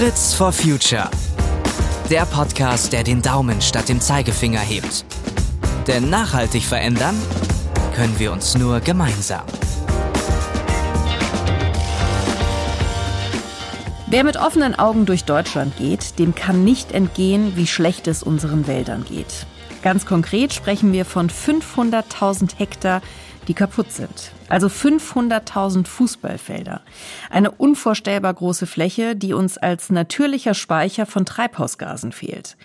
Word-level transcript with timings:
Fritz 0.00 0.32
for 0.32 0.50
Future. 0.50 1.10
Der 2.08 2.24
Podcast, 2.24 2.90
der 2.94 3.04
den 3.04 3.20
Daumen 3.20 3.60
statt 3.60 3.90
dem 3.90 4.00
Zeigefinger 4.00 4.60
hebt. 4.60 5.04
Denn 5.86 6.08
nachhaltig 6.08 6.64
verändern 6.64 7.14
können 7.94 8.18
wir 8.18 8.32
uns 8.32 8.56
nur 8.56 8.80
gemeinsam. 8.80 9.42
Wer 14.06 14.24
mit 14.24 14.38
offenen 14.38 14.74
Augen 14.74 15.04
durch 15.04 15.24
Deutschland 15.24 15.76
geht, 15.76 16.18
dem 16.18 16.34
kann 16.34 16.64
nicht 16.64 16.92
entgehen, 16.92 17.54
wie 17.56 17.66
schlecht 17.66 18.08
es 18.08 18.22
unseren 18.22 18.66
Wäldern 18.66 19.04
geht. 19.04 19.44
Ganz 19.82 20.06
konkret 20.06 20.54
sprechen 20.54 20.94
wir 20.94 21.04
von 21.04 21.28
500.000 21.28 22.56
Hektar, 22.56 23.02
die 23.50 23.54
kaputt 23.54 23.90
sind. 23.90 24.30
Also 24.48 24.68
500.000 24.68 25.84
Fußballfelder. 25.88 26.82
Eine 27.30 27.50
unvorstellbar 27.50 28.32
große 28.32 28.64
Fläche, 28.64 29.16
die 29.16 29.32
uns 29.32 29.58
als 29.58 29.90
natürlicher 29.90 30.54
Speicher 30.54 31.04
von 31.04 31.26
Treibhausgasen 31.26 32.12
fehlt. 32.12 32.56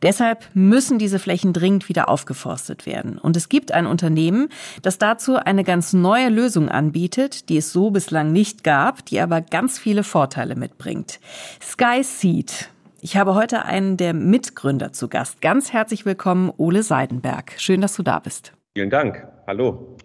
Deshalb 0.00 0.48
müssen 0.54 1.00
diese 1.00 1.18
Flächen 1.18 1.52
dringend 1.52 1.88
wieder 1.88 2.08
aufgeforstet 2.08 2.86
werden. 2.86 3.18
Und 3.18 3.36
es 3.36 3.48
gibt 3.48 3.72
ein 3.72 3.88
Unternehmen, 3.88 4.48
das 4.82 4.98
dazu 4.98 5.34
eine 5.34 5.64
ganz 5.64 5.92
neue 5.92 6.28
Lösung 6.28 6.68
anbietet, 6.68 7.48
die 7.48 7.56
es 7.56 7.72
so 7.72 7.90
bislang 7.90 8.30
nicht 8.30 8.62
gab, 8.62 9.04
die 9.06 9.18
aber 9.18 9.40
ganz 9.40 9.76
viele 9.76 10.04
Vorteile 10.04 10.54
mitbringt. 10.54 11.18
Sky 11.60 12.04
Seed. 12.04 12.70
Ich 13.00 13.16
habe 13.16 13.34
heute 13.34 13.64
einen 13.64 13.96
der 13.96 14.14
Mitgründer 14.14 14.92
zu 14.92 15.08
Gast. 15.08 15.40
Ganz 15.40 15.72
herzlich 15.72 16.06
willkommen, 16.06 16.52
Ole 16.58 16.84
Seidenberg. 16.84 17.54
Schön, 17.56 17.80
dass 17.80 17.96
du 17.96 18.04
da 18.04 18.20
bist. 18.20 18.52
Vielen 18.76 18.90
Dank. 18.90 19.26
Hallo. 19.48 19.96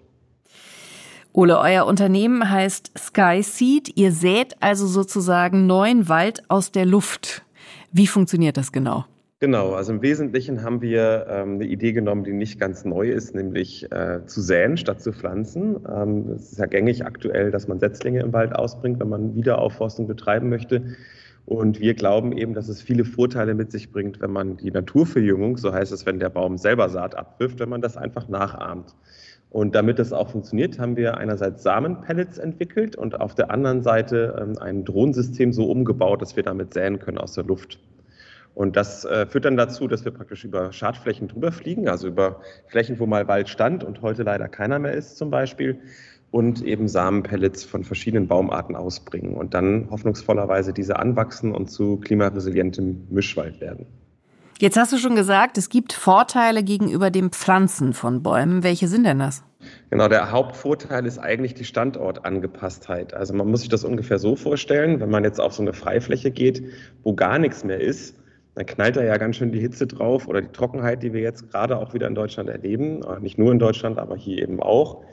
Ole, 1.35 1.57
euer 1.57 1.87
Unternehmen 1.87 2.47
heißt 2.47 2.91
Sky 2.95 3.41
Seed. 3.41 3.97
Ihr 3.97 4.11
sät 4.11 4.55
also 4.59 4.85
sozusagen 4.85 5.65
neuen 5.65 6.07
Wald 6.07 6.43
aus 6.47 6.71
der 6.71 6.85
Luft. 6.85 7.43
Wie 7.91 8.05
funktioniert 8.05 8.55
das 8.55 8.71
genau? 8.71 9.05
Genau, 9.39 9.73
also 9.73 9.93
im 9.93 10.03
Wesentlichen 10.03 10.61
haben 10.61 10.81
wir 10.81 11.25
ähm, 11.27 11.55
eine 11.55 11.65
Idee 11.65 11.91
genommen, 11.91 12.23
die 12.23 12.33
nicht 12.33 12.59
ganz 12.59 12.85
neu 12.85 13.09
ist, 13.09 13.33
nämlich 13.33 13.91
äh, 13.91 14.19
zu 14.27 14.41
säen 14.41 14.77
statt 14.77 15.01
zu 15.01 15.11
pflanzen. 15.11 15.77
Ähm, 15.91 16.29
es 16.35 16.51
ist 16.51 16.59
ja 16.59 16.67
gängig 16.67 17.03
aktuell, 17.03 17.49
dass 17.49 17.67
man 17.67 17.79
Setzlinge 17.79 18.19
im 18.19 18.31
Wald 18.31 18.55
ausbringt, 18.55 18.99
wenn 18.99 19.09
man 19.09 19.35
Wiederaufforstung 19.35 20.05
betreiben 20.05 20.49
möchte. 20.49 20.95
Und 21.45 21.79
wir 21.79 21.95
glauben 21.95 22.31
eben, 22.31 22.53
dass 22.53 22.69
es 22.69 22.81
viele 22.81 23.05
Vorteile 23.05 23.55
mit 23.55 23.71
sich 23.71 23.91
bringt, 23.91 24.21
wenn 24.21 24.31
man 24.31 24.57
die 24.57 24.71
Naturverjüngung, 24.71 25.57
so 25.57 25.73
heißt 25.73 25.91
es, 25.91 26.05
wenn 26.05 26.19
der 26.19 26.29
Baum 26.29 26.57
selber 26.59 26.89
Saat 26.89 27.15
abwirft, 27.15 27.59
wenn 27.59 27.69
man 27.69 27.81
das 27.81 27.97
einfach 27.97 28.29
nachahmt. 28.29 28.95
Und 29.53 29.75
damit 29.75 29.99
das 29.99 30.13
auch 30.13 30.31
funktioniert, 30.31 30.79
haben 30.79 30.97
wir 30.97 31.19
einerseits 31.19 31.61
Samenpellets 31.61 32.39
entwickelt 32.39 32.95
und 32.95 33.21
auf 33.21 33.35
der 33.35 33.51
anderen 33.51 33.83
Seite 33.83 34.35
ähm, 34.41 34.57
ein 34.57 34.83
Drohnensystem 34.83 35.53
so 35.53 35.69
umgebaut, 35.69 36.23
dass 36.23 36.35
wir 36.35 36.41
damit 36.41 36.73
säen 36.73 36.97
können 36.97 37.19
aus 37.19 37.33
der 37.33 37.43
Luft. 37.43 37.77
Und 38.55 38.75
das 38.75 39.05
äh, 39.05 39.27
führt 39.27 39.45
dann 39.45 39.55
dazu, 39.55 39.87
dass 39.87 40.05
wir 40.05 40.11
praktisch 40.11 40.43
über 40.43 40.73
Schadflächen 40.73 41.27
drüber 41.27 41.51
fliegen, 41.51 41.87
also 41.87 42.07
über 42.07 42.41
Flächen, 42.65 42.97
wo 42.97 43.05
mal 43.05 43.27
Wald 43.27 43.47
stand 43.47 43.83
und 43.83 44.01
heute 44.01 44.23
leider 44.23 44.47
keiner 44.47 44.79
mehr 44.79 44.93
ist 44.93 45.17
zum 45.17 45.29
Beispiel, 45.29 45.79
und 46.31 46.63
eben 46.63 46.87
Samenpellets 46.87 47.63
von 47.63 47.83
verschiedenen 47.83 48.27
Baumarten 48.27 48.75
ausbringen 48.75 49.35
und 49.35 49.53
dann 49.53 49.87
hoffnungsvollerweise 49.91 50.73
diese 50.73 50.97
anwachsen 50.97 51.53
und 51.53 51.69
zu 51.69 51.97
klimaresilientem 51.97 53.05
Mischwald 53.11 53.61
werden. 53.61 53.85
Jetzt 54.63 54.77
hast 54.77 54.93
du 54.93 54.97
schon 54.97 55.17
gesagt, 55.17 55.57
es 55.57 55.67
gibt 55.67 55.91
Vorteile 55.91 56.63
gegenüber 56.63 57.11
dem 57.11 57.33
Pflanzen 57.33 57.91
von 57.91 58.23
Bäumen. 58.23 58.63
Welche 58.63 58.87
sind 58.87 59.05
denn 59.05 59.19
das? 59.19 59.43
Genau, 59.89 60.07
der 60.07 60.31
Hauptvorteil 60.31 61.05
ist 61.05 61.19
eigentlich 61.19 61.53
die 61.53 61.65
Standortangepasstheit. 61.65 63.13
Also 63.13 63.33
man 63.33 63.49
muss 63.49 63.59
sich 63.59 63.67
das 63.67 63.83
ungefähr 63.83 64.19
so 64.19 64.37
vorstellen, 64.37 65.01
wenn 65.01 65.09
man 65.09 65.25
jetzt 65.25 65.41
auf 65.41 65.51
so 65.51 65.63
eine 65.63 65.73
Freifläche 65.73 66.31
geht, 66.31 66.63
wo 67.03 67.13
gar 67.13 67.39
nichts 67.39 67.65
mehr 67.65 67.81
ist, 67.81 68.15
dann 68.55 68.65
knallt 68.65 68.95
da 68.95 69.03
ja 69.03 69.17
ganz 69.17 69.35
schön 69.35 69.51
die 69.51 69.59
Hitze 69.59 69.85
drauf 69.85 70.29
oder 70.29 70.41
die 70.41 70.53
Trockenheit, 70.53 71.03
die 71.03 71.11
wir 71.11 71.19
jetzt 71.19 71.51
gerade 71.51 71.77
auch 71.77 71.93
wieder 71.93 72.07
in 72.07 72.15
Deutschland 72.15 72.47
erleben. 72.47 73.01
Nicht 73.19 73.37
nur 73.37 73.51
in 73.51 73.59
Deutschland, 73.59 73.99
aber 73.99 74.15
hier 74.15 74.41
eben 74.41 74.61
auch. 74.63 75.03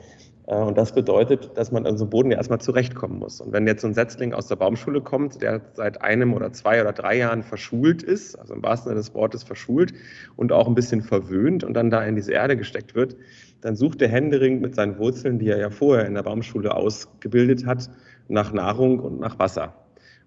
Äh, 0.47 0.55
und 0.55 0.77
das 0.77 0.93
bedeutet, 0.93 1.51
dass 1.55 1.71
man 1.71 1.85
an 1.85 1.97
so 1.97 2.05
einem 2.05 2.09
Boden 2.09 2.31
ja 2.31 2.37
erstmal 2.37 2.61
zurechtkommen 2.61 3.19
muss. 3.19 3.41
Und 3.41 3.53
wenn 3.53 3.67
jetzt 3.67 3.81
so 3.81 3.87
ein 3.87 3.93
Setzling 3.93 4.33
aus 4.33 4.47
der 4.47 4.55
Baumschule 4.55 5.01
kommt, 5.01 5.41
der 5.41 5.61
seit 5.73 6.01
einem 6.01 6.33
oder 6.33 6.51
zwei 6.53 6.81
oder 6.81 6.93
drei 6.93 7.17
Jahren 7.17 7.43
verschult 7.43 8.03
ist, 8.03 8.37
also 8.37 8.53
im 8.53 8.63
wahrsten 8.63 8.89
Sinne 8.89 8.99
des 8.99 9.13
Wortes 9.13 9.43
verschult 9.43 9.93
und 10.35 10.51
auch 10.51 10.67
ein 10.67 10.75
bisschen 10.75 11.01
verwöhnt 11.01 11.63
und 11.63 11.73
dann 11.73 11.89
da 11.89 12.03
in 12.03 12.15
diese 12.15 12.33
Erde 12.33 12.57
gesteckt 12.57 12.95
wird, 12.95 13.15
dann 13.61 13.75
sucht 13.75 14.01
der 14.01 14.09
Händering 14.09 14.59
mit 14.59 14.75
seinen 14.75 14.97
Wurzeln, 14.97 15.39
die 15.39 15.49
er 15.49 15.59
ja 15.59 15.69
vorher 15.69 16.05
in 16.05 16.15
der 16.15 16.23
Baumschule 16.23 16.75
ausgebildet 16.75 17.65
hat, 17.65 17.89
nach 18.27 18.53
Nahrung 18.53 18.99
und 18.99 19.19
nach 19.19 19.37
Wasser. 19.39 19.75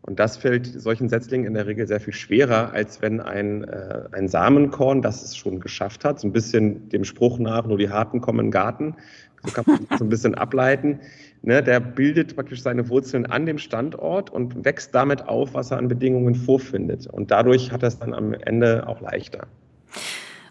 Und 0.07 0.21
das 0.21 0.37
fällt 0.37 0.67
solchen 0.67 1.09
Setzlingen 1.09 1.47
in 1.47 1.55
der 1.55 1.67
Regel 1.67 1.87
sehr 1.87 1.99
viel 1.99 2.13
schwerer, 2.13 2.75
als 2.75 3.01
wenn 3.01 3.21
ein, 3.21 3.65
äh, 3.65 4.03
ein 4.13 4.29
Samenkorn, 4.29 5.01
das 5.01 5.23
es 5.23 5.35
schon 5.35 5.61
geschafft 5.61 6.05
hat, 6.05 6.21
so 6.21 6.29
ein 6.29 6.33
bisschen 6.33 6.91
dem 6.91 7.05
Spruch 7.05 7.39
nach, 7.39 7.67
nur 7.67 7.79
die 7.79 7.89
Harten 7.89 8.21
kommen 8.21 8.41
in 8.41 8.47
den 8.47 8.53
Garten, 8.53 8.97
so 9.45 9.53
kann 9.53 9.65
man 9.67 9.99
so 9.99 10.05
ein 10.05 10.09
bisschen 10.09 10.35
ableiten. 10.35 11.01
Ne, 11.43 11.63
der 11.63 11.79
bildet 11.79 12.37
praktisch 12.37 12.63
seine 12.63 12.89
Wurzeln 12.89 13.27
an 13.27 13.45
dem 13.45 13.59
Standort 13.59 14.31
und 14.31 14.65
wächst 14.65 14.95
damit 14.95 15.29
auf, 15.29 15.53
was 15.53 15.71
er 15.71 15.77
an 15.77 15.89
Bedingungen 15.89 16.35
vorfindet. 16.35 17.07
Und 17.07 17.31
dadurch 17.31 17.71
hat 17.71 17.83
er 17.83 17.89
es 17.89 17.99
dann 17.99 18.15
am 18.15 18.33
Ende 18.33 18.89
auch 18.89 19.03
leichter. 19.03 19.47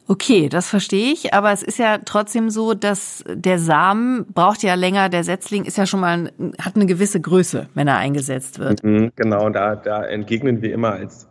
Okay, 0.08 0.50
das 0.50 0.68
verstehe 0.68 1.14
ich, 1.14 1.34
aber 1.34 1.52
es 1.52 1.64
ist 1.64 1.80
ja 1.80 1.98
trotzdem 2.04 2.50
so, 2.50 2.74
dass 2.74 3.24
der 3.28 3.58
Samen 3.58 4.26
braucht 4.34 4.62
ja 4.62 4.76
länger, 4.76 5.08
der 5.08 5.24
Setzling 5.24 5.64
ist 5.64 5.78
ja 5.78 5.86
schon 5.86 6.02
mal, 6.02 6.32
hat 6.60 6.76
eine 6.76 6.86
gewisse 6.86 7.22
Größe, 7.22 7.70
wenn 7.74 7.88
er 7.88 7.98
eingesetzt 7.98 8.60
wird. 8.60 8.84
Mhm, 8.84 9.14
genau, 9.16 9.50
da, 9.50 9.76
da 9.76 10.04
entgegnen 10.04 10.62
wir 10.62 10.74
immer 10.74 10.92
als 10.92 11.28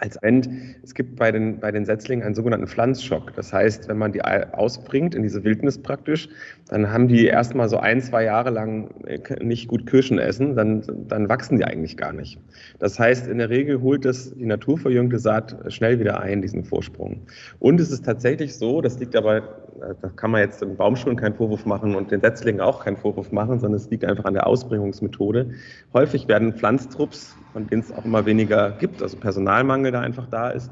als 0.00 0.16
End, 0.16 0.48
es 0.82 0.94
gibt 0.94 1.16
bei 1.16 1.32
den, 1.32 1.58
bei 1.58 1.72
den 1.72 1.84
Setzlingen 1.84 2.24
einen 2.24 2.34
sogenannten 2.34 2.66
Pflanzschock. 2.66 3.34
Das 3.34 3.52
heißt, 3.52 3.88
wenn 3.88 3.98
man 3.98 4.12
die 4.12 4.22
ausbringt 4.22 5.14
in 5.14 5.22
diese 5.22 5.42
Wildnis 5.44 5.78
praktisch, 5.78 6.28
dann 6.68 6.90
haben 6.92 7.08
die 7.08 7.26
erstmal 7.26 7.68
so 7.68 7.78
ein, 7.78 8.00
zwei 8.00 8.24
Jahre 8.24 8.50
lang 8.50 8.90
äh, 9.06 9.20
nicht 9.42 9.68
gut 9.68 9.86
Kirschen 9.86 10.18
essen, 10.18 10.54
dann, 10.54 10.82
dann 11.08 11.28
wachsen 11.28 11.56
die 11.58 11.64
eigentlich 11.64 11.96
gar 11.96 12.12
nicht. 12.12 12.38
Das 12.78 12.98
heißt, 12.98 13.28
in 13.28 13.38
der 13.38 13.50
Regel 13.50 13.80
holt 13.80 14.04
das 14.04 14.34
die 14.34 14.46
naturverjüngte 14.46 15.18
Saat 15.18 15.56
schnell 15.72 15.98
wieder 16.00 16.20
ein, 16.20 16.42
diesen 16.42 16.64
Vorsprung. 16.64 17.22
Und 17.58 17.80
es 17.80 17.90
ist 17.90 18.04
tatsächlich 18.04 18.54
so, 18.56 18.80
das 18.80 18.98
liegt 18.98 19.16
aber, 19.16 19.66
da 19.78 20.08
kann 20.08 20.30
man 20.30 20.40
jetzt 20.40 20.62
den 20.62 20.76
Baumschulen 20.76 21.16
keinen 21.16 21.34
Vorwurf 21.34 21.66
machen 21.66 21.94
und 21.94 22.10
den 22.10 22.20
Setzlingen 22.20 22.60
auch 22.60 22.84
keinen 22.84 22.96
Vorwurf 22.96 23.32
machen, 23.32 23.58
sondern 23.58 23.80
es 23.80 23.90
liegt 23.90 24.04
einfach 24.04 24.24
an 24.24 24.34
der 24.34 24.46
Ausbringungsmethode. 24.46 25.50
Häufig 25.92 26.28
werden 26.28 26.52
Pflanztrupps, 26.52 27.36
von 27.52 27.66
denen 27.66 27.82
es 27.82 27.92
auch 27.92 28.04
immer 28.04 28.26
weniger 28.26 28.70
gibt, 28.72 29.02
also 29.02 29.16
Personalmangel, 29.16 29.90
Mangel 29.90 29.92
da 29.92 30.00
einfach 30.00 30.26
da 30.28 30.50
ist, 30.50 30.70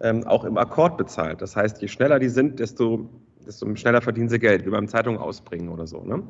ähm, 0.00 0.26
auch 0.26 0.44
im 0.44 0.56
Akkord 0.56 0.96
bezahlt. 0.96 1.42
Das 1.42 1.56
heißt, 1.56 1.80
je 1.82 1.88
schneller 1.88 2.18
die 2.18 2.28
sind, 2.28 2.58
desto, 2.58 3.08
desto 3.46 3.74
schneller 3.76 4.00
verdienen 4.00 4.28
sie 4.28 4.38
Geld, 4.38 4.66
wie 4.66 4.70
beim 4.70 4.88
Zeitung 4.88 5.18
ausbringen 5.18 5.68
oder 5.68 5.86
so. 5.86 6.02
Ne? 6.02 6.22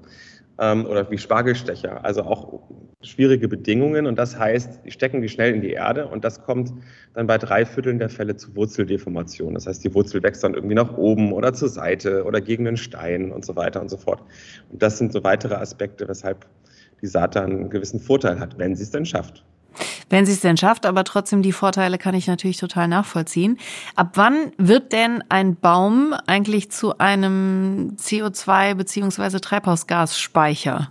Ähm, 0.61 0.85
oder 0.87 1.11
wie 1.11 1.19
Spargelstecher. 1.19 2.05
Also 2.05 2.23
auch 2.23 2.61
schwierige 3.03 3.49
Bedingungen. 3.49 4.07
Und 4.07 4.19
das 4.19 4.39
heißt, 4.39 4.81
die 4.85 4.91
stecken 4.91 5.23
die 5.23 5.29
schnell 5.29 5.55
in 5.55 5.63
die 5.63 5.71
Erde 5.71 6.07
und 6.07 6.23
das 6.23 6.43
kommt 6.43 6.73
dann 7.15 7.27
bei 7.27 7.39
drei 7.39 7.65
Vierteln 7.65 7.99
der 7.99 8.11
Fälle 8.11 8.37
zu 8.37 8.55
Wurzeldeformation. 8.55 9.55
Das 9.55 9.67
heißt, 9.67 9.83
die 9.83 9.95
Wurzel 9.95 10.23
wächst 10.23 10.45
dann 10.45 10.55
irgendwie 10.55 10.75
nach 10.75 10.97
oben 10.99 11.33
oder 11.33 11.55
zur 11.55 11.71
Seite 11.71 12.25
oder 12.25 12.41
gegen 12.43 12.67
den 12.67 12.77
Stein 12.77 13.33
und 13.33 13.45
so 13.45 13.57
weiter 13.57 13.81
und 13.81 13.89
so 13.89 13.97
fort. 13.97 14.23
Und 14.71 14.83
das 14.83 14.99
sind 14.99 15.13
so 15.13 15.25
weitere 15.25 15.55
Aspekte, 15.55 16.07
weshalb 16.09 16.47
die 17.01 17.07
Saat 17.07 17.37
dann 17.37 17.51
einen 17.51 17.71
gewissen 17.71 18.01
Vorteil 18.01 18.39
hat, 18.39 18.59
wenn 18.59 18.77
sie 18.77 18.83
es 18.83 18.91
denn 18.91 19.07
schafft. 19.07 19.45
Wenn 20.11 20.27
sie 20.27 20.33
es 20.33 20.41
denn 20.41 20.57
schafft, 20.57 20.85
aber 20.85 21.05
trotzdem 21.05 21.41
die 21.41 21.53
Vorteile 21.53 21.97
kann 21.97 22.15
ich 22.15 22.27
natürlich 22.27 22.59
total 22.59 22.89
nachvollziehen. 22.89 23.59
Ab 23.95 24.11
wann 24.15 24.53
wird 24.59 24.93
denn 24.93 25.23
ein 25.29 25.57
Baum 25.57 26.15
eigentlich 26.27 26.71
zu 26.71 26.99
einem 26.99 27.95
CO2 27.97 28.75
beziehungsweise 28.75 29.41
Treibhausgasspeicher? 29.41 30.91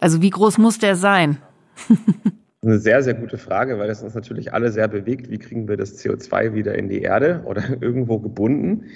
Also 0.00 0.22
wie 0.22 0.30
groß 0.30 0.58
muss 0.58 0.78
der 0.78 0.96
sein? 0.96 1.38
Eine 2.62 2.78
sehr, 2.78 3.02
sehr 3.02 3.12
gute 3.12 3.36
Frage, 3.36 3.78
weil 3.78 3.88
das 3.88 4.02
uns 4.02 4.14
natürlich 4.14 4.54
alle 4.54 4.72
sehr 4.72 4.88
bewegt. 4.88 5.30
Wie 5.30 5.36
kriegen 5.36 5.68
wir 5.68 5.76
das 5.76 6.02
CO2 6.02 6.54
wieder 6.54 6.74
in 6.74 6.88
die 6.88 7.02
Erde 7.02 7.42
oder 7.44 7.62
irgendwo 7.82 8.18
gebunden? 8.18 8.86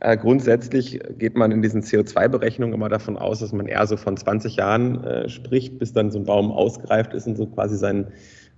Äh, 0.00 0.18
grundsätzlich 0.18 1.00
geht 1.18 1.34
man 1.34 1.50
in 1.50 1.62
diesen 1.62 1.80
CO2-Berechnungen 1.80 2.74
immer 2.74 2.90
davon 2.90 3.16
aus, 3.16 3.40
dass 3.40 3.52
man 3.52 3.66
eher 3.66 3.86
so 3.86 3.96
von 3.96 4.18
20 4.18 4.56
Jahren 4.56 5.02
äh, 5.04 5.28
spricht, 5.30 5.78
bis 5.78 5.94
dann 5.94 6.10
so 6.10 6.18
ein 6.18 6.24
Baum 6.24 6.52
ausgereift 6.52 7.14
ist 7.14 7.26
und 7.26 7.36
so 7.36 7.46
quasi 7.46 7.78
seinen 7.78 8.08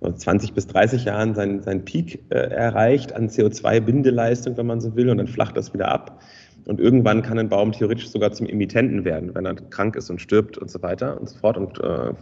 20 0.00 0.52
bis 0.52 0.66
30 0.66 1.04
Jahren 1.04 1.34
seinen, 1.34 1.62
seinen 1.62 1.84
Peak 1.84 2.24
äh, 2.30 2.36
erreicht 2.36 3.14
an 3.14 3.28
CO2-Bindeleistung, 3.28 4.56
wenn 4.56 4.66
man 4.66 4.80
so 4.80 4.94
will, 4.94 5.08
und 5.08 5.18
dann 5.18 5.28
flacht 5.28 5.56
das 5.56 5.72
wieder 5.72 5.88
ab. 5.88 6.22
Und 6.66 6.80
irgendwann 6.80 7.22
kann 7.22 7.38
ein 7.38 7.48
Baum 7.48 7.72
theoretisch 7.72 8.10
sogar 8.10 8.32
zum 8.32 8.48
Emittenten 8.48 9.04
werden, 9.04 9.34
wenn 9.34 9.46
er 9.46 9.54
krank 9.54 9.94
ist 9.96 10.10
und 10.10 10.20
stirbt 10.20 10.58
und 10.58 10.70
so 10.70 10.82
weiter 10.82 11.18
und 11.20 11.28
so 11.28 11.38
fort 11.38 11.56
und 11.56 11.78
äh, 11.78 12.12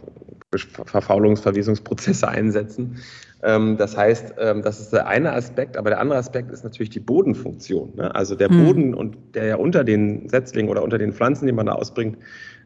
Verfaulungsverwesungsprozesse 0.56 2.28
einsetzen. 2.28 2.98
Ähm, 3.42 3.76
das 3.78 3.96
heißt, 3.96 4.34
ähm, 4.38 4.62
das 4.62 4.80
ist 4.80 4.92
der 4.92 5.06
eine 5.06 5.32
Aspekt, 5.32 5.76
aber 5.76 5.90
der 5.90 6.00
andere 6.00 6.18
Aspekt 6.18 6.50
ist 6.50 6.62
natürlich 6.62 6.90
die 6.90 7.00
Bodenfunktion. 7.00 7.94
Ne? 7.96 8.14
Also 8.14 8.34
der 8.34 8.48
hm. 8.48 8.64
Boden, 8.64 8.94
und 8.94 9.16
der 9.34 9.46
ja 9.46 9.56
unter 9.56 9.82
den 9.82 10.28
Setzlingen 10.28 10.70
oder 10.70 10.82
unter 10.82 10.98
den 10.98 11.12
Pflanzen, 11.12 11.46
die 11.46 11.52
man 11.52 11.66
da 11.66 11.72
ausbringt, 11.72 12.18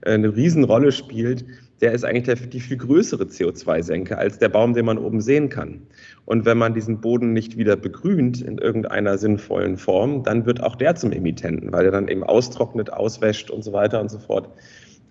äh, 0.02 0.12
eine 0.12 0.34
Riesenrolle 0.34 0.92
spielt 0.92 1.44
der 1.80 1.92
ist 1.92 2.04
eigentlich 2.04 2.24
der, 2.24 2.34
die 2.34 2.60
viel 2.60 2.76
größere 2.76 3.24
CO2-Senke 3.24 4.18
als 4.18 4.38
der 4.38 4.48
Baum, 4.48 4.74
den 4.74 4.84
man 4.84 4.98
oben 4.98 5.20
sehen 5.20 5.48
kann. 5.48 5.82
Und 6.24 6.44
wenn 6.44 6.58
man 6.58 6.74
diesen 6.74 7.00
Boden 7.00 7.32
nicht 7.32 7.56
wieder 7.56 7.76
begrünt 7.76 8.42
in 8.42 8.58
irgendeiner 8.58 9.18
sinnvollen 9.18 9.76
Form, 9.76 10.22
dann 10.24 10.44
wird 10.46 10.62
auch 10.62 10.76
der 10.76 10.94
zum 10.96 11.12
Emittenten, 11.12 11.72
weil 11.72 11.84
er 11.86 11.92
dann 11.92 12.08
eben 12.08 12.24
austrocknet, 12.24 12.92
auswäscht 12.92 13.50
und 13.50 13.62
so 13.62 13.72
weiter 13.72 14.00
und 14.00 14.10
so 14.10 14.18
fort 14.18 14.50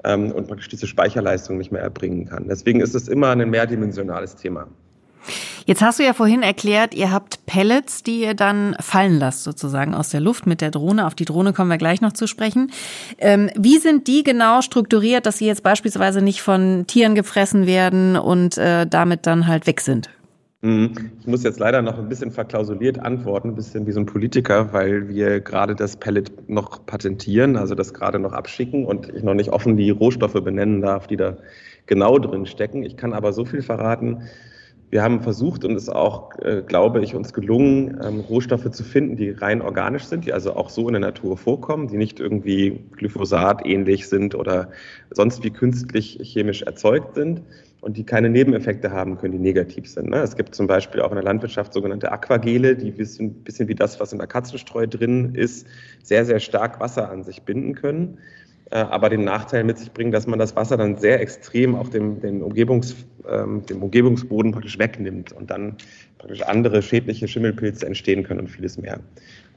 ähm, 0.04 0.32
und 0.32 0.48
praktisch 0.48 0.70
diese 0.70 0.88
Speicherleistung 0.88 1.58
nicht 1.58 1.72
mehr 1.72 1.82
erbringen 1.82 2.26
kann. 2.26 2.48
Deswegen 2.48 2.82
ist 2.82 2.96
es 2.96 3.08
immer 3.08 3.30
ein 3.30 3.50
mehrdimensionales 3.50 4.36
Thema. 4.36 4.68
Jetzt 5.66 5.82
hast 5.82 6.00
du 6.00 6.04
ja 6.04 6.14
vorhin 6.14 6.44
erklärt, 6.44 6.94
ihr 6.94 7.12
habt 7.12 7.46
Pellets, 7.46 8.04
die 8.04 8.22
ihr 8.22 8.34
dann 8.34 8.76
fallen 8.80 9.20
lasst, 9.20 9.44
sozusagen 9.44 9.94
aus 9.94 10.10
der 10.10 10.22
Luft 10.22 10.48
mit 10.48 10.62
der 10.62 10.72
Drohne. 10.72 11.06
Auf 11.06 11.16
die 11.16 11.26
Drohne 11.26 11.54
kommen 11.54 11.70
wir 11.70 11.78
gleich 11.78 12.02
noch 12.02 12.14
zu 12.14 12.28
sprechen. 12.28 12.72
Ähm, 13.18 13.50
wie 13.56 13.78
sind 13.78 14.08
die 14.08 14.24
genau 14.24 14.62
strukturiert, 14.62 15.26
dass 15.26 15.38
sie 15.38 15.46
jetzt 15.46 15.64
beispielsweise 15.64 16.22
nicht 16.22 16.42
von 16.42 16.86
Tieren 16.88 17.16
gefressen 17.16 17.66
werden 17.66 18.16
und 18.16 18.58
äh, 18.58 18.86
damit 18.88 19.26
dann 19.26 19.48
halt 19.48 19.68
weg 19.68 19.82
sind? 19.82 20.10
Mhm. 20.62 21.12
Ich 21.20 21.28
muss 21.28 21.44
jetzt 21.44 21.60
leider 21.60 21.82
noch 21.84 22.00
ein 22.00 22.10
bisschen 22.10 22.32
verklausuliert 22.32 23.00
antworten, 23.00 23.50
ein 23.50 23.56
bisschen 23.56 23.86
wie 23.86 23.92
so 23.92 24.00
ein 24.00 24.08
Politiker, 24.08 24.74
weil 24.74 25.08
wir 25.08 25.40
gerade 25.40 25.76
das 25.76 25.98
Pellet 25.98 26.50
noch 26.50 26.84
patentieren, 26.86 27.58
also 27.58 27.76
das 27.76 27.94
gerade 27.94 28.18
noch 28.18 28.34
abschicken 28.34 28.86
und 28.86 29.10
ich 29.10 29.24
noch 29.24 29.36
nicht 29.36 29.52
offen 29.52 29.78
die 29.78 29.92
Rohstoffe 29.92 30.34
benennen 30.34 30.82
darf, 30.82 31.06
die 31.06 31.18
da 31.18 31.38
genau 31.86 32.18
drin 32.18 32.48
stecken. 32.48 32.84
Ich 32.84 32.98
kann 32.98 33.14
aber 33.14 33.34
so 33.34 33.46
viel 33.46 33.62
verraten, 33.62 34.24
wir 34.90 35.04
haben 35.04 35.22
versucht 35.22 35.66
und 35.66 35.76
es 35.76 35.90
auch, 35.90 36.38
äh, 36.40 36.62
glaube 36.66 37.04
ich, 37.04 37.14
uns 37.14 37.34
gelungen, 37.34 38.00
ähm, 38.02 38.22
Rohstoffe 38.22 38.70
zu 38.72 38.84
finden, 38.84 39.18
die 39.18 39.32
rein 39.32 39.62
organisch 39.62 40.06
sind, 40.06 40.26
die 40.26 40.32
also 40.32 40.56
auch 40.56 40.70
so 40.70 40.88
in 40.88 40.94
der 40.94 41.02
Natur 41.02 41.38
vorkommen, 41.38 41.88
die 41.88 41.98
nicht 41.98 42.20
irgendwie 42.20 42.86
Glyphosat 42.96 43.66
ähnlich 43.66 44.08
sind 44.08 44.34
oder 44.34 44.70
sonst 45.12 45.44
wie 45.44 45.50
künstlich 45.50 46.18
chemisch 46.22 46.62
erzeugt 46.62 47.16
sind 47.16 47.42
und 47.82 47.98
die 47.98 48.06
keine 48.06 48.30
Nebeneffekte 48.30 48.92
haben 48.92 49.18
können, 49.18 49.34
die 49.34 49.40
negativ 49.40 49.90
sind. 49.90 50.10
Ne? 50.10 50.22
Es 50.22 50.38
gibt 50.38 50.56
zum 50.56 50.68
Beispiel 50.68 51.02
auch 51.02 51.10
in 51.10 51.16
der 51.16 51.24
Landwirtschaft 51.24 51.74
sogenannte 51.74 52.12
Aquagele, 52.12 52.78
die 52.78 52.92
ein 52.92 52.98
bisschen, 52.98 53.44
bisschen 53.44 53.68
wie 53.68 53.76
das, 53.76 54.00
was 54.00 54.14
in 54.14 54.20
der 54.20 54.28
Katzenstreu 54.28 54.88
drin 54.88 55.36
ist, 55.36 55.68
sehr, 56.02 56.24
sehr 56.26 56.40
stark 56.40 56.80
Wasser 56.80 57.10
an 57.10 57.24
sich 57.24 57.42
binden 57.42 57.76
können 57.76 58.20
aber 58.76 59.10
den 59.10 59.24
Nachteil 59.24 59.64
mit 59.64 59.78
sich 59.78 59.92
bringen, 59.94 60.12
dass 60.12 60.28
man 60.28 60.40
das 60.40 60.56
Wasser 60.56 60.78
dann 60.78 60.98
sehr 60.98 61.22
extrem 61.22 61.76
auf 61.76 61.90
dem, 61.90 62.20
dem, 62.20 62.42
Umgebungs, 62.42 62.96
ähm, 63.30 63.66
dem 63.66 63.82
Umgebungsboden 63.82 64.52
praktisch 64.52 64.78
wegnimmt 64.78 65.32
und 65.32 65.50
dann 65.50 65.78
praktisch 66.18 66.42
andere 66.42 66.82
schädliche 66.82 67.28
Schimmelpilze 67.28 67.86
entstehen 67.86 68.24
können 68.24 68.42
und 68.42 68.50
vieles 68.50 68.78
mehr. 68.78 69.00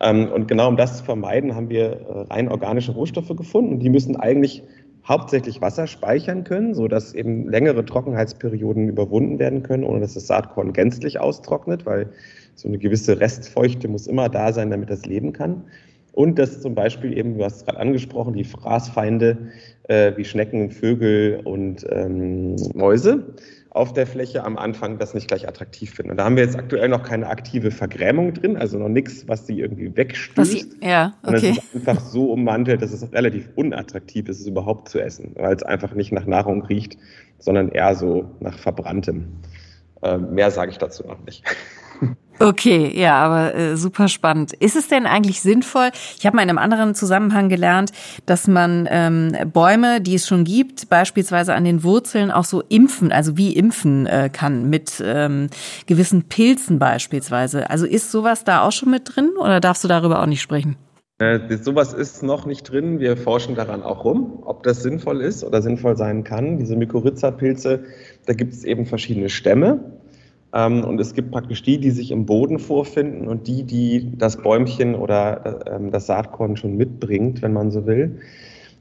Ähm, 0.01 0.29
und 0.29 0.47
genau 0.47 0.69
um 0.69 0.77
das 0.77 0.99
zu 0.99 1.05
vermeiden, 1.05 1.55
haben 1.55 1.69
wir 1.69 1.93
äh, 1.93 2.33
rein 2.33 2.49
organische 2.49 2.93
Rohstoffe 2.93 3.35
gefunden. 3.35 3.81
Die 3.81 3.91
müssen 3.91 4.17
eigentlich 4.17 4.63
hauptsächlich 5.07 5.61
Wasser 5.61 5.87
speichern 5.87 6.45
können, 6.45 6.75
sodass 6.75 7.15
eben 7.15 7.49
längere 7.49 7.85
Trockenheitsperioden 7.85 8.89
überwunden 8.89 9.39
werden 9.39 9.63
können, 9.63 9.85
ohne 9.85 10.01
dass 10.01 10.15
das 10.15 10.27
Saatkorn 10.27 10.73
gänzlich 10.73 11.19
austrocknet, 11.19 11.85
weil 11.87 12.11
so 12.55 12.69
eine 12.69 12.79
gewisse 12.79 13.19
Restfeuchte 13.19 13.89
muss 13.89 14.07
immer 14.07 14.29
da 14.29 14.53
sein, 14.53 14.71
damit 14.71 14.91
das 14.91 15.07
leben 15.07 15.33
kann. 15.33 15.65
Und 16.13 16.39
dass 16.39 16.61
zum 16.61 16.75
Beispiel 16.75 17.17
eben, 17.17 17.39
du 17.39 17.45
hast 17.45 17.57
es 17.57 17.65
gerade 17.65 17.79
angesprochen, 17.79 18.35
die 18.35 18.45
Fraßfeinde 18.45 19.39
äh, 19.85 20.13
wie 20.17 20.25
Schnecken, 20.25 20.71
Vögel 20.71 21.41
und 21.45 21.87
ähm, 21.91 22.57
Mäuse 22.75 23.35
auf 23.71 23.93
der 23.93 24.07
Fläche 24.07 24.43
am 24.45 24.59
Anfang 24.59 24.99
das 24.99 25.15
nicht 25.15 25.29
gleich 25.29 25.47
attraktiv 25.47 25.95
finden. 25.95 26.11
Und 26.11 26.17
da 26.17 26.25
haben 26.25 26.37
wir 26.37 26.43
jetzt 26.43 26.57
aktuell 26.57 26.89
noch 26.89 27.05
keine 27.05 27.29
aktive 27.29 27.71
Vergrämung 27.71 28.35
drin, 28.35 28.57
also 28.57 28.79
noch 28.79 28.89
nichts, 28.89 29.29
was 29.29 29.47
sie 29.47 29.61
irgendwie 29.61 29.97
wegstößt. 29.97 30.51
Sie, 30.51 30.67
ja, 30.83 31.15
okay. 31.23 31.51
Und 31.51 31.59
es 31.59 31.75
ist 31.75 31.89
einfach 31.89 32.05
so 32.05 32.33
ummantelt, 32.33 32.83
dass 32.83 32.93
es 32.93 33.13
relativ 33.13 33.49
unattraktiv 33.55 34.29
ist, 34.29 34.41
es 34.41 34.47
überhaupt 34.47 34.89
zu 34.89 35.01
essen, 35.01 35.37
weil 35.37 35.55
es 35.55 35.63
einfach 35.63 35.95
nicht 35.95 36.11
nach 36.11 36.27
Nahrung 36.27 36.63
riecht, 36.63 36.99
sondern 37.39 37.69
eher 37.71 37.95
so 37.95 38.29
nach 38.41 38.59
Verbranntem. 38.59 39.29
Äh, 40.03 40.19
mehr 40.19 40.51
sage 40.51 40.73
ich 40.73 40.79
dazu 40.79 41.07
noch 41.07 41.25
nicht. 41.25 41.45
Okay, 42.43 42.91
ja, 42.99 43.17
aber 43.17 43.55
äh, 43.55 43.77
super 43.77 44.09
spannend. 44.09 44.55
Ist 44.55 44.75
es 44.75 44.89
denn 44.89 45.05
eigentlich 45.05 45.43
sinnvoll? 45.43 45.91
Ich 46.19 46.25
habe 46.25 46.37
mal 46.37 46.43
in 46.43 46.49
einem 46.49 46.57
anderen 46.57 46.95
Zusammenhang 46.95 47.51
gelernt, 47.51 47.93
dass 48.25 48.49
man 48.49 48.89
ähm, 48.91 49.37
Bäume, 49.53 50.01
die 50.01 50.15
es 50.15 50.27
schon 50.27 50.45
gibt, 50.45 50.89
beispielsweise 50.89 51.53
an 51.53 51.65
den 51.65 51.85
Wurzeln 51.85 52.31
auch 52.31 52.45
so 52.45 52.63
impfen, 52.63 53.13
also 53.13 53.37
wie 53.37 53.55
impfen 53.55 54.07
äh, 54.07 54.31
kann 54.33 54.71
mit 54.71 55.03
ähm, 55.05 55.49
gewissen 55.85 56.25
Pilzen 56.25 56.79
beispielsweise. 56.79 57.69
Also 57.69 57.85
ist 57.85 58.11
sowas 58.11 58.43
da 58.43 58.63
auch 58.63 58.73
schon 58.73 58.91
mit 58.91 59.15
drin 59.15 59.33
oder 59.39 59.61
darfst 59.61 59.85
du 59.85 59.89
darüber 59.89 60.23
auch 60.23 60.27
nicht 60.27 60.41
sprechen? 60.41 60.77
Äh, 61.19 61.59
sowas 61.59 61.93
ist 61.93 62.23
noch 62.23 62.47
nicht 62.47 62.63
drin. 62.73 63.01
Wir 63.01 63.19
forschen 63.19 63.55
daran 63.55 63.83
auch 63.83 64.05
rum, 64.07 64.43
ob 64.47 64.63
das 64.63 64.83
sinnvoll 64.83 65.21
ist 65.21 65.45
oder 65.45 65.61
sinnvoll 65.61 65.95
sein 65.99 66.25
kann. 66.25 66.57
Diese 66.57 66.75
Mykorrhiza-Pilze, 66.77 67.81
da 68.25 68.33
gibt 68.33 68.55
es 68.55 68.65
eben 68.65 68.87
verschiedene 68.87 69.29
Stämme. 69.29 70.00
Ähm, 70.53 70.85
und 70.85 71.01
es 71.01 71.15
gibt 71.15 71.31
praktisch 71.31 71.63
die, 71.63 71.79
die 71.79 71.91
sich 71.91 72.11
im 72.11 72.27
Boden 72.27 72.59
vorfinden 72.59 73.29
und 73.29 73.47
die, 73.47 73.63
die 73.63 74.13
das 74.17 74.37
Bäumchen 74.37 74.95
oder 74.95 75.61
ähm, 75.71 75.91
das 75.91 76.07
Saatkorn 76.07 76.57
schon 76.57 76.77
mitbringt, 76.77 77.43
wenn 77.43 77.53
man 77.53 77.71
so 77.71 77.87
will. 77.87 78.21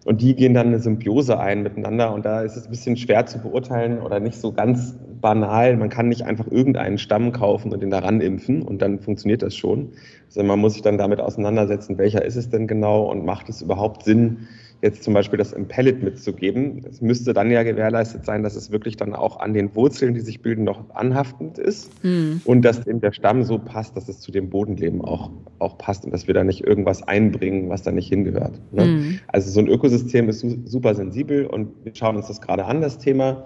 Und 0.06 0.22
die 0.22 0.34
gehen 0.36 0.54
dann 0.54 0.68
eine 0.68 0.80
Symbiose 0.80 1.40
ein 1.40 1.62
miteinander. 1.62 2.14
Und 2.14 2.26
da 2.26 2.42
ist 2.42 2.56
es 2.56 2.66
ein 2.66 2.72
bisschen 2.72 2.98
schwer 2.98 3.26
zu 3.26 3.40
beurteilen 3.40 4.00
oder 4.00 4.20
nicht 4.20 4.40
so 4.40 4.52
ganz 4.52 4.96
banal. 5.22 5.76
Man 5.76 5.90
kann 5.90 6.10
nicht 6.10 6.24
einfach 6.24 6.48
irgendeinen 6.48 6.98
Stamm 6.98 7.34
kaufen 7.34 7.74
und 7.74 7.82
den 7.82 7.90
daran 7.90 8.22
impfen 8.22 8.62
und 8.62 8.82
dann 8.82 9.00
funktioniert 9.00 9.42
das 9.42 9.56
schon. 9.56 9.90
Also 10.28 10.44
man 10.44 10.60
muss 10.60 10.74
sich 10.74 10.82
dann 10.82 10.98
damit 10.98 11.20
auseinandersetzen, 11.20 11.98
welcher 11.98 12.24
ist 12.24 12.38
es 12.38 12.50
denn 12.50 12.68
genau 12.68 13.04
und 13.12 13.26
macht 13.26 13.50
es 13.50 13.62
überhaupt 13.62 14.04
Sinn, 14.04 14.48
jetzt 14.82 15.04
zum 15.04 15.14
Beispiel 15.14 15.38
das 15.38 15.52
im 15.52 15.68
Pellet 15.68 16.02
mitzugeben. 16.04 16.86
Es 16.90 17.02
müsste 17.02 17.34
dann 17.34 17.52
ja 17.52 17.64
gewährleistet 17.64 18.26
sein, 18.26 18.44
dass 18.44 18.56
es 18.56 18.72
wirklich 18.72 18.96
dann 18.96 19.14
auch 19.14 19.40
an 19.40 19.54
den 19.54 19.76
Wurzeln, 19.76 20.14
die 20.14 20.22
sich 20.22 20.42
bilden, 20.42 20.64
noch 20.64 20.96
anhaftend 20.96 21.58
ist 21.58 21.92
mhm. 22.04 22.42
und 22.46 22.62
dass 22.64 22.88
eben 22.88 23.02
der 23.02 23.12
Stamm 23.12 23.44
so 23.44 23.60
passt, 23.60 23.98
dass 23.98 24.08
es 24.08 24.20
zu 24.20 24.32
dem 24.32 24.50
Bodenleben 24.50 25.02
auch, 25.02 25.32
auch 25.60 25.78
passt 25.78 26.06
und 26.06 26.12
dass 26.12 26.28
wir 26.28 26.34
da 26.34 26.44
nicht 26.44 26.66
irgendwas 26.66 27.04
einbringen, 27.04 27.70
was 27.70 27.84
da 27.84 27.92
nicht 27.92 28.08
hingehört. 28.08 28.60
Ne? 28.72 28.86
Mhm. 28.86 29.20
Also 29.28 29.52
so 29.52 29.60
ein 29.60 29.68
Ökosystem 29.68 30.30
ist 30.30 30.46
super 30.66 30.96
sensibel 30.96 31.46
und 31.46 31.70
wir 31.84 31.94
schauen 31.94 32.16
uns 32.16 32.28
das 32.28 32.42
gerade 32.42 32.66
an, 32.66 32.82
das 32.82 32.98
Thema. 33.00 33.46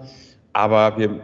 Aber 0.52 0.96
wir 0.98 1.20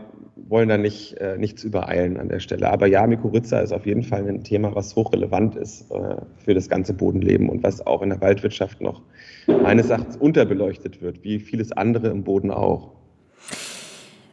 wollen 0.48 0.69
da 0.69 0.78
nicht, 0.78 1.16
äh, 1.19 1.37
nichts 1.38 1.64
übereilen 1.64 2.16
an 2.16 2.28
der 2.28 2.40
Stelle. 2.40 2.70
Aber 2.70 2.87
ja, 2.87 3.06
Mykorrhiza 3.06 3.60
ist 3.60 3.72
auf 3.72 3.87
jeden 3.87 4.02
Fall 4.02 4.26
ein 4.28 4.44
Thema, 4.44 4.75
was 4.75 4.96
hochrelevant 4.96 5.56
ist 5.56 5.90
äh, 5.90 6.16
für 6.37 6.54
das 6.54 6.69
ganze 6.69 6.94
Bodenleben 6.94 7.48
und 7.48 7.62
was 7.62 7.87
auch 7.87 8.02
in 8.02 8.10
der 8.10 8.20
Waldwirtschaft 8.20 8.81
noch 8.81 9.02
meines 9.46 9.90
Erachtens 9.90 10.16
unterbeleuchtet 10.16 11.02
wird, 11.02 11.25
wie 11.25 11.38
vieles 11.38 11.73
andere 11.73 12.09
im 12.09 12.25
Boden 12.25 12.50
auch. 12.50 13.00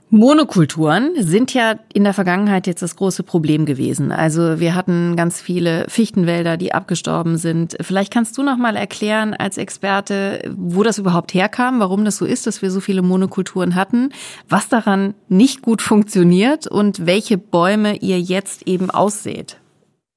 Monokulturen 0.09 1.11
sind 1.17 1.53
ja 1.53 1.75
in 1.93 2.05
der 2.05 2.13
Vergangenheit 2.13 2.65
jetzt 2.65 2.81
das 2.81 2.95
große 2.95 3.23
Problem 3.23 3.65
gewesen. 3.65 4.13
Also 4.13 4.61
wir 4.61 4.73
hatten 4.73 5.17
ganz 5.17 5.41
viele 5.41 5.85
Fichtenwälder, 5.89 6.55
die 6.55 6.73
abgestorben 6.73 7.37
sind. 7.37 7.75
Vielleicht 7.81 8.13
kannst 8.13 8.37
du 8.37 8.43
noch 8.43 8.55
mal 8.55 8.77
erklären 8.77 9.33
als 9.33 9.57
Experte, 9.57 10.49
wo 10.55 10.83
das 10.83 10.97
überhaupt 10.97 11.33
herkam, 11.33 11.81
warum 11.81 12.05
das 12.05 12.15
so 12.15 12.25
ist, 12.25 12.47
dass 12.47 12.61
wir 12.61 12.71
so 12.71 12.79
viele 12.79 13.01
Monokulturen 13.01 13.75
hatten, 13.75 14.11
was 14.47 14.69
daran 14.69 15.13
nicht 15.27 15.61
gut 15.61 15.81
funktioniert 15.81 16.67
und 16.67 17.05
welche 17.05 17.37
Bäume 17.37 17.97
ihr 17.97 18.21
jetzt 18.21 18.65
eben 18.65 18.89
ausseht. 18.89 19.57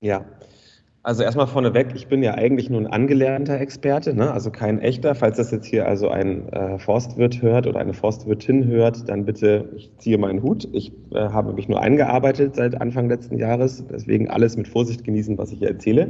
Ja, 0.00 0.24
also 1.02 1.22
erstmal 1.22 1.46
vorneweg, 1.46 1.94
ich 1.94 2.08
bin 2.08 2.22
ja 2.22 2.34
eigentlich 2.34 2.68
nur 2.68 2.78
ein 2.80 2.86
angelernter 2.86 3.58
Experte, 3.58 4.12
ne? 4.12 4.30
also 4.32 4.50
kein 4.50 4.80
echter. 4.80 5.14
Falls 5.14 5.38
das 5.38 5.50
jetzt 5.50 5.64
hier 5.66 5.88
also 5.88 6.10
ein 6.10 6.46
äh, 6.50 6.78
Forstwirt 6.78 7.40
hört 7.40 7.66
oder 7.66 7.80
eine 7.80 7.94
Forstwirtin 7.94 8.66
hört, 8.66 9.08
dann 9.08 9.24
bitte, 9.24 9.70
ich 9.76 9.90
ziehe 9.96 10.18
meinen 10.18 10.42
Hut. 10.42 10.68
Ich 10.72 10.92
äh, 11.12 11.30
habe 11.30 11.54
mich 11.54 11.68
nur 11.68 11.80
eingearbeitet 11.80 12.56
seit 12.56 12.78
Anfang 12.78 13.08
letzten 13.08 13.38
Jahres, 13.38 13.82
deswegen 13.90 14.28
alles 14.28 14.58
mit 14.58 14.68
Vorsicht 14.68 15.02
genießen, 15.02 15.38
was 15.38 15.52
ich 15.52 15.60
hier 15.60 15.68
erzähle. 15.68 16.08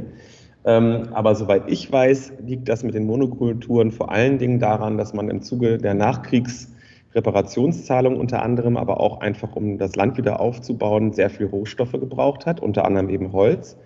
Ähm, 0.65 1.07
aber 1.13 1.35
soweit 1.35 1.71
ich 1.71 1.89
weiß, 1.89 2.33
liegt 2.45 2.67
das 2.67 2.83
mit 2.83 2.93
den 2.93 3.05
Monokulturen 3.05 3.91
vor 3.91 4.11
allen 4.11 4.39
Dingen 4.39 4.59
daran, 4.59 4.97
dass 4.97 5.13
man 5.13 5.29
im 5.29 5.41
Zuge 5.41 5.77
der 5.77 5.93
Nachkriegsreparationszahlung 5.93 8.19
unter 8.19 8.43
anderem, 8.43 8.75
aber 8.75 8.99
auch 8.99 9.21
einfach 9.21 9.55
um 9.55 9.77
das 9.77 9.95
Land 9.95 10.17
wieder 10.17 10.41
aufzubauen, 10.41 11.13
sehr 11.13 11.29
viel 11.29 11.45
Rohstoffe 11.45 11.93
gebraucht 11.93 12.45
hat, 12.45 12.59
unter 12.59 12.83
anderem 12.83 13.09
eben 13.09 13.31
Holz 13.31 13.77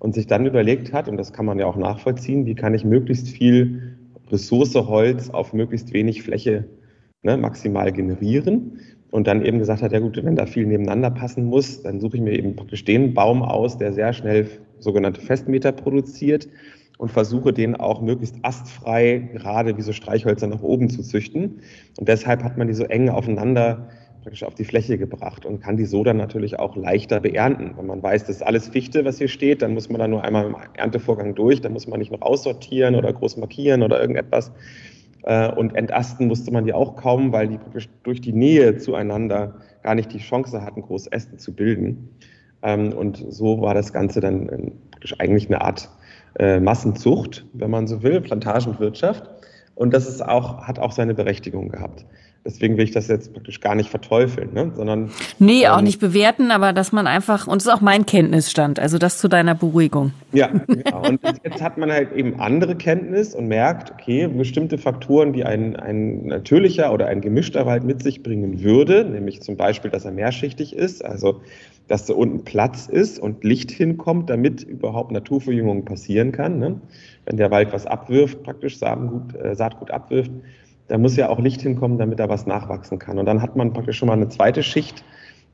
und 0.00 0.14
sich 0.14 0.26
dann 0.26 0.46
überlegt 0.46 0.92
hat, 0.92 1.08
und 1.08 1.16
das 1.16 1.32
kann 1.32 1.46
man 1.46 1.58
ja 1.58 1.66
auch 1.66 1.76
nachvollziehen, 1.76 2.46
wie 2.46 2.54
kann 2.54 2.74
ich 2.74 2.84
möglichst 2.84 3.28
viel 3.28 3.96
Ressource 4.30 4.74
Holz 4.74 5.30
auf 5.30 5.52
möglichst 5.52 5.92
wenig 5.92 6.22
Fläche 6.22 6.64
ne, 7.22 7.36
maximal 7.36 7.92
generieren. 7.92 8.80
Und 9.10 9.28
dann 9.28 9.44
eben 9.44 9.58
gesagt 9.58 9.82
hat, 9.82 9.92
ja 9.92 10.00
gut, 10.00 10.22
wenn 10.22 10.36
da 10.36 10.46
viel 10.46 10.66
nebeneinander 10.66 11.10
passen 11.10 11.44
muss, 11.44 11.82
dann 11.82 12.00
suche 12.00 12.16
ich 12.16 12.22
mir 12.22 12.32
eben 12.32 12.56
praktisch 12.56 12.84
den 12.84 13.14
Baum 13.14 13.42
aus, 13.42 13.78
der 13.78 13.92
sehr 13.92 14.12
schnell 14.12 14.48
sogenannte 14.78 15.20
Festmeter 15.20 15.72
produziert 15.72 16.48
und 16.98 17.10
versuche 17.10 17.52
den 17.52 17.76
auch 17.76 18.00
möglichst 18.02 18.36
astfrei, 18.42 19.30
gerade 19.32 19.76
wie 19.76 19.82
so 19.82 19.92
Streichhölzer 19.92 20.48
nach 20.48 20.62
oben 20.62 20.90
zu 20.90 21.02
züchten. 21.02 21.60
Und 21.98 22.08
deshalb 22.08 22.42
hat 22.42 22.58
man 22.58 22.66
die 22.66 22.74
so 22.74 22.84
eng 22.84 23.08
aufeinander 23.08 23.88
praktisch 24.26 24.42
auf 24.42 24.56
die 24.56 24.64
Fläche 24.64 24.98
gebracht 24.98 25.46
und 25.46 25.60
kann 25.60 25.76
die 25.76 25.84
so 25.84 26.02
dann 26.02 26.16
natürlich 26.16 26.58
auch 26.58 26.74
leichter 26.74 27.20
beernten. 27.20 27.74
Wenn 27.76 27.86
man 27.86 28.02
weiß, 28.02 28.22
das 28.22 28.36
ist 28.36 28.42
alles 28.42 28.66
Fichte, 28.66 29.04
was 29.04 29.18
hier 29.18 29.28
steht, 29.28 29.62
dann 29.62 29.72
muss 29.72 29.88
man 29.88 30.00
da 30.00 30.08
nur 30.08 30.24
einmal 30.24 30.46
im 30.46 30.56
Erntevorgang 30.74 31.36
durch, 31.36 31.60
dann 31.60 31.72
muss 31.72 31.86
man 31.86 32.00
nicht 32.00 32.10
noch 32.10 32.22
aussortieren 32.22 32.96
oder 32.96 33.12
groß 33.12 33.36
markieren 33.36 33.84
oder 33.84 34.00
irgendetwas. 34.00 34.50
Äh, 35.22 35.52
und 35.52 35.76
entasten 35.76 36.26
musste 36.26 36.50
man 36.50 36.64
die 36.64 36.72
auch 36.72 36.96
kaum, 36.96 37.30
weil 37.30 37.46
die 37.46 37.60
durch 38.02 38.20
die 38.20 38.32
Nähe 38.32 38.78
zueinander 38.78 39.60
gar 39.84 39.94
nicht 39.94 40.12
die 40.12 40.18
Chance 40.18 40.60
hatten, 40.60 40.82
große 40.82 41.12
Äste 41.12 41.36
zu 41.36 41.54
bilden. 41.54 42.08
Ähm, 42.64 42.94
und 42.94 43.24
so 43.28 43.60
war 43.60 43.74
das 43.74 43.92
Ganze 43.92 44.18
dann 44.18 44.72
praktisch 44.90 45.14
eigentlich 45.20 45.46
eine 45.46 45.60
Art 45.60 45.88
äh, 46.40 46.58
Massenzucht, 46.58 47.46
wenn 47.52 47.70
man 47.70 47.86
so 47.86 48.02
will, 48.02 48.20
Plantagenwirtschaft. 48.20 49.30
Und 49.76 49.94
das 49.94 50.08
ist 50.08 50.20
auch, 50.20 50.64
hat 50.64 50.80
auch 50.80 50.90
seine 50.90 51.14
Berechtigung 51.14 51.68
gehabt. 51.68 52.04
Deswegen 52.46 52.76
will 52.76 52.84
ich 52.84 52.92
das 52.92 53.08
jetzt 53.08 53.32
praktisch 53.32 53.60
gar 53.60 53.74
nicht 53.74 53.90
verteufeln, 53.90 54.54
ne? 54.54 54.70
sondern. 54.76 55.10
Nee, 55.40 55.64
ähm, 55.64 55.70
auch 55.72 55.80
nicht 55.80 55.98
bewerten, 55.98 56.52
aber 56.52 56.72
dass 56.72 56.92
man 56.92 57.08
einfach, 57.08 57.48
und 57.48 57.56
das 57.56 57.66
ist 57.66 57.72
auch 57.72 57.80
mein 57.80 58.06
Kenntnisstand, 58.06 58.78
also 58.78 58.98
das 58.98 59.18
zu 59.18 59.26
deiner 59.26 59.56
Beruhigung. 59.56 60.12
Ja, 60.32 60.46
genau. 60.68 61.08
Und 61.08 61.20
jetzt 61.42 61.60
hat 61.60 61.76
man 61.76 61.90
halt 61.90 62.12
eben 62.12 62.38
andere 62.38 62.76
Kenntnis 62.76 63.34
und 63.34 63.48
merkt, 63.48 63.90
okay, 63.90 64.28
bestimmte 64.28 64.78
Faktoren, 64.78 65.32
die 65.32 65.44
ein, 65.44 65.74
ein 65.74 66.26
natürlicher 66.26 66.92
oder 66.92 67.08
ein 67.08 67.20
gemischter 67.20 67.66
Wald 67.66 67.82
mit 67.82 68.00
sich 68.00 68.22
bringen 68.22 68.62
würde, 68.62 69.04
nämlich 69.04 69.42
zum 69.42 69.56
Beispiel, 69.56 69.90
dass 69.90 70.04
er 70.04 70.12
mehrschichtig 70.12 70.76
ist, 70.76 71.04
also 71.04 71.40
dass 71.88 72.06
da 72.06 72.14
unten 72.14 72.44
Platz 72.44 72.86
ist 72.86 73.18
und 73.18 73.42
Licht 73.42 73.72
hinkommt, 73.72 74.30
damit 74.30 74.62
überhaupt 74.62 75.10
Naturverjüngung 75.10 75.84
passieren 75.84 76.30
kann. 76.30 76.60
Ne? 76.60 76.80
Wenn 77.24 77.38
der 77.38 77.50
Wald 77.50 77.72
was 77.72 77.86
abwirft, 77.86 78.44
praktisch 78.44 78.78
Samengut, 78.78 79.34
äh, 79.34 79.54
Saatgut 79.56 79.90
abwirft, 79.90 80.30
da 80.88 80.98
muss 80.98 81.16
ja 81.16 81.28
auch 81.28 81.38
Licht 81.38 81.62
hinkommen, 81.62 81.98
damit 81.98 82.18
da 82.18 82.28
was 82.28 82.46
nachwachsen 82.46 82.98
kann. 82.98 83.18
Und 83.18 83.26
dann 83.26 83.42
hat 83.42 83.56
man 83.56 83.72
praktisch 83.72 83.98
schon 83.98 84.08
mal 84.08 84.14
eine 84.14 84.28
zweite 84.28 84.62
Schicht 84.62 85.04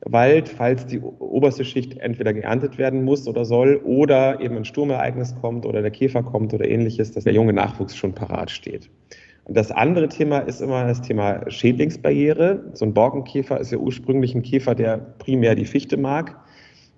Wald, 0.04 0.48
falls 0.48 0.86
die 0.86 1.00
oberste 1.00 1.64
Schicht 1.64 1.98
entweder 1.98 2.32
geerntet 2.32 2.76
werden 2.76 3.04
muss 3.04 3.28
oder 3.28 3.44
soll 3.44 3.80
oder 3.84 4.40
eben 4.40 4.56
ein 4.56 4.64
Sturmereignis 4.64 5.34
kommt 5.40 5.64
oder 5.64 5.80
der 5.80 5.92
Käfer 5.92 6.24
kommt 6.24 6.52
oder 6.52 6.66
ähnliches, 6.66 7.12
dass 7.12 7.24
der 7.24 7.32
junge 7.32 7.52
Nachwuchs 7.52 7.94
schon 7.94 8.12
parat 8.12 8.50
steht. 8.50 8.90
Und 9.44 9.56
das 9.56 9.70
andere 9.70 10.08
Thema 10.08 10.38
ist 10.38 10.60
immer 10.60 10.86
das 10.86 11.02
Thema 11.02 11.48
Schädlingsbarriere. 11.48 12.64
So 12.74 12.84
ein 12.84 12.94
Borkenkäfer 12.94 13.60
ist 13.60 13.70
ja 13.70 13.78
ursprünglich 13.78 14.34
ein 14.34 14.42
Käfer, 14.42 14.74
der 14.74 14.98
primär 14.98 15.54
die 15.54 15.64
Fichte 15.64 15.96
mag. 15.96 16.36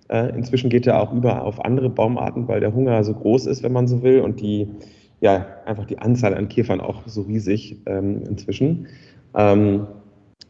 Äh, 0.08 0.34
inzwischen 0.34 0.70
geht 0.70 0.86
er 0.86 1.00
auch 1.00 1.12
über 1.12 1.42
auf 1.42 1.62
andere 1.64 1.90
Baumarten, 1.90 2.48
weil 2.48 2.60
der 2.60 2.74
Hunger 2.74 3.02
so 3.04 3.14
groß 3.14 3.46
ist, 3.46 3.62
wenn 3.62 3.72
man 3.72 3.86
so 3.86 4.02
will, 4.02 4.20
und 4.20 4.40
die 4.40 4.68
ja, 5.20 5.46
einfach 5.64 5.86
die 5.86 5.98
Anzahl 5.98 6.34
an 6.34 6.48
Käfern 6.48 6.80
auch 6.80 7.02
so 7.06 7.22
riesig 7.22 7.78
ähm, 7.86 8.22
inzwischen. 8.24 8.88
Ähm, 9.34 9.86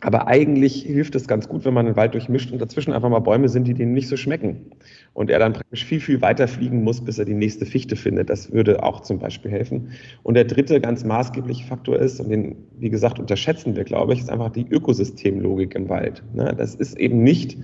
aber 0.04 0.26
eigentlich 0.26 0.82
hilft 0.82 1.14
es 1.14 1.26
ganz 1.26 1.48
gut, 1.48 1.64
wenn 1.64 1.72
man 1.72 1.86
den 1.86 1.96
Wald 1.96 2.12
durchmischt 2.12 2.52
und 2.52 2.60
dazwischen 2.60 2.92
einfach 2.92 3.08
mal 3.08 3.20
Bäume 3.20 3.48
sind, 3.48 3.66
die 3.66 3.72
denen 3.72 3.94
nicht 3.94 4.08
so 4.08 4.18
schmecken. 4.18 4.66
Und 5.14 5.30
er 5.30 5.38
dann 5.38 5.54
praktisch 5.54 5.84
viel, 5.84 6.00
viel 6.00 6.20
weiter 6.20 6.46
fliegen 6.46 6.84
muss, 6.84 7.02
bis 7.02 7.18
er 7.18 7.24
die 7.24 7.34
nächste 7.34 7.64
Fichte 7.64 7.96
findet. 7.96 8.28
Das 8.28 8.52
würde 8.52 8.82
auch 8.82 9.00
zum 9.00 9.18
Beispiel 9.18 9.50
helfen. 9.50 9.92
Und 10.22 10.34
der 10.34 10.44
dritte 10.44 10.78
ganz 10.78 11.04
maßgebliche 11.04 11.64
Faktor 11.64 11.98
ist, 11.98 12.20
und 12.20 12.28
den, 12.28 12.56
wie 12.78 12.90
gesagt, 12.90 13.18
unterschätzen 13.18 13.76
wir, 13.76 13.84
glaube 13.84 14.12
ich, 14.12 14.20
ist 14.20 14.30
einfach 14.30 14.50
die 14.50 14.66
Ökosystemlogik 14.68 15.74
im 15.74 15.88
Wald. 15.88 16.22
Ne, 16.34 16.54
das 16.54 16.74
ist 16.74 16.98
eben 16.98 17.22
nicht 17.22 17.56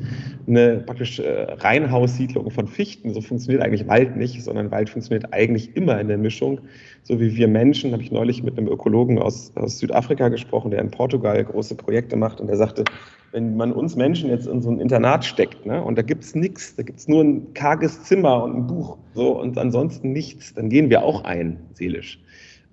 eine 0.46 0.78
praktisch 0.78 1.18
äh, 1.18 1.42
Reihenhaussiedlung 1.58 2.50
von 2.50 2.68
Fichten. 2.68 3.12
So 3.12 3.20
funktioniert 3.20 3.62
eigentlich 3.62 3.86
Wald 3.86 4.16
nicht, 4.16 4.42
sondern 4.42 4.70
Wald 4.70 4.88
funktioniert 4.88 5.34
eigentlich 5.34 5.76
immer 5.76 6.00
in 6.00 6.08
der 6.08 6.18
Mischung 6.18 6.60
so 7.02 7.18
wie 7.18 7.34
wir 7.36 7.48
Menschen, 7.48 7.92
habe 7.92 8.02
ich 8.02 8.12
neulich 8.12 8.42
mit 8.42 8.58
einem 8.58 8.68
Ökologen 8.68 9.18
aus, 9.18 9.52
aus 9.56 9.78
Südafrika 9.78 10.28
gesprochen, 10.28 10.70
der 10.70 10.80
in 10.80 10.90
Portugal 10.90 11.44
große 11.44 11.74
Projekte 11.74 12.16
macht 12.16 12.40
und 12.40 12.46
der 12.46 12.56
sagte, 12.56 12.84
wenn 13.32 13.56
man 13.56 13.72
uns 13.72 13.96
Menschen 13.96 14.28
jetzt 14.28 14.46
in 14.46 14.60
so 14.60 14.70
ein 14.70 14.80
Internat 14.80 15.24
steckt 15.24 15.64
ne, 15.64 15.82
und 15.82 15.96
da 15.96 16.02
gibt 16.02 16.24
es 16.24 16.34
nichts, 16.34 16.74
da 16.76 16.82
gibt 16.82 16.98
es 16.98 17.08
nur 17.08 17.22
ein 17.22 17.54
karges 17.54 18.02
Zimmer 18.04 18.42
und 18.44 18.56
ein 18.56 18.66
Buch 18.66 18.98
so 19.14 19.40
und 19.40 19.56
ansonsten 19.56 20.12
nichts, 20.12 20.54
dann 20.54 20.68
gehen 20.68 20.90
wir 20.90 21.02
auch 21.02 21.24
ein, 21.24 21.58
seelisch. 21.74 22.18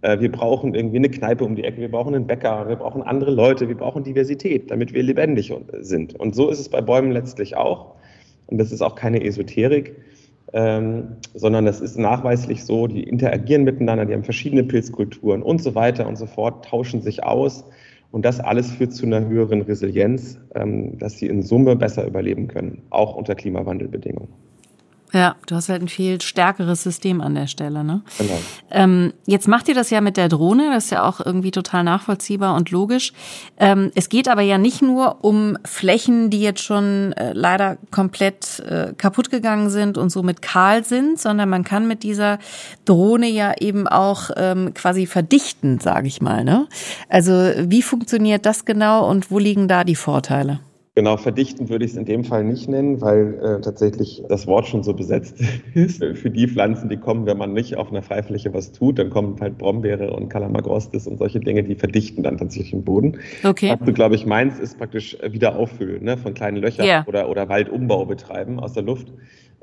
Äh, 0.01 0.19
wir 0.19 0.31
brauchen 0.31 0.73
irgendwie 0.75 0.97
eine 0.97 1.09
Kneipe 1.09 1.43
um 1.43 1.55
die 1.55 1.63
Ecke, 1.63 1.81
wir 1.81 1.91
brauchen 1.91 2.15
einen 2.15 2.27
Bäcker, 2.27 2.67
wir 2.67 2.75
brauchen 2.75 3.01
andere 3.03 3.31
Leute, 3.31 3.67
wir 3.67 3.77
brauchen 3.77 4.03
Diversität, 4.03 4.69
damit 4.71 4.93
wir 4.93 5.03
lebendig 5.03 5.53
sind. 5.79 6.19
Und 6.19 6.35
so 6.35 6.49
ist 6.49 6.59
es 6.59 6.69
bei 6.69 6.81
Bäumen 6.81 7.11
letztlich 7.11 7.55
auch. 7.55 7.95
Und 8.47 8.57
das 8.57 8.71
ist 8.71 8.81
auch 8.81 8.95
keine 8.95 9.23
Esoterik 9.23 9.95
ähm, 10.53 11.17
sondern 11.33 11.65
das 11.65 11.81
ist 11.81 11.97
nachweislich 11.97 12.63
so, 12.63 12.87
die 12.87 13.03
interagieren 13.03 13.63
miteinander, 13.63 14.05
die 14.05 14.13
haben 14.13 14.23
verschiedene 14.23 14.63
Pilzkulturen 14.63 15.43
und 15.43 15.61
so 15.61 15.75
weiter 15.75 16.07
und 16.07 16.17
so 16.17 16.25
fort, 16.25 16.65
tauschen 16.65 17.01
sich 17.01 17.23
aus. 17.23 17.65
Und 18.11 18.23
das 18.25 18.39
alles 18.39 18.71
führt 18.71 18.93
zu 18.93 19.05
einer 19.05 19.27
höheren 19.27 19.61
Resilienz, 19.61 20.39
ähm, 20.55 20.97
dass 20.97 21.17
sie 21.17 21.27
in 21.27 21.41
Summe 21.41 21.75
besser 21.75 22.07
überleben 22.07 22.47
können, 22.47 22.83
auch 22.89 23.15
unter 23.15 23.35
Klimawandelbedingungen. 23.35 24.29
Ja, 25.13 25.35
du 25.45 25.55
hast 25.55 25.69
halt 25.69 25.81
ein 25.81 25.87
viel 25.87 26.19
stärkeres 26.19 26.83
System 26.83 27.21
an 27.21 27.33
der 27.33 27.47
Stelle. 27.47 27.83
Ne? 27.83 28.01
Genau. 28.17 28.39
Ähm, 28.71 29.13
jetzt 29.25 29.47
macht 29.47 29.69
ihr 29.69 29.75
das 29.75 29.89
ja 29.89 30.01
mit 30.01 30.17
der 30.17 30.27
Drohne, 30.27 30.69
das 30.73 30.85
ist 30.85 30.89
ja 30.91 31.07
auch 31.07 31.25
irgendwie 31.25 31.51
total 31.51 31.85
nachvollziehbar 31.85 32.55
und 32.55 32.71
logisch. 32.71 33.13
Ähm, 33.57 33.91
es 33.95 34.09
geht 34.09 34.27
aber 34.27 34.41
ja 34.41 34.57
nicht 34.57 34.81
nur 34.81 35.23
um 35.23 35.57
Flächen, 35.63 36.29
die 36.29 36.41
jetzt 36.41 36.61
schon 36.61 37.13
äh, 37.13 37.31
leider 37.31 37.77
komplett 37.89 38.59
äh, 38.59 38.93
kaputt 38.97 39.31
gegangen 39.31 39.69
sind 39.69 39.97
und 39.97 40.09
somit 40.09 40.41
kahl 40.41 40.83
sind, 40.83 41.19
sondern 41.19 41.47
man 41.47 41.63
kann 41.63 41.87
mit 41.87 42.03
dieser 42.03 42.37
Drohne 42.83 43.29
ja 43.29 43.53
eben 43.57 43.87
auch 43.87 44.29
ähm, 44.35 44.73
quasi 44.73 45.05
verdichten, 45.05 45.79
sage 45.79 46.07
ich 46.07 46.21
mal. 46.21 46.43
Ne? 46.43 46.67
Also 47.07 47.31
wie 47.59 47.81
funktioniert 47.81 48.45
das 48.45 48.65
genau 48.65 49.09
und 49.09 49.31
wo 49.31 49.39
liegen 49.39 49.69
da 49.69 49.85
die 49.85 49.95
Vorteile? 49.95 50.59
Genau, 50.97 51.15
verdichten 51.15 51.69
würde 51.69 51.85
ich 51.85 51.91
es 51.91 51.97
in 51.97 52.05
dem 52.05 52.23
Fall 52.23 52.43
nicht 52.43 52.67
nennen, 52.67 53.01
weil 53.01 53.35
äh, 53.35 53.61
tatsächlich 53.61 54.23
das 54.29 54.47
Wort 54.47 54.65
schon 54.65 54.81
so 54.81 54.95
besetzt 54.95 55.39
ist. 55.75 56.03
Für 56.03 56.31
die 56.31 56.47
Pflanzen, 56.47 56.89
die 56.89 56.97
kommen, 56.97 57.27
wenn 57.27 57.37
man 57.37 57.53
nicht 57.53 57.77
auf 57.77 57.91
einer 57.91 58.01
Freifläche 58.01 58.51
was 58.51 58.71
tut, 58.71 58.97
dann 58.97 59.11
kommen 59.11 59.39
halt 59.39 59.59
Brombeere 59.59 60.11
und 60.11 60.29
Calamagrostis 60.29 61.05
und 61.05 61.19
solche 61.19 61.39
Dinge, 61.39 61.61
die 61.61 61.75
verdichten 61.75 62.23
dann 62.23 62.39
tatsächlich 62.39 62.71
den 62.71 62.83
Boden. 62.83 63.19
Okay. 63.43 63.75
Was 63.77 63.85
du, 63.85 63.93
glaube 63.93 64.15
ich, 64.15 64.25
meinst, 64.25 64.59
ist 64.59 64.79
praktisch 64.79 65.15
wieder 65.21 65.55
auffüllen 65.55 66.03
ne, 66.03 66.17
von 66.17 66.33
kleinen 66.33 66.57
Löchern 66.57 66.87
yeah. 66.87 67.05
oder, 67.05 67.29
oder 67.29 67.47
Waldumbau 67.47 68.03
betreiben 68.07 68.59
aus 68.59 68.73
der 68.73 68.81
Luft. 68.81 69.13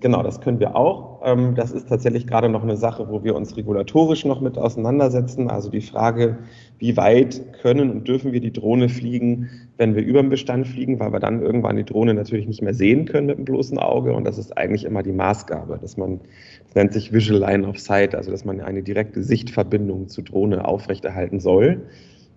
Genau, 0.00 0.22
das 0.22 0.40
können 0.40 0.60
wir 0.60 0.76
auch. 0.76 1.22
Ähm, 1.24 1.54
das 1.54 1.72
ist 1.72 1.88
tatsächlich 1.88 2.26
gerade 2.26 2.48
noch 2.48 2.62
eine 2.62 2.76
Sache, 2.76 3.08
wo 3.08 3.22
wir 3.22 3.34
uns 3.34 3.56
regulatorisch 3.56 4.24
noch 4.24 4.40
mit 4.40 4.58
auseinandersetzen. 4.58 5.48
Also 5.48 5.70
die 5.70 5.80
Frage, 5.80 6.38
wie 6.78 6.96
weit 6.96 7.40
können 7.62 7.90
und 7.90 8.06
dürfen 8.06 8.32
wir 8.32 8.40
die 8.40 8.52
Drohne 8.52 8.88
fliegen, 8.88 9.48
wenn 9.78 9.94
wir 9.94 10.04
über 10.04 10.20
dem 10.20 10.30
Bestand 10.30 10.66
fliegen, 10.66 10.98
weil 10.98 11.12
wir 11.12 11.20
dann 11.20 11.40
irgendwann 11.40 11.76
die 11.76 11.84
Drohne 11.84 12.12
natürlich 12.12 12.46
nicht 12.46 12.60
mehr 12.60 12.74
sehen 12.74 13.06
können 13.06 13.28
mit 13.28 13.38
dem 13.38 13.44
bloßen 13.44 13.78
Auge. 13.78 14.12
Und 14.12 14.24
das 14.24 14.36
ist 14.36 14.56
eigentlich 14.58 14.84
immer 14.84 15.02
die 15.02 15.12
Maßgabe, 15.12 15.78
dass 15.80 15.96
man, 15.96 16.20
das 16.66 16.74
nennt 16.74 16.92
sich 16.92 17.12
Visual 17.12 17.40
Line 17.40 17.66
of 17.66 17.78
Sight, 17.78 18.14
also 18.14 18.30
dass 18.30 18.44
man 18.44 18.60
eine 18.60 18.82
direkte 18.82 19.22
Sichtverbindung 19.22 20.08
zur 20.08 20.24
Drohne 20.24 20.66
aufrechterhalten 20.66 21.40
soll. 21.40 21.82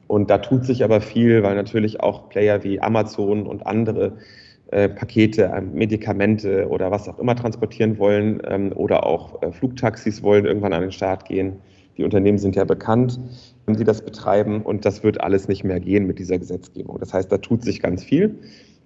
Und 0.07 0.29
da 0.29 0.37
tut 0.37 0.63
sich 0.63 0.83
aber 0.83 1.01
viel, 1.01 1.43
weil 1.43 1.55
natürlich 1.55 1.99
auch 1.99 2.29
Player 2.29 2.63
wie 2.63 2.79
Amazon 2.79 3.45
und 3.45 3.65
andere 3.65 4.13
äh, 4.71 4.89
Pakete, 4.89 5.45
äh, 5.45 5.61
Medikamente 5.61 6.67
oder 6.67 6.91
was 6.91 7.07
auch 7.07 7.19
immer 7.19 7.35
transportieren 7.35 7.97
wollen 7.99 8.41
ähm, 8.45 8.73
oder 8.75 9.05
auch 9.05 9.41
äh, 9.41 9.51
Flugtaxis 9.53 10.23
wollen 10.23 10.45
irgendwann 10.45 10.73
an 10.73 10.81
den 10.81 10.91
Start 10.91 11.23
gehen. 11.23 11.53
Die 11.97 12.03
Unternehmen 12.03 12.37
sind 12.37 12.55
ja 12.57 12.65
bekannt, 12.65 13.17
die 13.67 13.83
das 13.85 14.01
betreiben 14.01 14.61
und 14.61 14.83
das 14.83 15.03
wird 15.03 15.21
alles 15.21 15.47
nicht 15.47 15.63
mehr 15.63 15.79
gehen 15.79 16.05
mit 16.05 16.19
dieser 16.19 16.37
Gesetzgebung. 16.37 16.99
Das 16.99 17.13
heißt, 17.13 17.31
da 17.31 17.37
tut 17.37 17.63
sich 17.63 17.81
ganz 17.81 18.03
viel. 18.03 18.39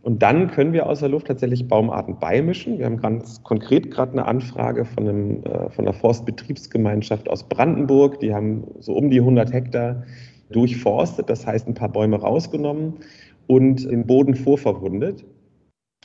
Und 0.04 0.22
dann 0.22 0.50
können 0.52 0.72
wir 0.72 0.88
aus 0.88 1.00
der 1.00 1.10
Luft 1.10 1.28
tatsächlich 1.28 1.68
Baumarten 1.68 2.20
beimischen. 2.20 2.78
Wir 2.78 2.86
haben 2.86 2.98
ganz 2.98 3.44
konkret 3.44 3.92
gerade 3.92 4.14
eine 4.14 4.26
Anfrage 4.26 4.86
von, 4.86 5.08
einem, 5.08 5.44
von 5.44 5.86
einer 5.86 5.94
Forstbetriebsgemeinschaft 5.94 7.30
aus 7.30 7.44
Brandenburg. 7.44 8.20
Die 8.20 8.34
haben 8.34 8.64
so 8.80 8.94
um 8.94 9.10
die 9.10 9.20
100 9.20 9.52
Hektar 9.52 10.04
durchforstet, 10.52 11.30
das 11.30 11.46
heißt 11.46 11.68
ein 11.68 11.74
paar 11.74 11.90
Bäume 11.90 12.18
rausgenommen 12.18 12.94
und 13.48 13.90
den 13.90 14.08
Boden 14.08 14.36
vorverwundet. 14.36 15.26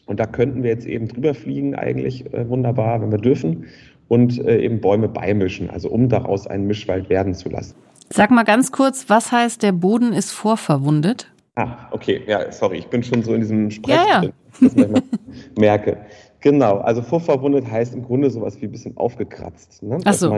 Und 0.06 0.20
da 0.20 0.26
könnten 0.26 0.62
wir 0.62 0.70
jetzt 0.70 0.86
eben 0.86 1.08
drüber 1.08 1.34
fliegen, 1.34 1.74
eigentlich 1.74 2.32
äh, 2.32 2.48
wunderbar, 2.48 3.00
wenn 3.02 3.10
wir 3.10 3.18
dürfen, 3.18 3.66
und 4.08 4.38
äh, 4.44 4.60
eben 4.60 4.80
Bäume 4.80 5.08
beimischen, 5.08 5.68
also 5.68 5.90
um 5.90 6.08
daraus 6.08 6.46
einen 6.46 6.66
Mischwald 6.66 7.10
werden 7.10 7.34
zu 7.34 7.48
lassen. 7.48 7.74
Sag 8.10 8.30
mal 8.30 8.44
ganz 8.44 8.70
kurz, 8.70 9.10
was 9.10 9.32
heißt, 9.32 9.62
der 9.62 9.72
Boden 9.72 10.12
ist 10.12 10.30
vorverwundet? 10.30 11.32
Ah, 11.56 11.88
okay, 11.90 12.22
ja, 12.26 12.52
sorry, 12.52 12.78
ich 12.78 12.86
bin 12.86 13.02
schon 13.02 13.22
so 13.22 13.34
in 13.34 13.40
diesem 13.40 13.70
Sprech, 13.70 13.96
ja, 13.96 14.22
ja. 14.22 14.30
dass 14.60 14.74
ich 14.76 15.58
merke. 15.58 15.96
Genau, 16.40 16.78
also 16.78 17.02
vorverwundet 17.02 17.68
heißt 17.68 17.94
im 17.94 18.04
Grunde 18.04 18.30
sowas 18.30 18.60
wie 18.60 18.66
ein 18.66 18.72
bisschen 18.72 18.96
aufgekratzt. 18.96 19.82
Ne? 19.82 19.98
Ach 20.04 20.12
so, 20.12 20.32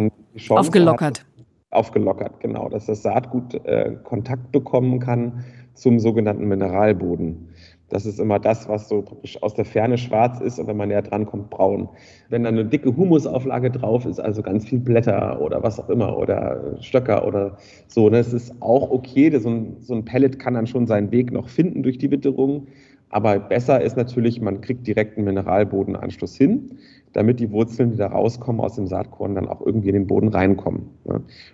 aufgelockert. 0.48 1.20
Hat, 1.20 1.26
aufgelockert, 1.70 2.40
genau, 2.40 2.68
dass 2.68 2.86
das 2.86 3.02
Saatgut 3.02 3.54
äh, 3.66 3.96
Kontakt 4.04 4.50
bekommen 4.52 5.00
kann 5.00 5.44
zum 5.74 5.98
sogenannten 5.98 6.46
Mineralboden. 6.48 7.48
Das 7.90 8.04
ist 8.04 8.20
immer 8.20 8.38
das, 8.38 8.68
was 8.68 8.88
so 8.88 9.02
praktisch 9.02 9.42
aus 9.42 9.54
der 9.54 9.64
Ferne 9.64 9.96
schwarz 9.96 10.40
ist 10.40 10.58
und 10.58 10.66
wenn 10.66 10.76
man 10.76 10.88
näher 10.88 11.02
dran 11.02 11.24
kommt, 11.24 11.50
braun. 11.50 11.88
Wenn 12.28 12.42
da 12.42 12.50
eine 12.50 12.64
dicke 12.64 12.94
Humusauflage 12.94 13.70
drauf 13.70 14.04
ist, 14.04 14.20
also 14.20 14.42
ganz 14.42 14.66
viel 14.66 14.78
Blätter 14.78 15.40
oder 15.40 15.62
was 15.62 15.80
auch 15.80 15.88
immer 15.88 16.16
oder 16.18 16.76
Stöcker 16.80 17.26
oder 17.26 17.56
so, 17.86 18.10
ne, 18.10 18.18
ist 18.18 18.54
auch 18.60 18.90
okay. 18.90 19.36
So 19.38 19.48
ein, 19.48 19.76
so 19.80 19.94
ein 19.94 20.04
Pellet 20.04 20.38
kann 20.38 20.54
dann 20.54 20.66
schon 20.66 20.86
seinen 20.86 21.10
Weg 21.10 21.32
noch 21.32 21.48
finden 21.48 21.82
durch 21.82 21.98
die 21.98 22.10
Witterung. 22.10 22.66
Aber 23.10 23.38
besser 23.38 23.80
ist 23.80 23.96
natürlich, 23.96 24.40
man 24.40 24.60
kriegt 24.60 24.86
direkt 24.86 25.16
einen 25.16 25.24
Mineralbodenanschluss 25.24 26.36
hin, 26.36 26.78
damit 27.12 27.40
die 27.40 27.50
Wurzeln, 27.50 27.90
die 27.92 27.96
da 27.96 28.08
rauskommen 28.08 28.60
aus 28.60 28.74
dem 28.74 28.86
Saatkorn, 28.86 29.34
dann 29.34 29.48
auch 29.48 29.64
irgendwie 29.64 29.88
in 29.88 29.94
den 29.94 30.06
Boden 30.06 30.28
reinkommen. 30.28 30.90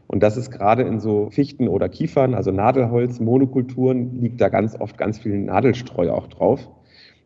Und 0.07 0.23
das 0.23 0.37
ist 0.37 0.51
gerade 0.51 0.83
in 0.83 1.01
so 1.01 1.31
Fichten 1.31 1.69
oder 1.69 1.89
Kiefern, 1.89 2.35
also 2.35 2.51
Nadelholz, 2.51 3.21
Monokulturen, 3.21 4.21
liegt 4.21 4.41
da 4.41 4.49
ganz 4.49 4.79
oft 4.79 4.99
ganz 4.99 5.19
viel 5.19 5.39
Nadelstreu 5.39 6.11
auch 6.11 6.27
drauf. 6.27 6.69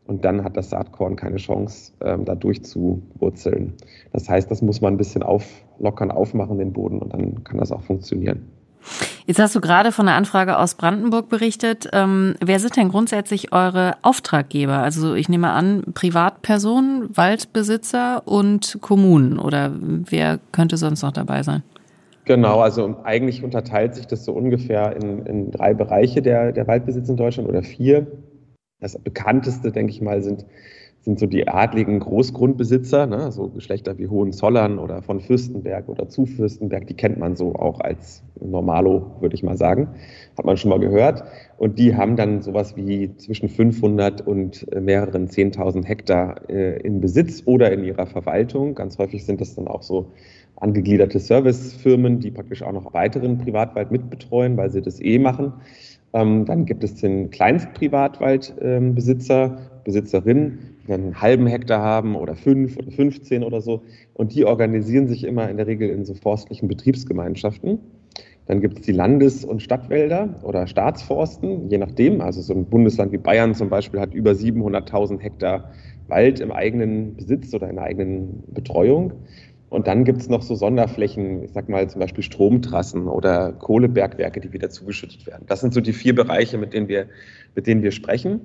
Und 0.06 0.24
dann 0.24 0.42
hat 0.42 0.56
das 0.56 0.70
Saatkorn 0.70 1.16
keine 1.16 1.36
Chance, 1.36 1.92
ähm, 2.00 2.24
da 2.24 2.34
durchzuwurzeln. 2.34 3.74
Das 4.10 4.28
heißt, 4.28 4.50
das 4.50 4.62
muss 4.62 4.80
man 4.80 4.94
ein 4.94 4.96
bisschen 4.96 5.22
auflockern, 5.22 6.10
aufmachen, 6.10 6.56
den 6.56 6.72
Boden, 6.72 6.98
und 7.00 7.12
dann 7.12 7.44
kann 7.44 7.58
das 7.58 7.72
auch 7.72 7.82
funktionieren. 7.82 8.57
Jetzt 9.26 9.40
hast 9.40 9.54
du 9.54 9.60
gerade 9.60 9.92
von 9.92 10.08
einer 10.08 10.16
Anfrage 10.16 10.58
aus 10.58 10.74
Brandenburg 10.74 11.28
berichtet. 11.28 11.88
Ähm, 11.92 12.34
wer 12.42 12.58
sind 12.60 12.76
denn 12.76 12.88
grundsätzlich 12.88 13.52
eure 13.52 13.96
Auftraggeber? 14.02 14.78
Also 14.78 15.14
ich 15.14 15.28
nehme 15.28 15.50
an, 15.50 15.84
Privatpersonen, 15.92 17.14
Waldbesitzer 17.14 18.22
und 18.26 18.78
Kommunen 18.80 19.38
oder 19.38 19.72
wer 19.78 20.38
könnte 20.52 20.78
sonst 20.78 21.02
noch 21.02 21.12
dabei 21.12 21.42
sein? 21.42 21.62
Genau, 22.24 22.60
also 22.60 22.96
eigentlich 23.04 23.42
unterteilt 23.42 23.94
sich 23.94 24.06
das 24.06 24.24
so 24.24 24.32
ungefähr 24.32 24.96
in, 24.96 25.24
in 25.24 25.50
drei 25.50 25.72
Bereiche 25.72 26.20
der, 26.20 26.52
der 26.52 26.66
Waldbesitz 26.66 27.08
in 27.08 27.16
Deutschland 27.16 27.48
oder 27.48 27.62
vier. 27.62 28.06
Das 28.80 28.98
bekannteste, 28.98 29.72
denke 29.72 29.92
ich 29.92 30.00
mal, 30.00 30.22
sind, 30.22 30.44
sind 31.08 31.18
so 31.18 31.24
die 31.24 31.48
adligen 31.48 32.00
Großgrundbesitzer, 32.00 33.06
ne, 33.06 33.32
so 33.32 33.48
Geschlechter 33.48 33.96
wie 33.96 34.08
Hohenzollern 34.08 34.78
oder 34.78 35.00
von 35.00 35.20
Fürstenberg 35.20 35.88
oder 35.88 36.10
zu 36.10 36.26
Fürstenberg, 36.26 36.86
die 36.86 36.92
kennt 36.92 37.18
man 37.18 37.34
so 37.34 37.54
auch 37.54 37.80
als 37.80 38.22
Normalo, 38.38 39.12
würde 39.20 39.34
ich 39.34 39.42
mal 39.42 39.56
sagen. 39.56 39.88
Hat 40.36 40.44
man 40.44 40.58
schon 40.58 40.68
mal 40.68 40.78
gehört. 40.78 41.24
Und 41.56 41.78
die 41.78 41.96
haben 41.96 42.16
dann 42.16 42.42
sowas 42.42 42.76
wie 42.76 43.16
zwischen 43.16 43.48
500 43.48 44.26
und 44.26 44.66
mehreren 44.78 45.28
10.000 45.28 45.86
Hektar 45.86 46.46
äh, 46.50 46.78
in 46.82 47.00
Besitz 47.00 47.42
oder 47.46 47.72
in 47.72 47.84
ihrer 47.84 48.04
Verwaltung. 48.04 48.74
Ganz 48.74 48.98
häufig 48.98 49.24
sind 49.24 49.40
das 49.40 49.54
dann 49.54 49.66
auch 49.66 49.82
so 49.82 50.12
angegliederte 50.56 51.20
Servicefirmen, 51.20 52.20
die 52.20 52.30
praktisch 52.30 52.62
auch 52.62 52.72
noch 52.72 52.92
weiteren 52.92 53.38
Privatwald 53.38 53.90
mitbetreuen, 53.90 54.58
weil 54.58 54.68
sie 54.68 54.82
das 54.82 55.00
eh 55.00 55.18
machen. 55.18 55.54
Ähm, 56.12 56.44
dann 56.44 56.66
gibt 56.66 56.84
es 56.84 56.96
den 56.96 57.30
Kleinstprivatwaldbesitzer, 57.30 59.44
ähm, 59.44 59.56
Besitzerinnen, 59.84 60.58
die 60.77 60.77
einen 60.90 61.20
halben 61.20 61.46
Hektar 61.46 61.82
haben 61.82 62.16
oder 62.16 62.34
fünf 62.34 62.76
oder 62.76 62.90
15 62.90 63.42
oder 63.42 63.60
so. 63.60 63.82
Und 64.14 64.34
die 64.34 64.44
organisieren 64.44 65.08
sich 65.08 65.24
immer 65.24 65.48
in 65.48 65.56
der 65.56 65.66
Regel 65.66 65.90
in 65.90 66.04
so 66.04 66.14
forstlichen 66.14 66.68
Betriebsgemeinschaften. 66.68 67.78
Dann 68.46 68.60
gibt 68.60 68.78
es 68.78 68.86
die 68.86 68.92
Landes- 68.92 69.44
und 69.44 69.62
Stadtwälder 69.62 70.40
oder 70.42 70.66
Staatsforsten, 70.66 71.68
je 71.68 71.76
nachdem. 71.78 72.22
Also 72.22 72.40
so 72.40 72.54
ein 72.54 72.64
Bundesland 72.64 73.12
wie 73.12 73.18
Bayern 73.18 73.54
zum 73.54 73.68
Beispiel 73.68 74.00
hat 74.00 74.14
über 74.14 74.30
700.000 74.30 75.20
Hektar 75.20 75.70
Wald 76.08 76.40
im 76.40 76.50
eigenen 76.50 77.14
Besitz 77.14 77.52
oder 77.52 77.68
in 77.68 77.76
der 77.76 77.84
eigenen 77.84 78.42
Betreuung. 78.48 79.12
Und 79.68 79.86
dann 79.86 80.04
gibt 80.04 80.22
es 80.22 80.30
noch 80.30 80.40
so 80.40 80.54
Sonderflächen, 80.54 81.44
ich 81.44 81.52
sag 81.52 81.68
mal 81.68 81.88
zum 81.90 82.00
Beispiel 82.00 82.24
Stromtrassen 82.24 83.06
oder 83.06 83.52
Kohlebergwerke, 83.52 84.40
die 84.40 84.52
wieder 84.54 84.70
zugeschüttet 84.70 85.26
werden. 85.26 85.44
Das 85.46 85.60
sind 85.60 85.74
so 85.74 85.82
die 85.82 85.92
vier 85.92 86.14
Bereiche, 86.14 86.56
mit 86.56 86.72
denen 86.72 86.88
wir, 86.88 87.08
mit 87.54 87.66
denen 87.66 87.82
wir 87.82 87.92
sprechen. 87.92 88.40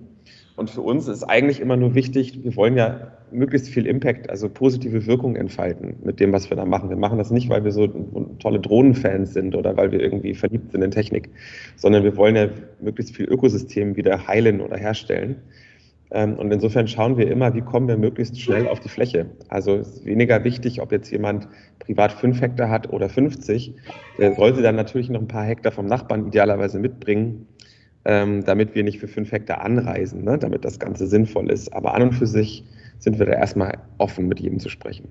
Und 0.55 0.69
für 0.69 0.81
uns 0.81 1.07
ist 1.07 1.23
eigentlich 1.23 1.59
immer 1.59 1.77
nur 1.77 1.95
wichtig, 1.95 2.43
wir 2.43 2.55
wollen 2.55 2.77
ja 2.77 3.11
möglichst 3.31 3.69
viel 3.69 3.87
Impact, 3.87 4.29
also 4.29 4.47
positive 4.49 5.07
Wirkung 5.07 5.35
entfalten 5.35 5.95
mit 6.03 6.19
dem, 6.19 6.31
was 6.31 6.49
wir 6.51 6.57
da 6.57 6.65
machen. 6.65 6.89
Wir 6.89 6.97
machen 6.97 7.17
das 7.17 7.31
nicht, 7.31 7.49
weil 7.49 7.63
wir 7.63 7.71
so 7.71 7.87
tolle 8.39 8.59
Drohnenfans 8.59 9.33
sind 9.33 9.55
oder 9.55 9.75
weil 9.75 9.91
wir 9.91 9.99
irgendwie 9.99 10.35
verliebt 10.35 10.71
sind 10.71 10.83
in 10.83 10.91
Technik, 10.91 11.29
sondern 11.75 12.03
wir 12.03 12.15
wollen 12.17 12.35
ja 12.35 12.49
möglichst 12.79 13.15
viel 13.15 13.25
Ökosystem 13.25 13.95
wieder 13.95 14.27
heilen 14.27 14.61
oder 14.61 14.77
herstellen. 14.77 15.37
Ähm, 16.13 16.35
und 16.35 16.51
insofern 16.51 16.87
schauen 16.87 17.17
wir 17.17 17.29
immer, 17.29 17.55
wie 17.55 17.61
kommen 17.61 17.87
wir 17.87 17.97
möglichst 17.97 18.39
schnell 18.39 18.67
auf 18.67 18.79
die 18.79 18.89
Fläche. 18.89 19.25
Also 19.49 19.77
ist 19.77 20.05
weniger 20.05 20.43
wichtig, 20.43 20.79
ob 20.79 20.91
jetzt 20.91 21.09
jemand 21.09 21.47
privat 21.79 22.11
fünf 22.13 22.39
Hektar 22.39 22.69
hat 22.69 22.93
oder 22.93 23.09
50. 23.09 23.73
Der 24.19 24.35
sollte 24.35 24.61
dann 24.61 24.75
natürlich 24.75 25.09
noch 25.09 25.21
ein 25.21 25.27
paar 25.27 25.45
Hektar 25.45 25.71
vom 25.71 25.87
Nachbarn 25.87 26.27
idealerweise 26.27 26.77
mitbringen, 26.77 27.47
ähm, 28.05 28.43
damit 28.43 28.75
wir 28.75 28.83
nicht 28.83 28.99
für 28.99 29.07
fünf 29.07 29.31
Hektar 29.31 29.61
anreisen, 29.61 30.23
ne, 30.23 30.37
damit 30.37 30.65
das 30.65 30.79
Ganze 30.79 31.07
sinnvoll 31.07 31.49
ist. 31.51 31.73
Aber 31.73 31.93
an 31.93 32.03
und 32.03 32.13
für 32.13 32.27
sich 32.27 32.65
sind 32.99 33.19
wir 33.19 33.25
da 33.25 33.33
erstmal 33.33 33.77
offen, 33.97 34.27
mit 34.27 34.39
jedem 34.39 34.59
zu 34.59 34.69
sprechen. 34.69 35.09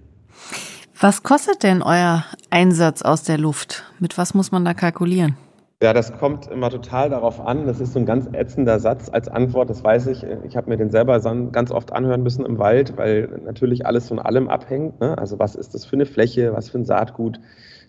Was 1.00 1.22
kostet 1.22 1.62
denn 1.62 1.82
euer 1.82 2.24
Einsatz 2.50 3.02
aus 3.02 3.22
der 3.22 3.38
Luft? 3.38 3.84
Mit 3.98 4.18
was 4.18 4.34
muss 4.34 4.52
man 4.52 4.64
da 4.64 4.74
kalkulieren? 4.74 5.36
Ja, 5.82 5.92
das 5.92 6.16
kommt 6.16 6.46
immer 6.46 6.70
total 6.70 7.10
darauf 7.10 7.44
an. 7.44 7.66
Das 7.66 7.80
ist 7.80 7.92
so 7.92 7.98
ein 7.98 8.06
ganz 8.06 8.28
ätzender 8.32 8.78
Satz 8.78 9.08
als 9.08 9.26
Antwort, 9.26 9.68
das 9.68 9.82
weiß 9.82 10.06
ich. 10.06 10.24
Ich 10.44 10.56
habe 10.56 10.70
mir 10.70 10.76
den 10.76 10.90
selber 10.90 11.18
ganz 11.50 11.72
oft 11.72 11.92
anhören 11.92 12.22
müssen 12.22 12.46
im 12.46 12.58
Wald, 12.58 12.96
weil 12.96 13.40
natürlich 13.44 13.84
alles 13.84 14.06
von 14.06 14.20
allem 14.20 14.48
abhängt. 14.48 15.00
Ne? 15.00 15.18
Also 15.18 15.40
was 15.40 15.56
ist 15.56 15.74
das 15.74 15.84
für 15.84 15.96
eine 15.96 16.06
Fläche, 16.06 16.52
was 16.54 16.70
für 16.70 16.78
ein 16.78 16.84
Saatgut? 16.84 17.40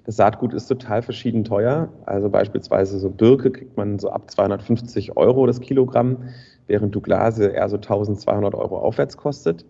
Das 0.05 0.17
Saatgut 0.17 0.53
ist 0.53 0.67
total 0.67 1.01
verschieden 1.01 1.43
teuer. 1.43 1.89
Also 2.05 2.29
beispielsweise 2.29 2.99
so 2.99 3.09
Birke 3.09 3.51
kriegt 3.51 3.77
man 3.77 3.99
so 3.99 4.09
ab 4.09 4.29
250 4.29 5.15
Euro 5.15 5.45
das 5.47 5.61
Kilogramm, 5.61 6.29
während 6.67 6.93
Douglase 6.93 7.47
eher 7.47 7.69
so 7.69 7.77
1200 7.77 8.53
Euro 8.53 8.79
aufwärts 8.79 9.17
kostet. 9.17 9.65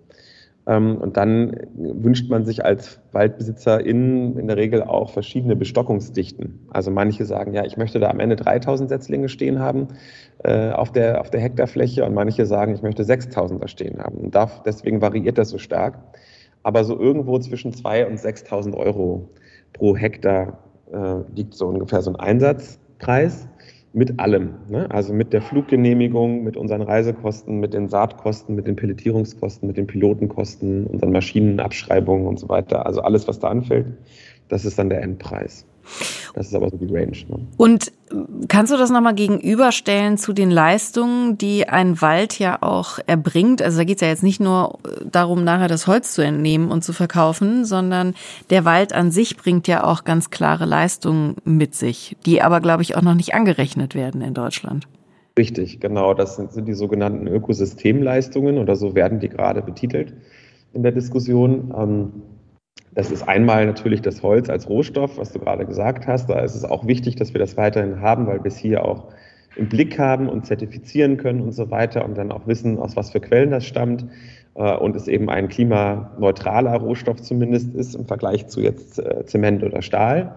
Ähm, 0.65 0.97
und 0.97 1.17
dann 1.17 1.57
wünscht 1.75 2.29
man 2.29 2.45
sich 2.45 2.63
als 2.63 2.99
Waldbesitzer 3.11 3.85
in, 3.85 4.37
in 4.37 4.47
der 4.47 4.57
Regel 4.57 4.81
auch 4.81 5.11
verschiedene 5.11 5.55
Bestockungsdichten. 5.55 6.67
Also 6.69 6.89
manche 6.89 7.25
sagen, 7.25 7.53
ja, 7.53 7.65
ich 7.65 7.77
möchte 7.77 7.99
da 7.99 8.09
am 8.09 8.19
Ende 8.19 8.35
3000 8.35 8.89
Setzlinge 8.89 9.29
stehen 9.29 9.59
haben 9.59 9.89
äh, 10.43 10.71
auf, 10.71 10.91
der, 10.91 11.21
auf 11.21 11.29
der 11.29 11.41
Hektarfläche 11.41 12.05
und 12.05 12.13
manche 12.13 12.45
sagen, 12.45 12.73
ich 12.73 12.81
möchte 12.81 13.03
6000 13.03 13.61
da 13.61 13.67
stehen 13.67 13.99
haben. 13.99 14.17
Und 14.17 14.35
darf, 14.35 14.63
deswegen 14.63 15.01
variiert 15.01 15.37
das 15.37 15.49
so 15.49 15.57
stark. 15.57 15.99
Aber 16.63 16.85
so 16.85 16.97
irgendwo 16.97 17.37
zwischen 17.39 17.73
2 17.73 18.07
und 18.07 18.17
6000 18.17 18.73
Euro 18.75 19.29
pro 19.73 19.95
Hektar 19.95 20.59
äh, 20.91 21.21
liegt 21.35 21.53
so 21.53 21.67
ungefähr 21.67 22.01
so 22.01 22.11
ein 22.11 22.15
Einsatzpreis 22.15 23.47
mit 23.93 24.19
allem. 24.19 24.55
Ne? 24.69 24.89
Also 24.89 25.13
mit 25.13 25.33
der 25.33 25.41
Fluggenehmigung, 25.41 26.43
mit 26.43 26.57
unseren 26.57 26.81
Reisekosten, 26.81 27.59
mit 27.59 27.73
den 27.73 27.89
Saatkosten, 27.89 28.55
mit 28.55 28.67
den 28.67 28.75
Pelletierungskosten, 28.75 29.67
mit 29.67 29.77
den 29.77 29.87
Pilotenkosten, 29.87 30.87
unseren 30.87 31.11
Maschinenabschreibungen 31.11 32.27
und 32.27 32.39
so 32.39 32.49
weiter. 32.49 32.85
Also 32.85 33.01
alles, 33.01 33.27
was 33.27 33.39
da 33.39 33.49
anfällt, 33.49 33.85
das 34.49 34.65
ist 34.65 34.79
dann 34.79 34.89
der 34.89 35.01
Endpreis. 35.01 35.65
Das 36.33 36.47
ist 36.47 36.55
aber 36.55 36.69
so 36.69 36.77
die 36.77 36.93
Range. 36.93 37.17
Ne? 37.27 37.47
Und 37.57 37.91
kannst 38.47 38.71
du 38.71 38.77
das 38.77 38.89
nochmal 38.89 39.15
gegenüberstellen 39.15 40.17
zu 40.17 40.33
den 40.33 40.51
Leistungen, 40.51 41.37
die 41.37 41.67
ein 41.67 42.01
Wald 42.01 42.39
ja 42.39 42.61
auch 42.61 42.99
erbringt? 43.05 43.61
Also 43.61 43.77
da 43.77 43.83
geht 43.83 43.97
es 43.97 44.01
ja 44.01 44.07
jetzt 44.07 44.23
nicht 44.23 44.39
nur 44.39 44.79
darum, 45.09 45.43
nachher 45.43 45.67
das 45.67 45.87
Holz 45.87 46.13
zu 46.13 46.23
entnehmen 46.23 46.71
und 46.71 46.83
zu 46.83 46.93
verkaufen, 46.93 47.65
sondern 47.65 48.15
der 48.49 48.65
Wald 48.65 48.93
an 48.93 49.11
sich 49.11 49.37
bringt 49.37 49.67
ja 49.67 49.83
auch 49.83 50.03
ganz 50.03 50.29
klare 50.29 50.65
Leistungen 50.65 51.35
mit 51.45 51.75
sich, 51.75 52.17
die 52.25 52.41
aber, 52.41 52.61
glaube 52.61 52.81
ich, 52.81 52.95
auch 52.95 53.01
noch 53.01 53.15
nicht 53.15 53.33
angerechnet 53.33 53.95
werden 53.95 54.21
in 54.21 54.33
Deutschland. 54.33 54.87
Richtig, 55.37 55.79
genau. 55.79 56.13
Das 56.13 56.35
sind, 56.35 56.51
sind 56.51 56.67
die 56.67 56.73
sogenannten 56.73 57.27
Ökosystemleistungen 57.27 58.57
oder 58.57 58.75
so 58.75 58.93
werden 58.93 59.19
die 59.19 59.29
gerade 59.29 59.61
betitelt 59.61 60.13
in 60.73 60.83
der 60.83 60.91
Diskussion. 60.91 61.73
Ähm, 61.75 62.11
das 62.95 63.11
ist 63.11 63.27
einmal 63.27 63.65
natürlich 63.65 64.01
das 64.01 64.21
Holz 64.21 64.49
als 64.49 64.69
Rohstoff, 64.69 65.17
was 65.17 65.31
du 65.31 65.39
gerade 65.39 65.65
gesagt 65.65 66.07
hast. 66.07 66.29
Da 66.29 66.39
ist 66.39 66.55
es 66.55 66.63
auch 66.63 66.85
wichtig, 66.85 67.15
dass 67.15 67.33
wir 67.33 67.39
das 67.39 67.57
weiterhin 67.57 68.01
haben, 68.01 68.27
weil 68.27 68.43
wir 68.43 68.47
es 68.47 68.57
hier 68.57 68.85
auch 68.85 69.07
im 69.55 69.69
Blick 69.69 69.99
haben 69.99 70.29
und 70.29 70.45
zertifizieren 70.45 71.17
können 71.17 71.41
und 71.41 71.51
so 71.51 71.69
weiter 71.71 72.05
und 72.05 72.17
dann 72.17 72.31
auch 72.31 72.47
wissen, 72.47 72.79
aus 72.79 72.95
was 72.95 73.11
für 73.11 73.19
Quellen 73.19 73.51
das 73.51 73.65
stammt 73.65 74.05
äh, 74.55 74.75
und 74.75 74.95
es 74.95 75.07
eben 75.07 75.29
ein 75.29 75.47
klimaneutraler 75.47 76.75
Rohstoff 76.75 77.21
zumindest 77.21 77.73
ist 77.75 77.95
im 77.95 78.05
Vergleich 78.05 78.47
zu 78.47 78.61
jetzt 78.61 78.99
äh, 78.99 79.25
Zement 79.25 79.63
oder 79.63 79.81
Stahl. 79.81 80.35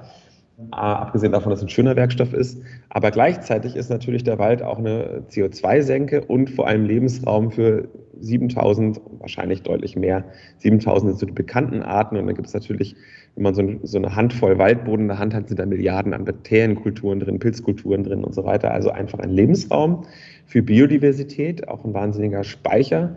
Abgesehen 0.71 1.33
davon, 1.33 1.51
dass 1.51 1.59
es 1.59 1.67
ein 1.67 1.69
schöner 1.69 1.97
Werkstoff 1.97 2.33
ist. 2.33 2.63
Aber 2.89 3.11
gleichzeitig 3.11 3.77
ist 3.77 3.91
natürlich 3.91 4.25
der 4.25 4.39
Wald 4.39 4.63
auch 4.63 4.79
eine 4.79 5.25
CO2-Senke 5.31 6.25
und 6.25 6.49
vor 6.49 6.67
allem 6.67 6.87
Lebensraum 6.87 7.51
für 7.51 7.89
7000, 8.21 8.99
wahrscheinlich 9.19 9.63
deutlich 9.63 9.97
mehr. 9.97 10.25
7000 10.59 11.11
sind 11.11 11.19
so 11.19 11.27
die 11.27 11.33
bekannten 11.33 11.83
Arten 11.83 12.17
und 12.17 12.27
dann 12.27 12.35
gibt 12.35 12.49
es 12.49 12.55
natürlich, 12.55 12.97
wenn 13.35 13.43
man 13.43 13.55
so, 13.55 13.63
so, 13.83 13.99
eine 13.99 14.17
Handvoll 14.17 14.57
Waldboden 14.57 15.03
in 15.03 15.09
der 15.09 15.19
Hand 15.19 15.35
hat, 15.35 15.49
sind 15.49 15.59
da 15.59 15.67
Milliarden 15.67 16.15
an 16.15 16.25
Bakterienkulturen 16.25 17.21
drin, 17.21 17.39
Pilzkulturen 17.39 18.03
drin 18.03 18.25
und 18.25 18.35
so 18.35 18.45
weiter. 18.45 18.71
Also 18.71 18.91
einfach 18.91 19.19
ein 19.19 19.31
Lebensraum 19.31 20.07
für 20.47 20.63
Biodiversität, 20.63 21.69
auch 21.69 21.85
ein 21.85 21.93
wahnsinniger 21.93 22.45
Speicher. 22.45 23.17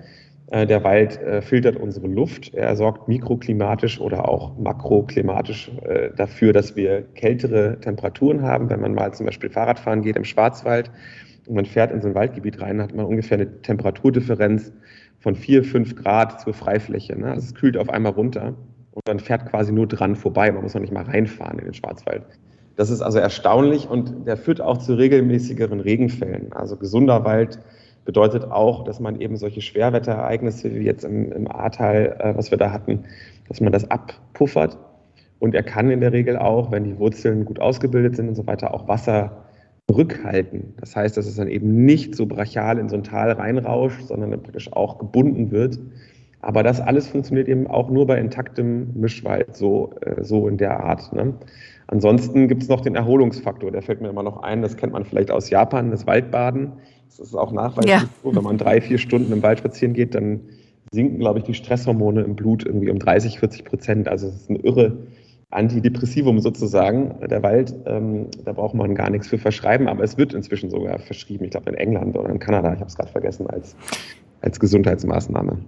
Äh, 0.52 0.66
der 0.66 0.84
Wald 0.84 1.22
äh, 1.22 1.42
filtert 1.42 1.76
unsere 1.76 2.08
Luft. 2.08 2.54
Er 2.54 2.76
sorgt 2.76 3.08
mikroklimatisch 3.08 4.00
oder 4.00 4.28
auch 4.28 4.58
makroklimatisch 4.58 5.72
äh, 5.84 6.10
dafür, 6.16 6.54
dass 6.54 6.76
wir 6.76 7.04
kältere 7.14 7.80
Temperaturen 7.80 8.42
haben. 8.42 8.70
Wenn 8.70 8.82
man 8.82 8.96
mal 8.96 9.14
zum 9.14 9.26
Beispiel 9.26 9.50
Fahrradfahren 9.50 10.02
geht 10.02 10.16
im 10.16 10.26
Schwarzwald, 10.26 10.92
und 11.50 11.56
man 11.56 11.66
fährt 11.66 11.92
in 11.92 12.02
so 12.02 12.08
ein 12.08 12.16
Waldgebiet 12.16 12.62
rein, 12.62 12.82
hat 12.82 12.94
man 12.94 13.06
ungefähr 13.06 13.38
eine 13.38 13.62
Temperaturdifferenz 13.62 14.72
von 15.20 15.36
vier, 15.36 15.64
fünf 15.64 15.96
Grad 15.96 16.42
zur 16.42 16.54
Freifläche. 16.54 17.18
Ne? 17.18 17.32
Also 17.32 17.48
es 17.48 17.56
kühlt 17.56 17.76
auf 17.76 17.90
einmal 17.90 18.12
runter 18.12 18.56
und 18.92 19.08
man 19.08 19.20
fährt 19.20 19.50
quasi 19.50 19.72
nur 19.72 19.88
dran 19.88 20.16
vorbei. 20.16 20.52
Man 20.52 20.62
muss 20.62 20.76
noch 20.76 20.82
nicht 20.82 20.94
mal 20.94 21.04
reinfahren 21.04 21.58
in 21.60 21.66
den 21.66 21.74
Schwarzwald. 21.74 22.24
Das 22.76 22.92
ist 22.92 23.02
also 23.02 23.20
erstaunlich 23.20 23.90
und 23.90 24.28
der 24.28 24.38
führt 24.38 24.62
auch 24.62 24.78
zu 24.78 24.94
regelmäßigeren 24.94 25.80
Regenfällen. 25.80 26.54
Also 26.54 26.78
gesunder 26.78 27.26
Wald 27.26 27.60
bedeutet 28.06 28.52
auch, 28.52 28.84
dass 28.84 29.00
man 29.00 29.20
eben 29.20 29.38
solche 29.38 29.62
Schwerwetterereignisse 29.62 30.74
wie 30.74 30.84
jetzt 30.84 31.04
im, 31.04 31.32
im 31.32 31.50
Ahrtal, 31.50 32.16
äh, 32.20 32.38
was 32.38 32.52
wir 32.52 32.58
da 32.58 32.72
hatten, 32.72 33.06
dass 33.48 33.62
man 33.62 33.72
das 33.72 33.90
abpuffert. 33.90 34.78
Und 35.40 35.56
er 35.56 35.64
kann 35.64 35.90
in 35.90 36.02
der 36.02 36.12
Regel 36.12 36.38
auch, 36.38 36.72
wenn 36.72 36.84
die 36.84 36.98
Wurzeln 37.00 37.46
gut 37.46 37.60
ausgebildet 37.60 38.16
sind 38.16 38.28
und 38.28 38.36
so 38.36 38.46
weiter, 38.46 38.74
auch 38.74 38.88
Wasser 38.88 39.46
rückhalten. 39.90 40.74
Das 40.80 40.96
heißt, 40.96 41.18
dass 41.18 41.26
es 41.26 41.36
dann 41.36 41.48
eben 41.48 41.86
nicht 41.86 42.16
so 42.16 42.26
brachial 42.26 42.78
in 42.78 42.90
so 42.90 42.96
ein 42.96 43.04
Tal 43.04 43.32
reinrauscht, 43.32 44.08
sondern 44.08 44.32
dann 44.32 44.44
praktisch 44.44 44.72
auch 44.74 45.00
gebunden 45.00 45.52
wird. 45.52 45.80
Aber 46.42 46.64
das 46.64 46.80
alles 46.80 47.08
funktioniert 47.08 47.48
eben 47.48 47.68
auch 47.68 47.90
nur 47.90 48.08
bei 48.08 48.18
intaktem 48.18 48.94
Mischwald, 48.94 49.56
so, 49.56 49.92
äh, 50.02 50.24
so 50.24 50.48
in 50.48 50.58
der 50.58 50.80
Art. 50.80 51.12
Ne? 51.14 51.34
Ansonsten 51.88 52.48
gibt 52.48 52.64
es 52.64 52.70
noch 52.70 52.82
den 52.82 52.96
Erholungsfaktor, 52.96 53.72
der 53.72 53.82
fällt 53.82 54.00
mir 54.02 54.10
immer 54.10 54.24
noch 54.24 54.44
ein, 54.44 54.62
das 54.62 54.78
kennt 54.78 54.94
man 54.94 55.04
vielleicht 55.04 55.32
aus 55.32 55.50
Japan, 55.50 55.92
das 55.92 56.08
Waldbaden. 56.08 56.74
Das 57.17 57.19
ist 57.19 57.36
auch 57.36 57.52
nachweislich 57.52 57.91
ja. 57.91 58.04
so, 58.24 58.36
wenn 58.36 58.43
man 58.43 58.58
drei, 58.58 58.82
vier 58.82 58.98
Stunden 58.98 59.32
im 59.34 59.43
Wald 59.43 59.60
spazieren 59.60 59.93
geht, 59.93 60.15
dann 60.15 60.41
sinken, 60.91 61.19
glaube 61.19 61.39
ich, 61.39 61.45
die 61.45 61.54
Stresshormone 61.54 62.22
im 62.22 62.36
Blut 62.36 62.65
irgendwie 62.65 62.89
um 62.89 63.00
30, 63.00 63.39
40 63.39 63.65
Prozent. 63.65 64.08
Also 64.08 64.28
es 64.28 64.36
ist 64.36 64.50
eine 64.50 64.60
irre 64.60 64.98
Antidepressivum 65.52 66.39
sozusagen, 66.39 67.15
der 67.28 67.41
Wald. 67.41 67.74
Ähm, 67.86 68.28
da 68.45 68.54
braucht 68.54 68.76
man 68.76 68.95
gar 68.95 69.10
nichts 69.10 69.28
für 69.28 69.38
verschreiben, 69.38 69.88
aber 69.88 70.04
es 70.04 70.17
wird 70.17 70.34
inzwischen 70.34 70.69
sogar 70.69 71.00
verschrieben, 71.00 71.45
ich 71.45 71.52
glaube 71.52 71.72
in 71.72 71.76
England 71.76 72.17
oder 72.17 72.30
in 72.30 72.39
Kanada, 72.39 72.74
ich 72.74 72.80
habe 72.80 72.89
es 72.89 72.95
gerade 72.95 73.12
vergessen, 73.12 73.48
als, 73.48 73.76
als 74.41 74.60
Gesundheitsmaßnahme. 74.60 75.60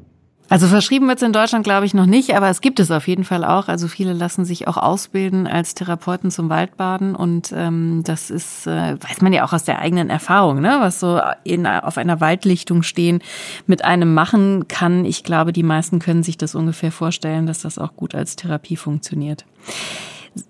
Also 0.51 0.67
verschrieben 0.67 1.07
wird 1.07 1.19
es 1.19 1.23
in 1.23 1.31
Deutschland, 1.31 1.63
glaube 1.63 1.85
ich, 1.85 1.93
noch 1.93 2.05
nicht, 2.05 2.35
aber 2.35 2.49
es 2.49 2.59
gibt 2.59 2.81
es 2.81 2.91
auf 2.91 3.07
jeden 3.07 3.23
Fall 3.23 3.45
auch. 3.45 3.69
Also 3.69 3.87
viele 3.87 4.11
lassen 4.11 4.43
sich 4.43 4.67
auch 4.67 4.75
ausbilden 4.75 5.47
als 5.47 5.75
Therapeuten 5.75 6.29
zum 6.29 6.49
Waldbaden 6.49 7.15
und 7.15 7.53
ähm, 7.55 8.01
das 8.03 8.29
ist, 8.29 8.67
äh, 8.67 9.01
weiß 9.01 9.21
man 9.21 9.31
ja 9.31 9.45
auch 9.45 9.53
aus 9.53 9.63
der 9.63 9.79
eigenen 9.79 10.09
Erfahrung, 10.09 10.59
ne? 10.59 10.75
was 10.81 10.99
so 10.99 11.21
in, 11.45 11.65
auf 11.65 11.97
einer 11.97 12.19
Waldlichtung 12.19 12.83
stehen 12.83 13.23
mit 13.65 13.85
einem 13.85 14.13
machen 14.13 14.67
kann. 14.67 15.05
Ich 15.05 15.23
glaube, 15.23 15.53
die 15.53 15.63
meisten 15.63 15.99
können 15.99 16.21
sich 16.21 16.37
das 16.37 16.53
ungefähr 16.53 16.91
vorstellen, 16.91 17.45
dass 17.45 17.61
das 17.61 17.77
auch 17.77 17.95
gut 17.95 18.13
als 18.13 18.35
Therapie 18.35 18.75
funktioniert. 18.75 19.45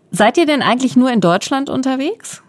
Seid 0.09 0.35
ihr 0.39 0.47
denn 0.47 0.63
eigentlich 0.63 0.95
nur 0.95 1.11
in 1.11 1.21
Deutschland 1.21 1.69
unterwegs? 1.69 2.41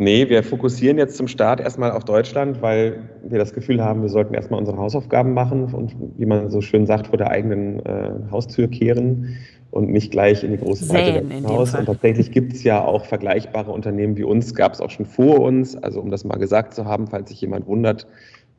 Nee, 0.00 0.30
wir 0.30 0.42
fokussieren 0.42 0.96
jetzt 0.96 1.18
zum 1.18 1.28
Start 1.28 1.60
erstmal 1.60 1.90
auf 1.90 2.04
Deutschland, 2.04 2.62
weil 2.62 3.02
wir 3.22 3.38
das 3.38 3.52
Gefühl 3.52 3.84
haben, 3.84 4.00
wir 4.00 4.08
sollten 4.08 4.32
erstmal 4.32 4.58
unsere 4.58 4.78
Hausaufgaben 4.78 5.34
machen 5.34 5.74
und, 5.74 5.94
wie 6.16 6.24
man 6.24 6.48
so 6.48 6.62
schön 6.62 6.86
sagt, 6.86 7.08
vor 7.08 7.18
der 7.18 7.28
eigenen 7.30 7.84
äh, 7.84 8.12
Haustür 8.30 8.66
kehren 8.68 9.36
und 9.70 9.90
nicht 9.90 10.10
gleich 10.10 10.42
in 10.42 10.52
die 10.52 10.56
große 10.56 10.88
Weite 10.88 11.22
Haus. 11.46 11.74
Und 11.74 11.84
tatsächlich 11.84 12.32
gibt 12.32 12.54
es 12.54 12.64
ja 12.64 12.82
auch 12.82 13.04
vergleichbare 13.04 13.70
Unternehmen 13.70 14.16
wie 14.16 14.24
uns, 14.24 14.54
gab 14.54 14.72
es 14.72 14.80
auch 14.80 14.88
schon 14.88 15.04
vor 15.04 15.40
uns. 15.40 15.76
Also 15.76 16.00
um 16.00 16.10
das 16.10 16.24
mal 16.24 16.38
gesagt 16.38 16.72
zu 16.72 16.86
haben, 16.86 17.06
falls 17.06 17.28
sich 17.28 17.42
jemand 17.42 17.66
wundert, 17.66 18.06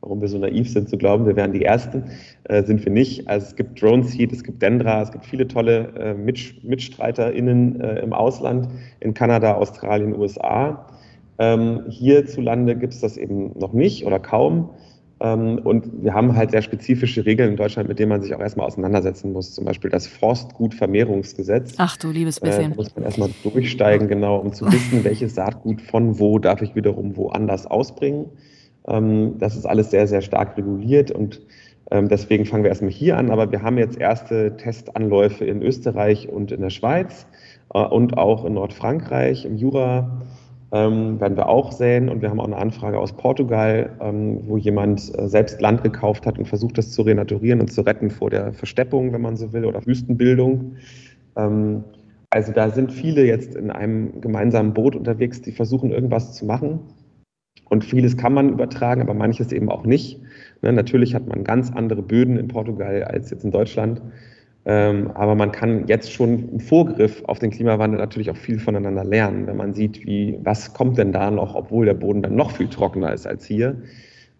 warum 0.00 0.20
wir 0.20 0.28
so 0.28 0.38
naiv 0.38 0.70
sind 0.70 0.88
zu 0.88 0.96
glauben, 0.96 1.26
wir 1.26 1.34
wären 1.34 1.52
die 1.52 1.64
Ersten, 1.64 2.04
äh, 2.44 2.62
sind 2.62 2.84
wir 2.84 2.92
nicht. 2.92 3.26
Also 3.26 3.48
es 3.48 3.56
gibt 3.56 3.82
Drone 3.82 4.04
Seed, 4.04 4.32
es 4.32 4.44
gibt 4.44 4.62
Dendra, 4.62 5.02
es 5.02 5.10
gibt 5.10 5.26
viele 5.26 5.48
tolle 5.48 5.88
äh, 5.98 6.14
MitstreiterInnen 6.14 7.80
äh, 7.80 7.98
im 7.98 8.12
Ausland, 8.12 8.68
in 9.00 9.12
Kanada, 9.12 9.54
Australien, 9.54 10.14
USA. 10.16 10.86
Ähm, 11.42 11.86
hierzulande 11.88 12.76
gibt 12.76 12.92
es 12.92 13.00
das 13.00 13.16
eben 13.16 13.58
noch 13.58 13.72
nicht 13.72 14.06
oder 14.06 14.20
kaum. 14.20 14.70
Ähm, 15.18 15.58
und 15.64 16.04
wir 16.04 16.14
haben 16.14 16.36
halt 16.36 16.52
sehr 16.52 16.62
spezifische 16.62 17.26
Regeln 17.26 17.50
in 17.50 17.56
Deutschland, 17.56 17.88
mit 17.88 17.98
denen 17.98 18.10
man 18.10 18.22
sich 18.22 18.32
auch 18.32 18.38
erstmal 18.38 18.64
auseinandersetzen 18.64 19.32
muss. 19.32 19.52
Zum 19.52 19.64
Beispiel 19.64 19.90
das 19.90 20.06
Forstgutvermehrungsgesetz. 20.06 21.74
Ach 21.78 21.96
du 21.96 22.10
liebes 22.12 22.38
äh, 22.38 22.46
bisschen. 22.46 22.66
Äh, 22.66 22.68
da 22.70 22.76
muss 22.76 22.94
man 22.94 23.04
erstmal 23.04 23.30
durchsteigen, 23.42 24.06
genau, 24.06 24.36
um 24.38 24.52
zu 24.52 24.66
wissen, 24.66 25.02
welches 25.04 25.34
Saatgut 25.34 25.82
von 25.82 26.20
wo 26.20 26.38
darf 26.38 26.62
ich 26.62 26.76
wiederum 26.76 27.16
woanders 27.16 27.66
ausbringen. 27.66 28.26
Ähm, 28.86 29.34
das 29.38 29.56
ist 29.56 29.66
alles 29.66 29.90
sehr, 29.90 30.06
sehr 30.06 30.22
stark 30.22 30.56
reguliert 30.56 31.10
und 31.10 31.40
ähm, 31.90 32.08
deswegen 32.08 32.44
fangen 32.44 32.62
wir 32.62 32.68
erstmal 32.68 32.92
hier 32.92 33.16
an. 33.16 33.32
Aber 33.32 33.50
wir 33.50 33.62
haben 33.62 33.78
jetzt 33.78 33.98
erste 33.98 34.56
Testanläufe 34.56 35.44
in 35.44 35.60
Österreich 35.60 36.28
und 36.28 36.52
in 36.52 36.60
der 36.60 36.70
Schweiz 36.70 37.26
äh, 37.74 37.80
und 37.80 38.16
auch 38.16 38.44
in 38.44 38.54
Nordfrankreich, 38.54 39.44
im 39.44 39.56
Jura 39.56 40.22
ähm, 40.72 41.20
werden 41.20 41.36
wir 41.36 41.48
auch 41.48 41.70
säen. 41.70 42.08
Und 42.08 42.22
wir 42.22 42.30
haben 42.30 42.40
auch 42.40 42.46
eine 42.46 42.56
Anfrage 42.56 42.98
aus 42.98 43.12
Portugal, 43.12 43.90
ähm, 44.00 44.40
wo 44.46 44.56
jemand 44.56 45.00
äh, 45.18 45.28
selbst 45.28 45.60
Land 45.60 45.82
gekauft 45.82 46.26
hat 46.26 46.38
und 46.38 46.46
versucht, 46.46 46.78
das 46.78 46.90
zu 46.92 47.02
renaturieren 47.02 47.60
und 47.60 47.72
zu 47.72 47.82
retten 47.82 48.10
vor 48.10 48.30
der 48.30 48.52
Versteppung, 48.52 49.12
wenn 49.12 49.20
man 49.20 49.36
so 49.36 49.52
will, 49.52 49.66
oder 49.66 49.84
Wüstenbildung. 49.86 50.76
Ähm, 51.36 51.84
also 52.30 52.52
da 52.52 52.70
sind 52.70 52.90
viele 52.90 53.26
jetzt 53.26 53.54
in 53.54 53.70
einem 53.70 54.22
gemeinsamen 54.22 54.72
Boot 54.72 54.96
unterwegs, 54.96 55.42
die 55.42 55.52
versuchen, 55.52 55.90
irgendwas 55.90 56.32
zu 56.32 56.46
machen. 56.46 56.80
Und 57.68 57.84
vieles 57.84 58.16
kann 58.16 58.32
man 58.32 58.48
übertragen, 58.48 59.02
aber 59.02 59.14
manches 59.14 59.52
eben 59.52 59.70
auch 59.70 59.84
nicht. 59.84 60.20
Ne, 60.62 60.72
natürlich 60.72 61.14
hat 61.14 61.26
man 61.26 61.44
ganz 61.44 61.70
andere 61.70 62.02
Böden 62.02 62.38
in 62.38 62.48
Portugal 62.48 63.02
als 63.04 63.30
jetzt 63.30 63.44
in 63.44 63.50
Deutschland. 63.50 64.00
Ähm, 64.64 65.10
aber 65.14 65.34
man 65.34 65.50
kann 65.50 65.88
jetzt 65.88 66.12
schon 66.12 66.48
im 66.50 66.60
Vorgriff 66.60 67.24
auf 67.26 67.40
den 67.40 67.50
Klimawandel 67.50 67.98
natürlich 67.98 68.30
auch 68.30 68.36
viel 68.36 68.60
voneinander 68.60 69.04
lernen, 69.04 69.46
wenn 69.48 69.56
man 69.56 69.74
sieht, 69.74 70.06
wie, 70.06 70.38
was 70.44 70.72
kommt 70.72 70.98
denn 70.98 71.12
da 71.12 71.30
noch, 71.32 71.56
obwohl 71.56 71.86
der 71.86 71.94
Boden 71.94 72.22
dann 72.22 72.36
noch 72.36 72.52
viel 72.52 72.68
trockener 72.68 73.12
ist 73.12 73.26
als 73.26 73.44
hier. 73.44 73.76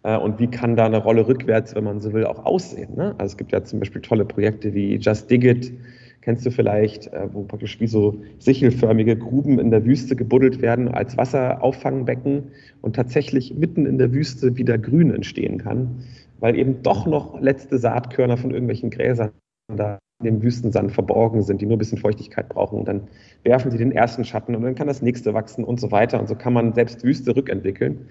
Äh, 0.05 0.17
und 0.17 0.39
wie 0.39 0.47
kann 0.47 0.77
da 0.77 0.87
eine 0.87 0.99
Rolle 0.99 1.27
rückwärts, 1.27 1.75
wenn 1.75 1.85
man 1.85 2.01
so 2.01 2.13
will, 2.13 2.25
auch 2.25 2.45
aussehen. 2.45 2.95
Ne? 2.97 3.15
Also 3.19 3.33
es 3.33 3.37
gibt 3.37 3.53
ja 3.53 3.65
zum 3.65 3.81
Beispiel 3.81 4.01
tolle 4.01 4.25
Projekte 4.25 4.75
wie 4.75 4.97
Just 4.97 5.29
Dig 5.29 5.45
It, 5.45 5.73
kennst 6.21 6.47
du 6.47 6.53
vielleicht, 6.53 7.09
äh, 7.09 7.27
wo 7.33 7.43
praktisch 7.43 7.81
wie 7.81 7.89
so 7.89 8.23
sichelförmige 8.39 9.17
Gruben 9.17 9.59
in 9.59 9.73
der 9.73 9.85
Wüste 9.85 10.15
gebuddelt 10.15 10.63
werden 10.63 10.89
als 10.89 11.17
Wasserauffangbecken 11.17 12.45
und 12.81 12.95
tatsächlich 12.95 13.55
mitten 13.55 13.87
in 13.87 13.99
der 13.99 14.13
Wüste 14.13 14.57
wieder 14.57 14.79
Grün 14.79 15.13
entstehen 15.13 15.59
kann, 15.59 16.05
weil 16.39 16.57
eben 16.57 16.83
doch 16.85 17.07
noch 17.07 17.41
letzte 17.41 17.79
Saatkörner 17.79 18.37
von 18.37 18.53
irgendwelchen 18.53 18.91
Gräsern 18.91 19.33
da 19.69 19.99
in 20.21 20.27
dem 20.27 20.43
Wüstensand 20.43 20.93
verborgen 20.93 21.43
sind, 21.43 21.61
die 21.61 21.67
nur 21.67 21.77
ein 21.77 21.79
bisschen 21.79 21.99
Feuchtigkeit 21.99 22.49
brauchen. 22.49 22.79
Und 22.79 22.87
dann 22.87 23.09
werfen 23.43 23.71
sie 23.71 23.79
den 23.79 23.93
ersten 23.93 24.25
Schatten 24.25 24.55
und 24.55 24.63
dann 24.63 24.75
kann 24.75 24.87
das 24.87 25.03
nächste 25.03 25.35
wachsen 25.35 25.65
und 25.65 25.81
so 25.81 25.91
weiter. 25.91 26.21
Und 26.21 26.29
so 26.29 26.35
kann 26.35 26.53
man 26.53 26.75
selbst 26.75 27.03
Wüste 27.03 27.35
rückentwickeln. 27.35 28.07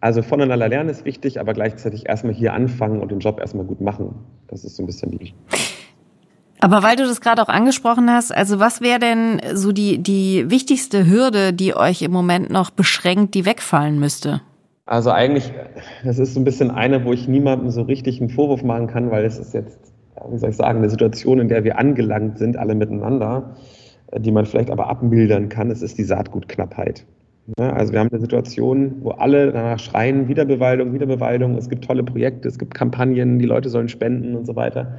Also 0.00 0.22
voneinander 0.22 0.68
lernen 0.68 0.90
ist 0.90 1.04
wichtig, 1.04 1.40
aber 1.40 1.54
gleichzeitig 1.54 2.08
erstmal 2.08 2.34
hier 2.34 2.52
anfangen 2.52 3.00
und 3.00 3.10
den 3.10 3.18
Job 3.18 3.40
erstmal 3.40 3.64
gut 3.64 3.80
machen. 3.80 4.14
Das 4.46 4.64
ist 4.64 4.76
so 4.76 4.82
ein 4.82 4.86
bisschen 4.86 5.10
die. 5.10 5.34
Aber 6.60 6.82
weil 6.82 6.96
du 6.96 7.04
das 7.04 7.20
gerade 7.20 7.42
auch 7.42 7.48
angesprochen 7.48 8.10
hast, 8.10 8.34
also 8.34 8.58
was 8.58 8.80
wäre 8.80 8.98
denn 8.98 9.40
so 9.54 9.72
die, 9.72 9.98
die 9.98 10.50
wichtigste 10.50 11.08
Hürde, 11.08 11.52
die 11.52 11.74
euch 11.74 12.02
im 12.02 12.12
Moment 12.12 12.50
noch 12.50 12.70
beschränkt, 12.70 13.34
die 13.34 13.44
wegfallen 13.44 13.98
müsste? 13.98 14.40
Also 14.84 15.10
eigentlich, 15.10 15.52
das 16.04 16.18
ist 16.18 16.34
so 16.34 16.40
ein 16.40 16.44
bisschen 16.44 16.70
eine, 16.70 17.04
wo 17.04 17.12
ich 17.12 17.28
niemandem 17.28 17.70
so 17.70 17.82
richtig 17.82 18.20
einen 18.20 18.30
Vorwurf 18.30 18.62
machen 18.62 18.86
kann, 18.86 19.10
weil 19.10 19.24
es 19.24 19.38
ist 19.38 19.54
jetzt 19.54 19.78
wie 20.30 20.38
soll 20.38 20.50
ich 20.50 20.56
sagen, 20.56 20.78
eine 20.78 20.90
Situation, 20.90 21.38
in 21.38 21.48
der 21.48 21.64
wir 21.64 21.78
angelangt 21.78 22.38
sind, 22.38 22.56
alle 22.56 22.74
miteinander, 22.74 23.56
äh, 24.12 24.20
die 24.20 24.32
man 24.32 24.46
vielleicht 24.46 24.70
aber 24.70 24.88
abmildern 24.88 25.48
kann, 25.48 25.70
es 25.70 25.82
ist 25.82 25.98
die 25.98 26.04
Saatgutknappheit. 26.04 27.04
Also 27.56 27.94
wir 27.94 28.00
haben 28.00 28.10
eine 28.10 28.20
Situation, 28.20 28.96
wo 29.00 29.10
alle 29.12 29.52
danach 29.52 29.78
schreien, 29.78 30.28
Wiederbewaldung, 30.28 30.92
Wiederbewaldung, 30.92 31.56
es 31.56 31.70
gibt 31.70 31.82
tolle 31.82 32.02
Projekte, 32.02 32.46
es 32.46 32.58
gibt 32.58 32.74
Kampagnen, 32.74 33.38
die 33.38 33.46
Leute 33.46 33.70
sollen 33.70 33.88
spenden 33.88 34.36
und 34.36 34.46
so 34.46 34.54
weiter. 34.54 34.98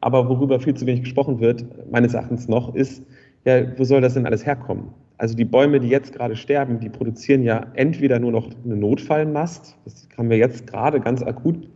Aber 0.00 0.26
worüber 0.28 0.60
viel 0.60 0.72
zu 0.72 0.86
wenig 0.86 1.02
gesprochen 1.02 1.40
wird, 1.40 1.62
meines 1.90 2.14
Erachtens 2.14 2.48
noch, 2.48 2.74
ist, 2.74 3.02
ja, 3.44 3.78
wo 3.78 3.84
soll 3.84 4.00
das 4.00 4.14
denn 4.14 4.24
alles 4.24 4.46
herkommen? 4.46 4.88
Also 5.18 5.36
die 5.36 5.44
Bäume, 5.44 5.78
die 5.80 5.88
jetzt 5.88 6.14
gerade 6.14 6.36
sterben, 6.36 6.80
die 6.80 6.88
produzieren 6.88 7.42
ja 7.42 7.66
entweder 7.74 8.18
nur 8.18 8.32
noch 8.32 8.48
eine 8.64 8.76
Notfallmast, 8.76 9.76
das 9.84 10.08
haben 10.16 10.30
wir 10.30 10.38
jetzt 10.38 10.66
gerade 10.66 11.00
ganz 11.00 11.22
akut. 11.22 11.68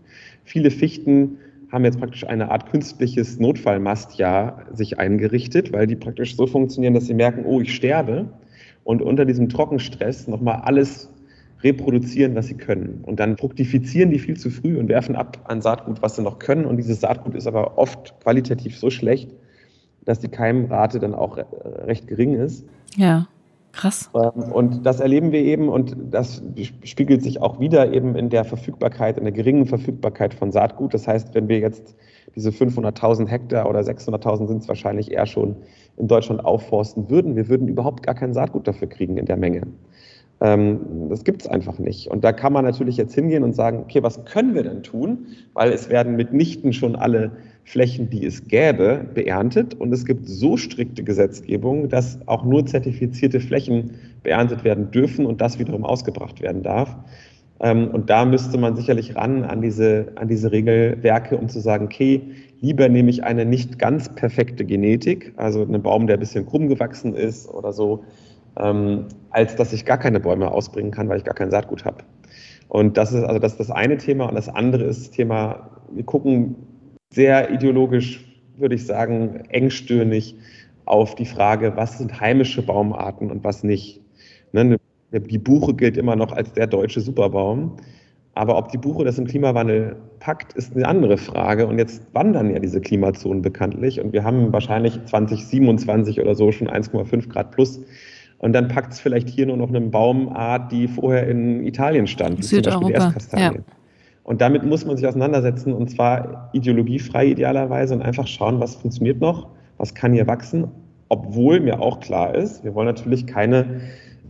Viele 0.45 0.71
Fichten 0.71 1.37
haben 1.75 1.85
jetzt 1.85 1.99
praktisch 1.99 2.27
eine 2.27 2.51
Art 2.51 2.71
künstliches 2.71 3.41
Notfallmastjahr 3.41 4.67
sich 4.73 4.99
eingerichtet, 4.99 5.73
weil 5.73 5.89
die 5.89 5.97
praktisch 5.97 6.37
so 6.37 6.47
funktionieren, 6.47 6.95
dass 6.95 7.07
sie 7.07 7.15
merken, 7.15 7.45
oh, 7.45 7.61
ich 7.61 7.75
sterbe 7.75 8.27
und 8.85 9.03
unter 9.03 9.25
diesem 9.25 9.49
Trockenstress 9.49 10.29
nochmal 10.29 10.61
alles 10.63 11.11
reproduzieren, 11.65 12.37
was 12.37 12.47
sie 12.47 12.57
können. 12.57 13.01
Und 13.03 13.19
dann 13.19 13.37
fruktifizieren 13.37 14.11
die 14.11 14.21
viel 14.21 14.37
zu 14.37 14.51
früh 14.51 14.79
und 14.79 14.89
werfen 14.89 15.17
ab 15.17 15.39
an 15.45 15.63
Saatgut, 15.63 16.01
was 16.01 16.15
sie 16.15 16.23
noch 16.23 16.39
können. 16.39 16.65
Und 16.65 16.77
dieses 16.77 17.01
Saatgut 17.01 17.35
ist 17.35 17.49
aber 17.49 17.77
oft 17.77 18.15
qualitativ 18.23 18.79
so 18.79 18.91
schlecht, 18.91 19.31
dass 20.05 20.21
die 20.21 20.29
Keimrate 20.29 21.01
dann 21.01 21.15
auch 21.15 21.39
recht 21.87 22.07
gering 22.07 22.35
ist. 22.35 22.65
Ja. 22.97 23.27
Krass. 23.75 24.11
Ähm, 24.15 24.53
und 24.53 24.87
das 24.87 25.01
erleben 25.01 25.33
wir 25.33 25.41
eben 25.41 25.69
und 25.69 25.97
das 26.11 26.43
spiegelt 26.85 27.23
sich 27.23 27.41
auch 27.43 27.59
wieder 27.59 27.93
eben 27.93 28.15
in 28.15 28.31
der 28.31 28.45
Verfügbarkeit, 28.45 29.19
in 29.19 29.25
der 29.25 29.33
geringen 29.33 29.67
Verfügbarkeit 29.67 30.35
von 30.35 30.53
Saatgut. 30.53 30.95
Das 30.95 31.09
heißt, 31.09 31.35
wenn 31.35 31.49
wir 31.49 31.59
jetzt 31.59 31.97
diese 32.37 32.51
500.000 32.51 33.27
Hektar 33.27 33.69
oder 33.69 33.81
600.000 33.81 34.49
sind 34.49 34.63
es 34.63 34.69
wahrscheinlich 34.69 35.13
eher 35.13 35.27
schon 35.27 35.57
in 35.97 36.09
Deutschland 36.09 36.45
aufforsten 36.45 37.11
würden, 37.11 37.37
wir 37.37 37.49
würden 37.49 37.69
überhaupt 37.69 38.03
gar 38.03 38.15
kein 38.15 38.33
Saatgut 38.33 38.67
dafür 38.67 38.89
kriegen 38.89 39.17
in 39.17 39.27
der 39.27 39.37
Menge. 39.37 39.63
Ähm, 40.41 41.09
das 41.09 41.25
gibt 41.25 41.43
es 41.43 41.49
einfach 41.49 41.79
nicht. 41.79 42.09
Und 42.09 42.25
da 42.25 42.33
kann 42.33 42.53
man 42.53 42.65
natürlich 42.65 42.97
jetzt 42.97 43.15
hingehen 43.15 43.43
und 43.43 43.55
sagen, 43.55 43.81
okay, 43.81 44.03
was 44.03 44.25
können 44.25 44.55
wir 44.55 44.63
denn 44.63 44.83
tun? 44.83 45.27
Weil 45.53 45.73
es 45.73 45.89
werden 45.89 46.17
mitnichten 46.17 46.73
schon 46.73 46.97
alle 46.97 47.33
Flächen, 47.65 48.11
die 48.11 48.25
es 48.27 48.47
gäbe, 48.47 49.07
beerntet. 49.15 49.75
Und 49.75 49.93
es 49.93 50.05
gibt 50.05 50.29
so 50.29 50.57
strikte 50.57 51.03
Gesetzgebung, 51.03 51.89
dass 51.89 52.19
auch 52.27 52.45
nur 52.45 52.67
zertifizierte 52.67 53.41
Flächen 53.41 53.93
beerntet 54.23 54.65
werden 54.65 54.91
dürfen 54.91 55.27
und 55.27 55.41
das 55.41 55.59
wiederum 55.59 55.85
ausgebracht 55.85 56.41
werden 56.41 56.63
darf. 56.63 56.97
Ähm, 57.61 57.89
und 57.89 58.11
da 58.11 58.25
müsste 58.25 58.59
man 58.59 58.77
sicherlich 58.77 59.17
ran 59.17 59.45
an 59.45 59.63
diese, 59.63 60.09
an 60.17 60.29
diese 60.29 60.53
Regelwerke, 60.53 61.37
um 61.37 61.49
zu 61.49 61.61
sagen, 61.61 61.87
okay, 61.87 62.21
lieber 62.61 62.89
nehme 62.89 63.11
ich 63.11 63.25
eine 63.25 63.45
nicht 63.45 63.79
ganz 63.79 64.15
perfekte 64.15 64.65
Genetik, 64.65 65.33
also 65.37 65.63
einen 65.63 65.83
Baum, 65.83 66.07
der 66.07 66.17
ein 66.17 66.21
bisschen 66.21 66.47
krumm 66.47 66.69
gewachsen 66.69 67.15
ist 67.15 67.49
oder 67.49 67.73
so, 67.73 68.05
ähm, 68.59 69.07
als 69.31 69.57
dass 69.57 69.73
ich 69.73 69.85
gar 69.85 69.99
keine 69.99 70.21
Bäume 70.21 70.51
ausbringen 70.51 70.91
kann, 70.91 71.09
weil 71.09 71.19
ich 71.19 71.25
gar 71.25 71.35
kein 71.35 71.51
Saatgut 71.51 71.85
habe. 71.85 71.99
Und 72.69 72.97
das 72.97 73.13
ist 73.13 73.23
also 73.23 73.39
das, 73.39 73.53
ist 73.53 73.61
das 73.61 73.71
eine 73.71 73.97
Thema. 73.97 74.29
Und 74.29 74.35
das 74.35 74.49
andere 74.49 74.85
ist 74.85 75.01
das 75.01 75.11
Thema, 75.11 75.71
wir 75.93 76.05
gucken 76.05 76.57
sehr 77.15 77.51
ideologisch, 77.51 78.25
würde 78.57 78.75
ich 78.75 78.87
sagen, 78.87 79.43
engstirnig 79.49 80.37
auf 80.85 81.15
die 81.15 81.27
Frage, 81.27 81.73
was 81.77 81.99
sind 81.99 82.21
heimische 82.21 82.63
Baumarten 82.63 83.31
und 83.31 83.45
was 83.45 83.65
nicht. 83.65 84.01
Ne, 84.53 84.79
die 85.13 85.39
Buche 85.39 85.75
gilt 85.75 85.97
immer 85.97 86.17
noch 86.17 86.33
als 86.33 86.53
der 86.53 86.67
deutsche 86.67 87.01
Superbaum. 87.01 87.77
Aber 88.37 88.59
ob 88.59 88.73
die 88.73 88.79
Buche 88.79 89.05
das 89.05 89.17
im 89.19 89.27
Klimawandel 89.27 89.97
packt, 90.19 90.55
ist 90.55 90.75
eine 90.75 90.89
andere 90.89 91.17
Frage. 91.17 91.69
Und 91.69 91.79
jetzt 91.79 92.03
wandern 92.15 92.51
ja 92.51 92.59
diese 92.59 92.81
Klimazonen 92.81 93.43
bekanntlich. 93.43 94.01
Und 94.01 94.13
wir 94.13 94.25
haben 94.25 94.53
wahrscheinlich 94.53 94.99
2027 95.05 96.21
oder 96.21 96.35
so 96.35 96.51
schon 96.51 96.69
1,5 96.69 97.29
Grad 97.29 97.53
plus. 97.53 97.81
Und 98.39 98.53
dann 98.53 98.67
packt 98.67 98.93
es 98.93 99.01
vielleicht 99.01 99.29
hier 99.29 99.47
nur 99.47 99.57
noch 99.57 99.69
eine 99.69 99.81
Baumart, 99.81 100.73
die 100.73 100.89
vorher 100.89 101.29
in 101.29 101.65
Italien 101.65 102.09
stand, 102.09 102.45
Südeuropa. 102.45 103.15
Ja. 103.37 103.55
Und 104.25 104.41
damit 104.41 104.65
muss 104.65 104.85
man 104.87 104.97
sich 104.97 105.07
auseinandersetzen 105.07 105.73
und 105.73 105.91
zwar 105.91 106.49
ideologiefrei 106.55 107.27
idealerweise 107.27 107.95
und 107.95 108.03
einfach 108.03 108.27
schauen, 108.27 108.59
was 108.59 108.75
funktioniert 108.75 109.21
noch, 109.21 109.49
was 109.77 109.95
kann 109.95 110.15
hier 110.15 110.27
wachsen, 110.27 110.69
obwohl 111.11 111.61
mir 111.61 111.81
auch 111.81 112.01
klar 112.01 112.35
ist, 112.35 112.65
wir 112.65 112.75
wollen 112.75 112.87
natürlich 112.87 113.27
keine 113.27 113.83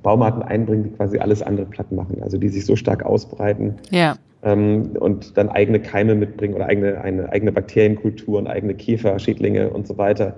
Baumarten 0.02 0.42
einbringen, 0.42 0.84
die 0.84 0.90
quasi 0.90 1.18
alles 1.18 1.42
andere 1.42 1.66
platt 1.66 1.92
machen, 1.92 2.22
also 2.22 2.36
die 2.38 2.48
sich 2.48 2.66
so 2.66 2.74
stark 2.74 3.04
ausbreiten 3.04 3.76
ja. 3.90 4.16
ähm, 4.42 4.90
und 4.98 5.38
dann 5.38 5.48
eigene 5.48 5.80
Keime 5.80 6.16
mitbringen 6.16 6.54
oder 6.54 6.66
eigene, 6.66 7.00
eine 7.00 7.30
eigene 7.30 7.52
Bakterienkultur 7.52 8.38
und 8.38 8.48
eigene 8.48 8.74
Käfer, 8.74 9.18
Schädlinge 9.20 9.70
und 9.70 9.86
so 9.86 9.96
weiter, 9.96 10.34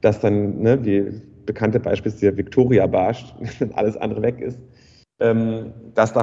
dass 0.00 0.20
dann, 0.20 0.60
ne, 0.60 0.84
wie 0.84 1.22
bekannte 1.46 1.78
Beispiel 1.78 2.10
ist 2.10 2.20
der 2.20 2.36
Victoria 2.36 2.86
Barsch, 2.88 3.24
wenn 3.60 3.72
alles 3.74 3.96
andere 3.96 4.20
weg 4.22 4.40
ist. 4.40 4.58
Ähm, 5.18 5.72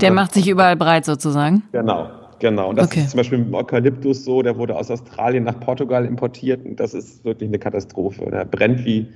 der 0.01 0.11
macht 0.11 0.33
sich 0.33 0.47
überall 0.47 0.75
breit 0.75 1.05
sozusagen. 1.05 1.63
Genau, 1.71 2.07
genau. 2.43 2.69
Und 2.69 2.77
das 2.77 2.87
okay. 2.87 2.99
ist 2.99 3.11
zum 3.11 3.17
Beispiel 3.17 3.37
mit 3.39 3.47
dem 3.47 3.55
Eukalyptus 3.55 4.25
so, 4.25 4.41
der 4.41 4.57
wurde 4.57 4.75
aus 4.75 4.91
Australien 4.91 5.45
nach 5.45 5.59
Portugal 5.59 6.05
importiert 6.05 6.65
und 6.65 6.79
das 6.79 6.93
ist 6.93 7.23
wirklich 7.25 7.49
eine 7.49 7.57
Katastrophe. 7.57 8.29
Der 8.29 8.45
brennt 8.45 8.85
wie 8.85 9.07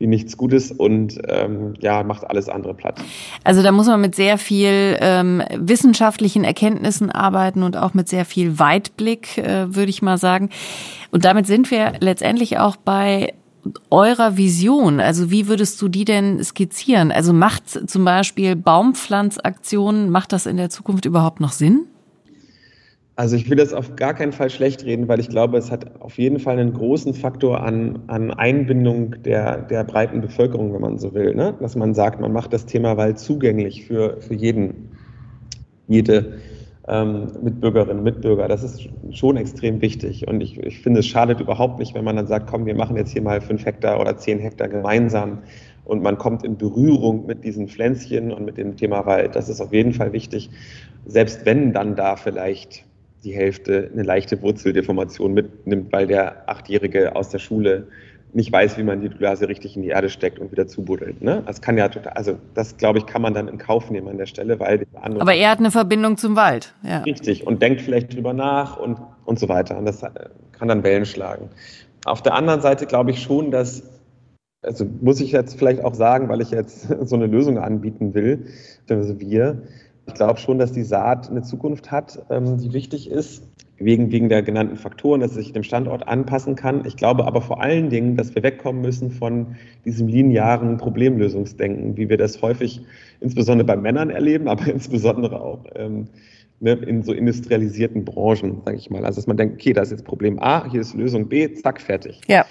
wie 0.00 0.08
nichts 0.08 0.36
Gutes 0.36 0.72
und 0.72 1.20
ähm, 1.28 1.74
ja, 1.78 2.02
macht 2.02 2.28
alles 2.28 2.48
andere 2.48 2.74
platt. 2.74 3.00
Also 3.44 3.62
da 3.62 3.70
muss 3.70 3.86
man 3.86 4.00
mit 4.00 4.16
sehr 4.16 4.38
viel 4.38 4.96
ähm, 5.00 5.40
wissenschaftlichen 5.56 6.42
Erkenntnissen 6.42 7.12
arbeiten 7.12 7.62
und 7.62 7.76
auch 7.76 7.94
mit 7.94 8.08
sehr 8.08 8.24
viel 8.24 8.58
Weitblick, 8.58 9.38
äh, 9.38 9.72
würde 9.72 9.90
ich 9.90 10.02
mal 10.02 10.18
sagen. 10.18 10.50
Und 11.12 11.24
damit 11.24 11.46
sind 11.46 11.70
wir 11.70 11.92
letztendlich 12.00 12.58
auch 12.58 12.74
bei 12.74 13.34
eurer 13.88 14.36
Vision? 14.36 14.98
Also 14.98 15.30
wie 15.30 15.46
würdest 15.46 15.80
du 15.80 15.86
die 15.86 16.04
denn 16.04 16.42
skizzieren? 16.42 17.12
Also 17.12 17.32
macht 17.32 17.88
zum 17.88 18.04
Beispiel 18.04 18.56
Baumpflanzaktionen, 18.56 20.10
macht 20.10 20.32
das 20.32 20.46
in 20.46 20.56
der 20.56 20.70
Zukunft 20.70 21.04
überhaupt 21.04 21.38
noch 21.38 21.52
Sinn? 21.52 21.86
Also 23.16 23.36
ich 23.36 23.48
will 23.48 23.56
das 23.56 23.72
auf 23.72 23.94
gar 23.94 24.12
keinen 24.12 24.32
Fall 24.32 24.50
schlecht 24.50 24.84
reden, 24.84 25.06
weil 25.06 25.20
ich 25.20 25.28
glaube, 25.28 25.56
es 25.56 25.70
hat 25.70 26.00
auf 26.00 26.18
jeden 26.18 26.40
Fall 26.40 26.58
einen 26.58 26.74
großen 26.74 27.14
Faktor 27.14 27.62
an, 27.62 28.00
an 28.08 28.32
Einbindung 28.32 29.22
der, 29.22 29.62
der 29.62 29.84
breiten 29.84 30.20
Bevölkerung, 30.20 30.74
wenn 30.74 30.80
man 30.80 30.98
so 30.98 31.14
will. 31.14 31.32
Ne? 31.34 31.54
Dass 31.60 31.76
man 31.76 31.94
sagt, 31.94 32.20
man 32.20 32.32
macht 32.32 32.52
das 32.52 32.66
Thema 32.66 32.96
Wald 32.96 33.20
zugänglich 33.20 33.86
für, 33.86 34.20
für 34.20 34.34
jeden, 34.34 34.90
jede 35.86 36.38
ähm, 36.88 37.28
Mitbürgerinnen, 37.40 38.02
Mitbürger. 38.02 38.48
Das 38.48 38.64
ist 38.64 38.88
schon 39.12 39.36
extrem 39.36 39.80
wichtig. 39.80 40.26
Und 40.26 40.40
ich, 40.40 40.58
ich 40.58 40.80
finde, 40.80 40.98
es 40.98 41.06
schadet 41.06 41.40
überhaupt 41.40 41.78
nicht, 41.78 41.94
wenn 41.94 42.04
man 42.04 42.16
dann 42.16 42.26
sagt, 42.26 42.48
komm, 42.48 42.66
wir 42.66 42.74
machen 42.74 42.96
jetzt 42.96 43.12
hier 43.12 43.22
mal 43.22 43.40
fünf 43.40 43.64
Hektar 43.64 44.00
oder 44.00 44.16
zehn 44.16 44.40
Hektar 44.40 44.66
gemeinsam 44.66 45.38
und 45.84 46.02
man 46.02 46.18
kommt 46.18 46.44
in 46.44 46.56
Berührung 46.56 47.26
mit 47.26 47.44
diesen 47.44 47.68
Pflänzchen 47.68 48.32
und 48.32 48.44
mit 48.44 48.58
dem 48.58 48.76
Thema 48.76 49.06
Wald. 49.06 49.36
Das 49.36 49.48
ist 49.48 49.60
auf 49.60 49.72
jeden 49.72 49.92
Fall 49.92 50.12
wichtig. 50.12 50.50
Selbst 51.06 51.46
wenn 51.46 51.72
dann 51.72 51.94
da 51.94 52.16
vielleicht 52.16 52.84
die 53.24 53.34
Hälfte 53.34 53.90
eine 53.92 54.02
leichte 54.02 54.40
Wurzeldeformation 54.42 55.32
mitnimmt, 55.32 55.92
weil 55.92 56.06
der 56.06 56.48
Achtjährige 56.48 57.16
aus 57.16 57.30
der 57.30 57.38
Schule 57.38 57.88
nicht 58.34 58.50
weiß, 58.50 58.76
wie 58.78 58.82
man 58.82 59.00
die 59.00 59.08
Blase 59.08 59.48
richtig 59.48 59.76
in 59.76 59.82
die 59.82 59.88
Erde 59.88 60.10
steckt 60.10 60.40
und 60.40 60.50
wieder 60.50 60.66
zubuddelt. 60.66 61.22
Ne? 61.22 61.42
Das 61.46 61.62
kann 61.62 61.78
ja 61.78 61.88
total, 61.88 62.12
also 62.14 62.36
das 62.54 62.76
glaube 62.76 62.98
ich, 62.98 63.06
kann 63.06 63.22
man 63.22 63.32
dann 63.32 63.46
in 63.46 63.58
Kauf 63.58 63.90
nehmen 63.90 64.08
an 64.08 64.18
der 64.18 64.26
Stelle, 64.26 64.58
weil 64.58 64.84
Aber 64.94 65.34
er 65.34 65.50
hat 65.50 65.60
eine 65.60 65.70
Verbindung 65.70 66.16
zum 66.16 66.34
Wald, 66.34 66.74
ja. 66.82 66.98
Richtig 67.02 67.46
und 67.46 67.62
denkt 67.62 67.80
vielleicht 67.80 68.12
drüber 68.14 68.32
nach 68.32 68.76
und, 68.76 68.98
und 69.24 69.38
so 69.38 69.48
weiter. 69.48 69.78
Und 69.78 69.86
das 69.86 70.02
äh, 70.02 70.10
kann 70.52 70.68
dann 70.68 70.82
Wellen 70.82 71.06
schlagen. 71.06 71.48
Auf 72.04 72.22
der 72.22 72.34
anderen 72.34 72.60
Seite 72.60 72.86
glaube 72.86 73.12
ich 73.12 73.22
schon, 73.22 73.50
dass 73.50 73.84
also 74.62 74.86
muss 75.00 75.20
ich 75.20 75.30
jetzt 75.30 75.58
vielleicht 75.58 75.84
auch 75.84 75.94
sagen, 75.94 76.28
weil 76.28 76.40
ich 76.40 76.50
jetzt 76.50 76.88
so 77.08 77.14
eine 77.14 77.26
Lösung 77.26 77.58
anbieten 77.58 78.14
will, 78.14 78.46
also 78.88 79.20
wir, 79.20 79.62
ich 80.06 80.14
glaube 80.14 80.38
schon, 80.38 80.58
dass 80.58 80.72
die 80.72 80.82
Saat 80.82 81.30
eine 81.30 81.42
Zukunft 81.42 81.90
hat, 81.90 82.24
ähm, 82.30 82.58
die 82.58 82.72
wichtig 82.72 83.10
ist, 83.10 83.42
wegen, 83.78 84.12
wegen 84.12 84.28
der 84.28 84.42
genannten 84.42 84.76
Faktoren, 84.76 85.20
dass 85.20 85.30
es 85.32 85.36
sich 85.36 85.52
dem 85.52 85.62
Standort 85.62 86.06
anpassen 86.06 86.54
kann. 86.54 86.84
Ich 86.86 86.96
glaube 86.96 87.26
aber 87.26 87.40
vor 87.40 87.60
allen 87.60 87.90
Dingen, 87.90 88.16
dass 88.16 88.34
wir 88.34 88.42
wegkommen 88.42 88.82
müssen 88.82 89.10
von 89.10 89.56
diesem 89.84 90.08
linearen 90.08 90.76
Problemlösungsdenken, 90.76 91.96
wie 91.96 92.08
wir 92.08 92.16
das 92.16 92.40
häufig 92.40 92.82
insbesondere 93.20 93.66
bei 93.66 93.76
Männern 93.76 94.10
erleben, 94.10 94.48
aber 94.48 94.66
insbesondere 94.72 95.40
auch 95.40 95.64
ähm, 95.74 96.08
ne, 96.64 96.72
in 96.72 97.02
so 97.02 97.12
industrialisierten 97.12 98.04
Branchen, 98.04 98.62
sage 98.64 98.78
ich 98.78 98.90
mal. 98.90 99.04
Also 99.04 99.20
dass 99.20 99.26
man 99.26 99.36
denkt, 99.36 99.56
okay, 99.56 99.72
da 99.72 99.82
ist 99.82 99.92
jetzt 99.92 100.04
Problem 100.04 100.38
A, 100.40 100.68
hier 100.70 100.80
ist 100.80 100.94
Lösung 100.94 101.28
B, 101.28 101.52
zack, 101.52 101.80
fertig. 101.80 102.20
Ja. 102.26 102.46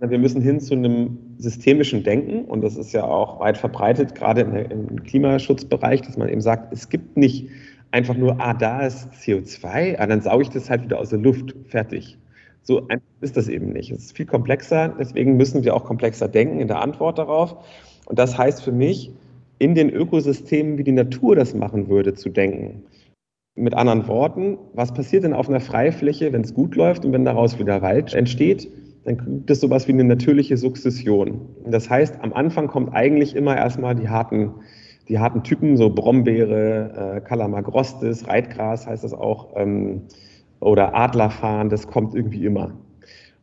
Wir 0.00 0.18
müssen 0.18 0.40
hin 0.40 0.60
zu 0.60 0.74
einem 0.74 1.18
systemischen 1.38 2.02
Denken 2.02 2.46
und 2.46 2.62
das 2.62 2.76
ist 2.76 2.92
ja 2.92 3.04
auch 3.04 3.38
weit 3.38 3.58
verbreitet, 3.58 4.14
gerade 4.14 4.40
im 4.40 5.04
Klimaschutzbereich, 5.04 6.02
dass 6.02 6.16
man 6.16 6.28
eben 6.28 6.40
sagt, 6.40 6.72
es 6.72 6.88
gibt 6.88 7.16
nicht 7.16 7.48
einfach 7.90 8.16
nur, 8.16 8.40
ah, 8.40 8.54
da 8.54 8.86
ist 8.86 9.08
CO2, 9.12 9.98
ah, 9.98 10.06
dann 10.06 10.20
sauge 10.20 10.44
ich 10.44 10.50
das 10.50 10.70
halt 10.70 10.84
wieder 10.84 10.98
aus 10.98 11.10
der 11.10 11.18
Luft, 11.18 11.54
fertig. 11.66 12.16
So 12.62 12.88
einfach 12.88 13.06
ist 13.20 13.36
das 13.36 13.48
eben 13.48 13.72
nicht. 13.72 13.90
Es 13.90 14.06
ist 14.06 14.16
viel 14.16 14.26
komplexer, 14.26 14.94
deswegen 14.98 15.36
müssen 15.36 15.64
wir 15.64 15.74
auch 15.74 15.84
komplexer 15.84 16.28
denken 16.28 16.60
in 16.60 16.68
der 16.68 16.80
Antwort 16.80 17.18
darauf. 17.18 17.56
Und 18.06 18.18
das 18.18 18.36
heißt 18.36 18.62
für 18.62 18.72
mich, 18.72 19.12
in 19.58 19.74
den 19.74 19.90
Ökosystemen, 19.90 20.78
wie 20.78 20.84
die 20.84 20.92
Natur 20.92 21.36
das 21.36 21.54
machen 21.54 21.88
würde, 21.88 22.14
zu 22.14 22.30
denken. 22.30 22.84
Mit 23.58 23.74
anderen 23.74 24.06
Worten, 24.06 24.56
was 24.74 24.94
passiert 24.94 25.24
denn 25.24 25.34
auf 25.34 25.48
einer 25.48 25.60
Freifläche, 25.60 26.32
wenn 26.32 26.42
es 26.42 26.54
gut 26.54 26.76
läuft 26.76 27.04
und 27.04 27.12
wenn 27.12 27.24
daraus 27.24 27.58
wieder 27.58 27.82
Wald 27.82 28.14
entsteht? 28.14 28.68
Dann 29.04 29.18
gibt 29.18 29.50
es 29.50 29.60
sowas 29.60 29.88
wie 29.88 29.92
eine 29.92 30.04
natürliche 30.04 30.56
Sukzession. 30.56 31.40
Das 31.66 31.90
heißt, 31.90 32.18
am 32.22 32.32
Anfang 32.32 32.68
kommt 32.68 32.94
eigentlich 32.94 33.34
immer 33.34 33.56
erstmal 33.56 33.94
die 33.94 34.08
harten 34.08 34.54
die 35.08 35.18
harten 35.18 35.42
Typen, 35.42 35.76
so 35.76 35.90
Brombeere, 35.90 37.16
äh, 37.16 37.20
Calamagrostis, 37.20 38.28
Reitgras 38.28 38.86
heißt 38.86 39.04
das 39.04 39.14
auch, 39.14 39.56
ähm, 39.56 40.02
oder 40.60 40.94
Adlerfarn, 40.94 41.70
das 41.70 41.86
kommt 41.86 42.14
irgendwie 42.14 42.44
immer. 42.44 42.72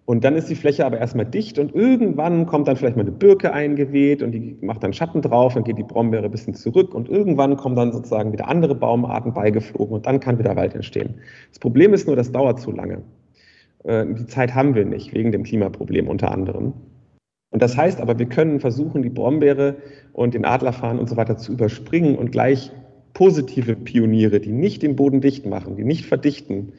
Und 0.05 0.23
dann 0.23 0.35
ist 0.35 0.49
die 0.49 0.55
Fläche 0.55 0.85
aber 0.85 0.99
erstmal 0.99 1.25
dicht 1.25 1.57
und 1.57 1.73
irgendwann 1.73 2.45
kommt 2.45 2.67
dann 2.67 2.75
vielleicht 2.75 2.95
mal 2.95 3.01
eine 3.01 3.11
Birke 3.11 3.51
eingeweht 3.51 4.21
und 4.21 4.33
die 4.33 4.55
macht 4.61 4.83
dann 4.83 4.93
Schatten 4.93 5.23
drauf, 5.23 5.55
dann 5.55 5.63
geht 5.63 5.79
die 5.79 5.83
Brombeere 5.83 6.25
ein 6.25 6.31
bisschen 6.31 6.53
zurück 6.53 6.93
und 6.93 7.09
irgendwann 7.09 7.57
kommen 7.57 7.75
dann 7.75 7.91
sozusagen 7.91 8.31
wieder 8.31 8.47
andere 8.47 8.75
Baumarten 8.75 9.33
beigeflogen 9.33 9.95
und 9.95 10.05
dann 10.05 10.19
kann 10.19 10.37
wieder 10.37 10.55
Wald 10.55 10.75
entstehen. 10.75 11.15
Das 11.49 11.57
Problem 11.57 11.93
ist 11.95 12.05
nur, 12.05 12.15
das 12.15 12.31
dauert 12.31 12.59
zu 12.59 12.71
lange. 12.71 13.01
Äh, 13.83 14.05
die 14.13 14.27
Zeit 14.27 14.53
haben 14.53 14.75
wir 14.75 14.85
nicht, 14.85 15.11
wegen 15.15 15.31
dem 15.31 15.41
Klimaproblem 15.41 16.07
unter 16.07 16.31
anderem. 16.31 16.73
Und 17.49 17.63
das 17.63 17.75
heißt 17.75 17.99
aber, 17.99 18.19
wir 18.19 18.27
können 18.27 18.59
versuchen, 18.59 19.01
die 19.01 19.09
Brombeere 19.09 19.77
und 20.13 20.35
den 20.35 20.45
Adlerfarn 20.45 20.99
und 20.99 21.09
so 21.09 21.17
weiter 21.17 21.37
zu 21.37 21.53
überspringen 21.53 22.15
und 22.15 22.31
gleich 22.31 22.71
positive 23.13 23.75
Pioniere, 23.75 24.39
die 24.39 24.51
nicht 24.51 24.83
den 24.83 24.95
Boden 24.95 25.21
dicht 25.21 25.47
machen, 25.47 25.77
die 25.77 25.83
nicht 25.85 26.05
verdichten, 26.05 26.73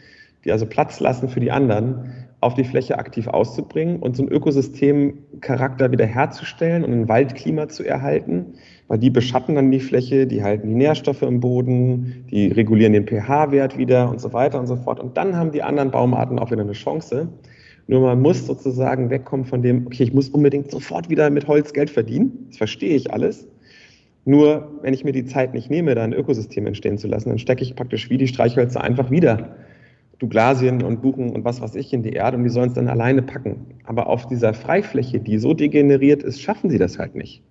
die 0.45 0.53
also 0.53 0.67
Platz 0.67 1.01
lassen 1.01 1.29
für 1.29 1.41
die 1.41 1.51
anderen, 1.51 2.13
auf 2.47 2.55
die 2.55 2.65
Fläche 2.65 2.97
aktiv 2.99 3.27
auszubringen 3.27 3.99
und 3.99 4.17
so 4.17 4.23
einen 4.23 4.31
Ökosystemcharakter 4.31 5.91
wiederherzustellen 5.91 6.85
und 6.85 6.93
ein 6.93 7.09
Waldklima 7.09 7.69
zu 7.69 7.83
erhalten, 7.83 8.55
weil 8.87 8.99
die 8.99 9.11
beschatten 9.11 9.57
dann 9.57 9.73
die 9.73 9.81
Fläche, 9.81 10.29
die 10.29 10.45
halten 10.45 10.69
die 10.69 10.75
Nährstoffe 10.75 11.23
im 11.23 11.41
Boden, 11.41 12.25
die 12.31 12.47
regulieren 12.47 12.93
den 12.93 13.05
pH-Wert 13.05 13.77
wieder 13.77 14.09
und 14.09 14.21
so 14.21 14.33
weiter 14.33 14.61
und 14.61 14.69
so 14.69 14.77
fort. 14.77 15.01
Und 15.01 15.17
dann 15.17 15.35
haben 15.35 15.51
die 15.51 15.65
anderen 15.65 15.91
Baumarten 15.91 16.39
auch 16.39 16.53
wieder 16.53 16.63
eine 16.63 16.73
Chance. 16.73 17.29
Nur 17.89 18.01
man 18.01 18.23
muss 18.23 18.47
sozusagen 18.47 19.11
wegkommen 19.11 19.45
von 19.45 19.63
dem, 19.63 19.87
okay, 19.87 20.05
ich 20.05 20.15
muss 20.15 20.29
unbedingt 20.29 20.71
sofort 20.71 21.11
wieder 21.11 21.29
mit 21.31 21.49
Holz 21.49 21.73
Geld 21.73 21.91
verdienen. 21.91 22.47
Das 22.49 22.59
verstehe 22.59 22.95
ich 22.95 23.13
alles. 23.13 23.49
Nur 24.25 24.71
wenn 24.83 24.95
ich 24.95 25.03
mir 25.03 25.13
die 25.13 25.25
Zeit 25.25 25.53
nicht 25.53 25.69
nehme, 25.69 25.97
da 25.97 26.05
ein 26.05 26.13
Ökosystem 26.13 26.67
entstehen 26.67 26.97
zu 26.97 27.09
lassen, 27.09 27.29
dann 27.29 27.39
stecke 27.39 27.63
ich 27.63 27.75
praktisch 27.75 28.09
wie 28.09 28.19
die 28.19 28.29
Streichhölzer 28.29 28.83
einfach 28.83 29.11
wieder 29.11 29.57
Douglasien 30.19 30.83
und 30.83 31.03
Buchen 31.03 31.31
und 31.31 31.45
was 31.45 31.61
weiß 31.61 31.75
ich 31.75 31.93
in 31.93 32.03
die 32.03 32.13
Erde 32.13 32.37
und 32.37 32.45
die 32.45 32.51
sollen 32.51 32.69
es 32.69 32.75
dann 32.75 32.89
alleine 32.89 33.23
packen. 33.23 33.67
Aber 33.85 34.07
auf 34.09 34.27
dieser 34.27 34.55
Freifläche, 34.55 35.21
die 35.21 35.39
so 35.39 35.53
degeneriert 35.53 36.23
ist, 36.23 36.41
schaffen 36.41 36.71
sie 36.71 36.79
das 36.79 36.99
halt 36.99 37.15
nicht. 37.15 37.43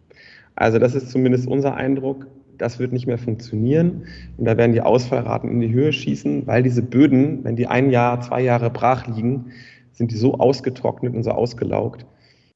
Also 0.56 0.80
das 0.80 0.96
ist 0.96 1.12
zumindest 1.12 1.48
unser 1.48 1.76
Eindruck. 1.76 2.28
das 2.58 2.80
wird 2.80 2.94
nicht 2.94 3.06
mehr 3.06 3.18
funktionieren. 3.18 4.06
Und 4.38 4.46
da 4.46 4.58
werden 4.58 4.72
die 4.72 4.82
Ausfallraten 4.82 5.52
in 5.52 5.60
die 5.60 5.74
Höhe 5.74 5.92
schießen, 5.92 6.48
weil 6.48 6.64
diese 6.64 6.82
Böden, 6.82 7.44
wenn 7.44 7.58
die 7.58 7.68
ein 7.68 7.92
Jahr, 7.92 8.22
zwei 8.22 8.42
Jahre 8.42 8.70
brach 8.70 9.08
liegen, 9.08 9.52
sind 9.92 10.12
die 10.12 10.18
so 10.18 10.36
ausgetrocknet 10.36 11.14
und 11.14 11.24
so 11.24 11.32
ausgelaugt. 11.32 12.06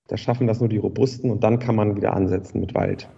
Da 0.07 0.17
schaffen 0.17 0.47
das 0.47 0.59
nur 0.59 0.69
die 0.69 0.77
Robusten 0.77 1.29
und 1.29 1.43
dann 1.43 1.59
kann 1.59 1.75
man 1.75 1.95
wieder 1.95 2.13
ansetzen 2.13 2.61
mit 2.61 2.73
Wald. 2.75 3.09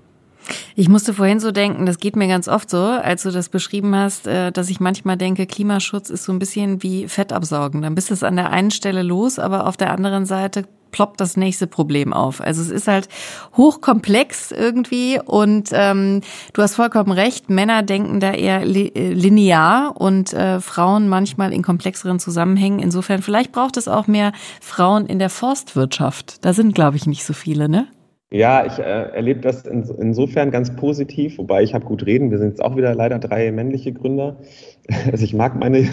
Ich 0.75 0.89
musste 0.89 1.13
vorhin 1.13 1.39
so 1.39 1.51
denken, 1.51 1.85
das 1.85 1.99
geht 1.99 2.15
mir 2.15 2.27
ganz 2.27 2.47
oft 2.47 2.69
so, 2.69 2.81
als 2.81 3.23
du 3.23 3.31
das 3.31 3.49
beschrieben 3.49 3.95
hast, 3.95 4.27
äh, 4.27 4.51
dass 4.51 4.69
ich 4.69 4.79
manchmal 4.79 5.17
denke, 5.17 5.45
Klimaschutz 5.45 6.09
ist 6.09 6.23
so 6.23 6.31
ein 6.31 6.39
bisschen 6.39 6.83
wie 6.83 7.07
Fett 7.07 7.33
absaugen. 7.33 7.81
Dann 7.81 7.95
bist 7.95 8.09
du 8.09 8.13
es 8.13 8.23
an 8.23 8.35
der 8.35 8.49
einen 8.49 8.71
Stelle 8.71 9.03
los, 9.03 9.39
aber 9.39 9.67
auf 9.67 9.77
der 9.77 9.91
anderen 9.91 10.25
Seite 10.25 10.65
ploppt 10.91 11.19
das 11.19 11.37
nächste 11.37 11.67
Problem 11.67 12.13
auf. 12.13 12.41
Also 12.41 12.61
es 12.61 12.69
ist 12.69 12.87
halt 12.87 13.07
hochkomplex 13.55 14.51
irgendwie 14.51 15.19
und 15.23 15.69
ähm, 15.71 16.21
du 16.53 16.61
hast 16.61 16.75
vollkommen 16.75 17.11
recht, 17.11 17.49
Männer 17.49 17.81
denken 17.83 18.19
da 18.19 18.33
eher 18.33 18.61
äh, 18.61 19.13
linear 19.13 19.95
und 19.99 20.33
äh, 20.33 20.59
Frauen 20.59 21.07
manchmal 21.07 21.53
in 21.53 21.63
komplexeren 21.63 22.19
Zusammenhängen. 22.19 22.79
Insofern, 22.79 23.21
vielleicht 23.21 23.51
braucht 23.51 23.77
es 23.77 23.87
auch 23.87 24.07
mehr 24.07 24.33
Frauen 24.59 25.05
in 25.05 25.19
der 25.19 25.29
Forstwirtschaft. 25.29 26.43
Da 26.45 26.53
sind, 26.53 26.75
glaube 26.75 26.97
ich, 26.97 27.07
nicht 27.07 27.23
so 27.23 27.33
viele, 27.33 27.69
ne? 27.69 27.87
Ja, 28.33 28.65
ich 28.65 28.79
äh, 28.79 28.81
erlebe 28.81 29.41
das 29.41 29.65
in, 29.65 29.83
insofern 29.99 30.51
ganz 30.51 30.73
positiv, 30.77 31.37
wobei 31.37 31.63
ich 31.63 31.73
habe 31.73 31.83
gut 31.83 32.05
reden. 32.05 32.31
Wir 32.31 32.37
sind 32.37 32.51
jetzt 32.51 32.63
auch 32.63 32.77
wieder 32.77 32.95
leider 32.95 33.19
drei 33.19 33.51
männliche 33.51 33.93
Gründer. 33.93 34.37
Also 35.11 35.23
ich 35.23 35.33
mag 35.33 35.57
meine, 35.57 35.87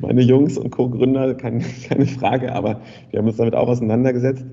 meine 0.00 0.20
Jungs 0.20 0.58
und 0.58 0.70
Co-Gründer, 0.70 1.34
keine, 1.34 1.64
keine 1.88 2.06
Frage, 2.06 2.52
aber 2.52 2.80
wir 3.10 3.18
haben 3.18 3.26
uns 3.26 3.38
damit 3.38 3.54
auch 3.54 3.68
auseinandergesetzt. 3.68 4.44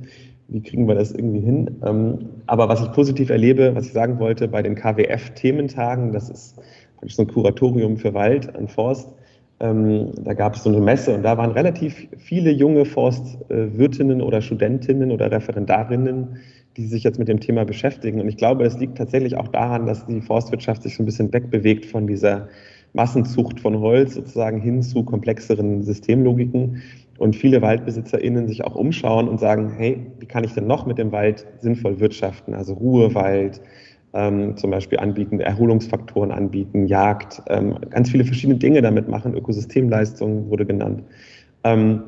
Wie 0.48 0.62
kriegen 0.62 0.88
wir 0.88 0.96
das 0.96 1.12
irgendwie 1.12 1.42
hin? 1.42 1.80
Ähm, 1.86 2.30
aber 2.48 2.68
was 2.70 2.82
ich 2.82 2.92
positiv 2.94 3.30
erlebe, 3.30 3.76
was 3.76 3.88
ich 3.88 3.94
sagen 3.94 4.20
wollte, 4.20 4.48
bei 4.48 4.62
den 4.62 4.76
KWF-Thementag, 4.76 6.12
das 6.14 6.30
ist 6.30 6.60
so 7.08 7.24
ein 7.24 7.28
Kuratorium 7.28 7.98
für 7.98 8.14
Wald 8.14 8.56
und 8.58 8.72
Forst, 8.72 9.14
ähm, 9.60 10.12
da 10.24 10.34
gab 10.34 10.56
es 10.56 10.64
so 10.64 10.70
eine 10.70 10.80
Messe 10.80 11.14
und 11.14 11.24
da 11.24 11.38
waren 11.38 11.52
relativ 11.52 12.08
viele 12.18 12.52
junge 12.52 12.86
Forstwirtinnen 12.86 14.22
oder 14.22 14.42
Studentinnen 14.42 15.12
oder 15.12 15.32
Referendarinnen, 15.32 16.38
die 16.78 16.86
sich 16.86 17.04
jetzt 17.04 17.20
mit 17.20 17.28
dem 17.28 17.40
Thema 17.40 17.66
beschäftigen. 17.66 18.22
Und 18.22 18.28
ich 18.30 18.38
glaube, 18.38 18.64
es 18.64 18.78
liegt 18.78 18.98
tatsächlich 18.98 19.38
auch 19.38 19.50
daran, 19.50 19.86
dass 19.86 20.06
die 20.06 20.22
Forstwirtschaft 20.22 20.84
sich 20.84 20.96
so 20.96 21.04
ein 21.04 21.06
bisschen 21.06 21.32
wegbewegt 21.34 21.86
von 21.86 22.08
dieser 22.08 22.48
Massenzucht 22.94 23.60
von 23.60 23.80
Holz 23.80 24.16
sozusagen 24.16 24.60
hin 24.60 24.82
zu 24.82 25.04
komplexeren 25.04 25.84
Systemlogiken 25.84 26.82
und 27.18 27.36
viele 27.36 27.62
WaldbesitzerInnen 27.62 28.48
sich 28.48 28.64
auch 28.64 28.76
umschauen 28.76 29.28
und 29.28 29.40
sagen, 29.40 29.72
hey, 29.78 30.08
wie 30.20 30.26
kann 30.26 30.44
ich 30.44 30.54
denn 30.54 30.68
noch 30.68 30.86
mit 30.86 30.98
dem 30.98 31.12
Wald 31.12 31.46
sinnvoll 31.60 32.00
wirtschaften? 32.00 32.54
Also 32.54 32.74
Ruhewald, 32.74 33.62
ähm, 34.14 34.58
zum 34.58 34.72
Beispiel 34.72 35.00
anbieten, 35.00 35.40
Erholungsfaktoren 35.40 36.32
anbieten, 36.32 36.88
Jagd, 36.88 37.42
ähm, 37.48 37.78
ganz 37.90 38.10
viele 38.10 38.26
verschiedene 38.26 38.58
Dinge 38.58 38.82
damit 38.82 39.08
machen, 39.08 39.34
Ökosystemleistung 39.36 40.50
wurde 40.50 40.66
genannt. 40.66 41.04
Ähm, 41.64 42.02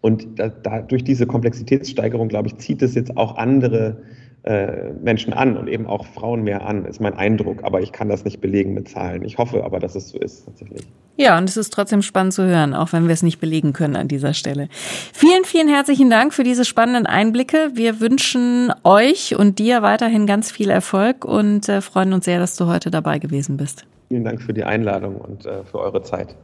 und 0.00 0.38
da, 0.38 0.48
da, 0.48 0.82
durch 0.82 1.04
diese 1.04 1.26
Komplexitätssteigerung, 1.26 2.28
glaube 2.28 2.48
ich, 2.48 2.56
zieht 2.56 2.82
es 2.82 2.94
jetzt 2.94 3.16
auch 3.16 3.36
andere 3.36 4.02
äh, 4.42 4.92
Menschen 5.02 5.34
an 5.34 5.58
und 5.58 5.68
eben 5.68 5.86
auch 5.86 6.06
Frauen 6.06 6.42
mehr 6.42 6.64
an, 6.64 6.86
ist 6.86 6.98
mein 6.98 7.12
Eindruck. 7.12 7.62
Aber 7.62 7.82
ich 7.82 7.92
kann 7.92 8.08
das 8.08 8.24
nicht 8.24 8.40
belegen 8.40 8.72
mit 8.72 8.88
Zahlen. 8.88 9.22
Ich 9.22 9.36
hoffe 9.36 9.64
aber, 9.64 9.78
dass 9.80 9.94
es 9.94 10.08
so 10.08 10.18
ist 10.18 10.46
tatsächlich. 10.46 10.80
Ja, 11.18 11.36
und 11.36 11.46
es 11.46 11.58
ist 11.58 11.70
trotzdem 11.70 12.00
spannend 12.00 12.32
zu 12.32 12.46
hören, 12.46 12.72
auch 12.72 12.94
wenn 12.94 13.06
wir 13.06 13.12
es 13.12 13.22
nicht 13.22 13.38
belegen 13.38 13.74
können 13.74 13.96
an 13.96 14.08
dieser 14.08 14.32
Stelle. 14.32 14.68
Vielen, 15.12 15.44
vielen 15.44 15.68
herzlichen 15.68 16.08
Dank 16.08 16.32
für 16.32 16.44
diese 16.44 16.64
spannenden 16.64 17.04
Einblicke. 17.04 17.72
Wir 17.74 18.00
wünschen 18.00 18.72
euch 18.82 19.36
und 19.36 19.58
dir 19.58 19.82
weiterhin 19.82 20.26
ganz 20.26 20.50
viel 20.50 20.70
Erfolg 20.70 21.26
und 21.26 21.68
äh, 21.68 21.82
freuen 21.82 22.14
uns 22.14 22.24
sehr, 22.24 22.38
dass 22.38 22.56
du 22.56 22.66
heute 22.66 22.90
dabei 22.90 23.18
gewesen 23.18 23.58
bist. 23.58 23.84
Vielen 24.08 24.24
Dank 24.24 24.40
für 24.40 24.54
die 24.54 24.64
Einladung 24.64 25.16
und 25.16 25.44
äh, 25.44 25.64
für 25.64 25.80
eure 25.80 26.02
Zeit. 26.02 26.34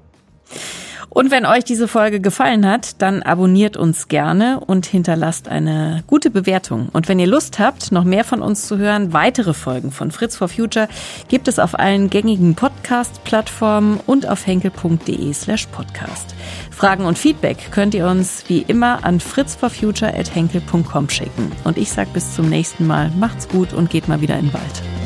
Und 1.08 1.30
wenn 1.30 1.46
euch 1.46 1.64
diese 1.64 1.88
Folge 1.88 2.20
gefallen 2.20 2.66
hat, 2.66 3.00
dann 3.02 3.22
abonniert 3.22 3.76
uns 3.76 4.08
gerne 4.08 4.60
und 4.60 4.86
hinterlasst 4.86 5.48
eine 5.48 6.02
gute 6.06 6.30
Bewertung. 6.30 6.88
Und 6.92 7.08
wenn 7.08 7.18
ihr 7.18 7.26
Lust 7.26 7.58
habt, 7.58 7.92
noch 7.92 8.04
mehr 8.04 8.24
von 8.24 8.42
uns 8.42 8.66
zu 8.66 8.78
hören, 8.78 9.12
weitere 9.12 9.54
Folgen 9.54 9.90
von 9.92 10.10
Fritz 10.10 10.36
for 10.36 10.48
Future 10.48 10.88
gibt 11.28 11.48
es 11.48 11.58
auf 11.58 11.78
allen 11.78 12.10
gängigen 12.10 12.54
Podcast-Plattformen 12.54 14.00
und 14.06 14.28
auf 14.28 14.46
henkel.de 14.46 15.32
slash 15.32 15.66
podcast. 15.66 16.34
Fragen 16.70 17.06
und 17.06 17.18
Feedback 17.18 17.70
könnt 17.70 17.94
ihr 17.94 18.06
uns 18.06 18.44
wie 18.48 18.62
immer 18.62 19.04
an 19.04 19.20
fritzforfuture.henkel.com 19.20 21.08
schicken. 21.08 21.52
Und 21.64 21.78
ich 21.78 21.90
sage 21.90 22.10
bis 22.12 22.34
zum 22.34 22.48
nächsten 22.48 22.86
Mal. 22.86 23.10
Macht's 23.18 23.48
gut 23.48 23.72
und 23.72 23.90
geht 23.90 24.08
mal 24.08 24.20
wieder 24.20 24.38
in 24.38 24.46
den 24.46 24.54
Wald. 24.54 25.05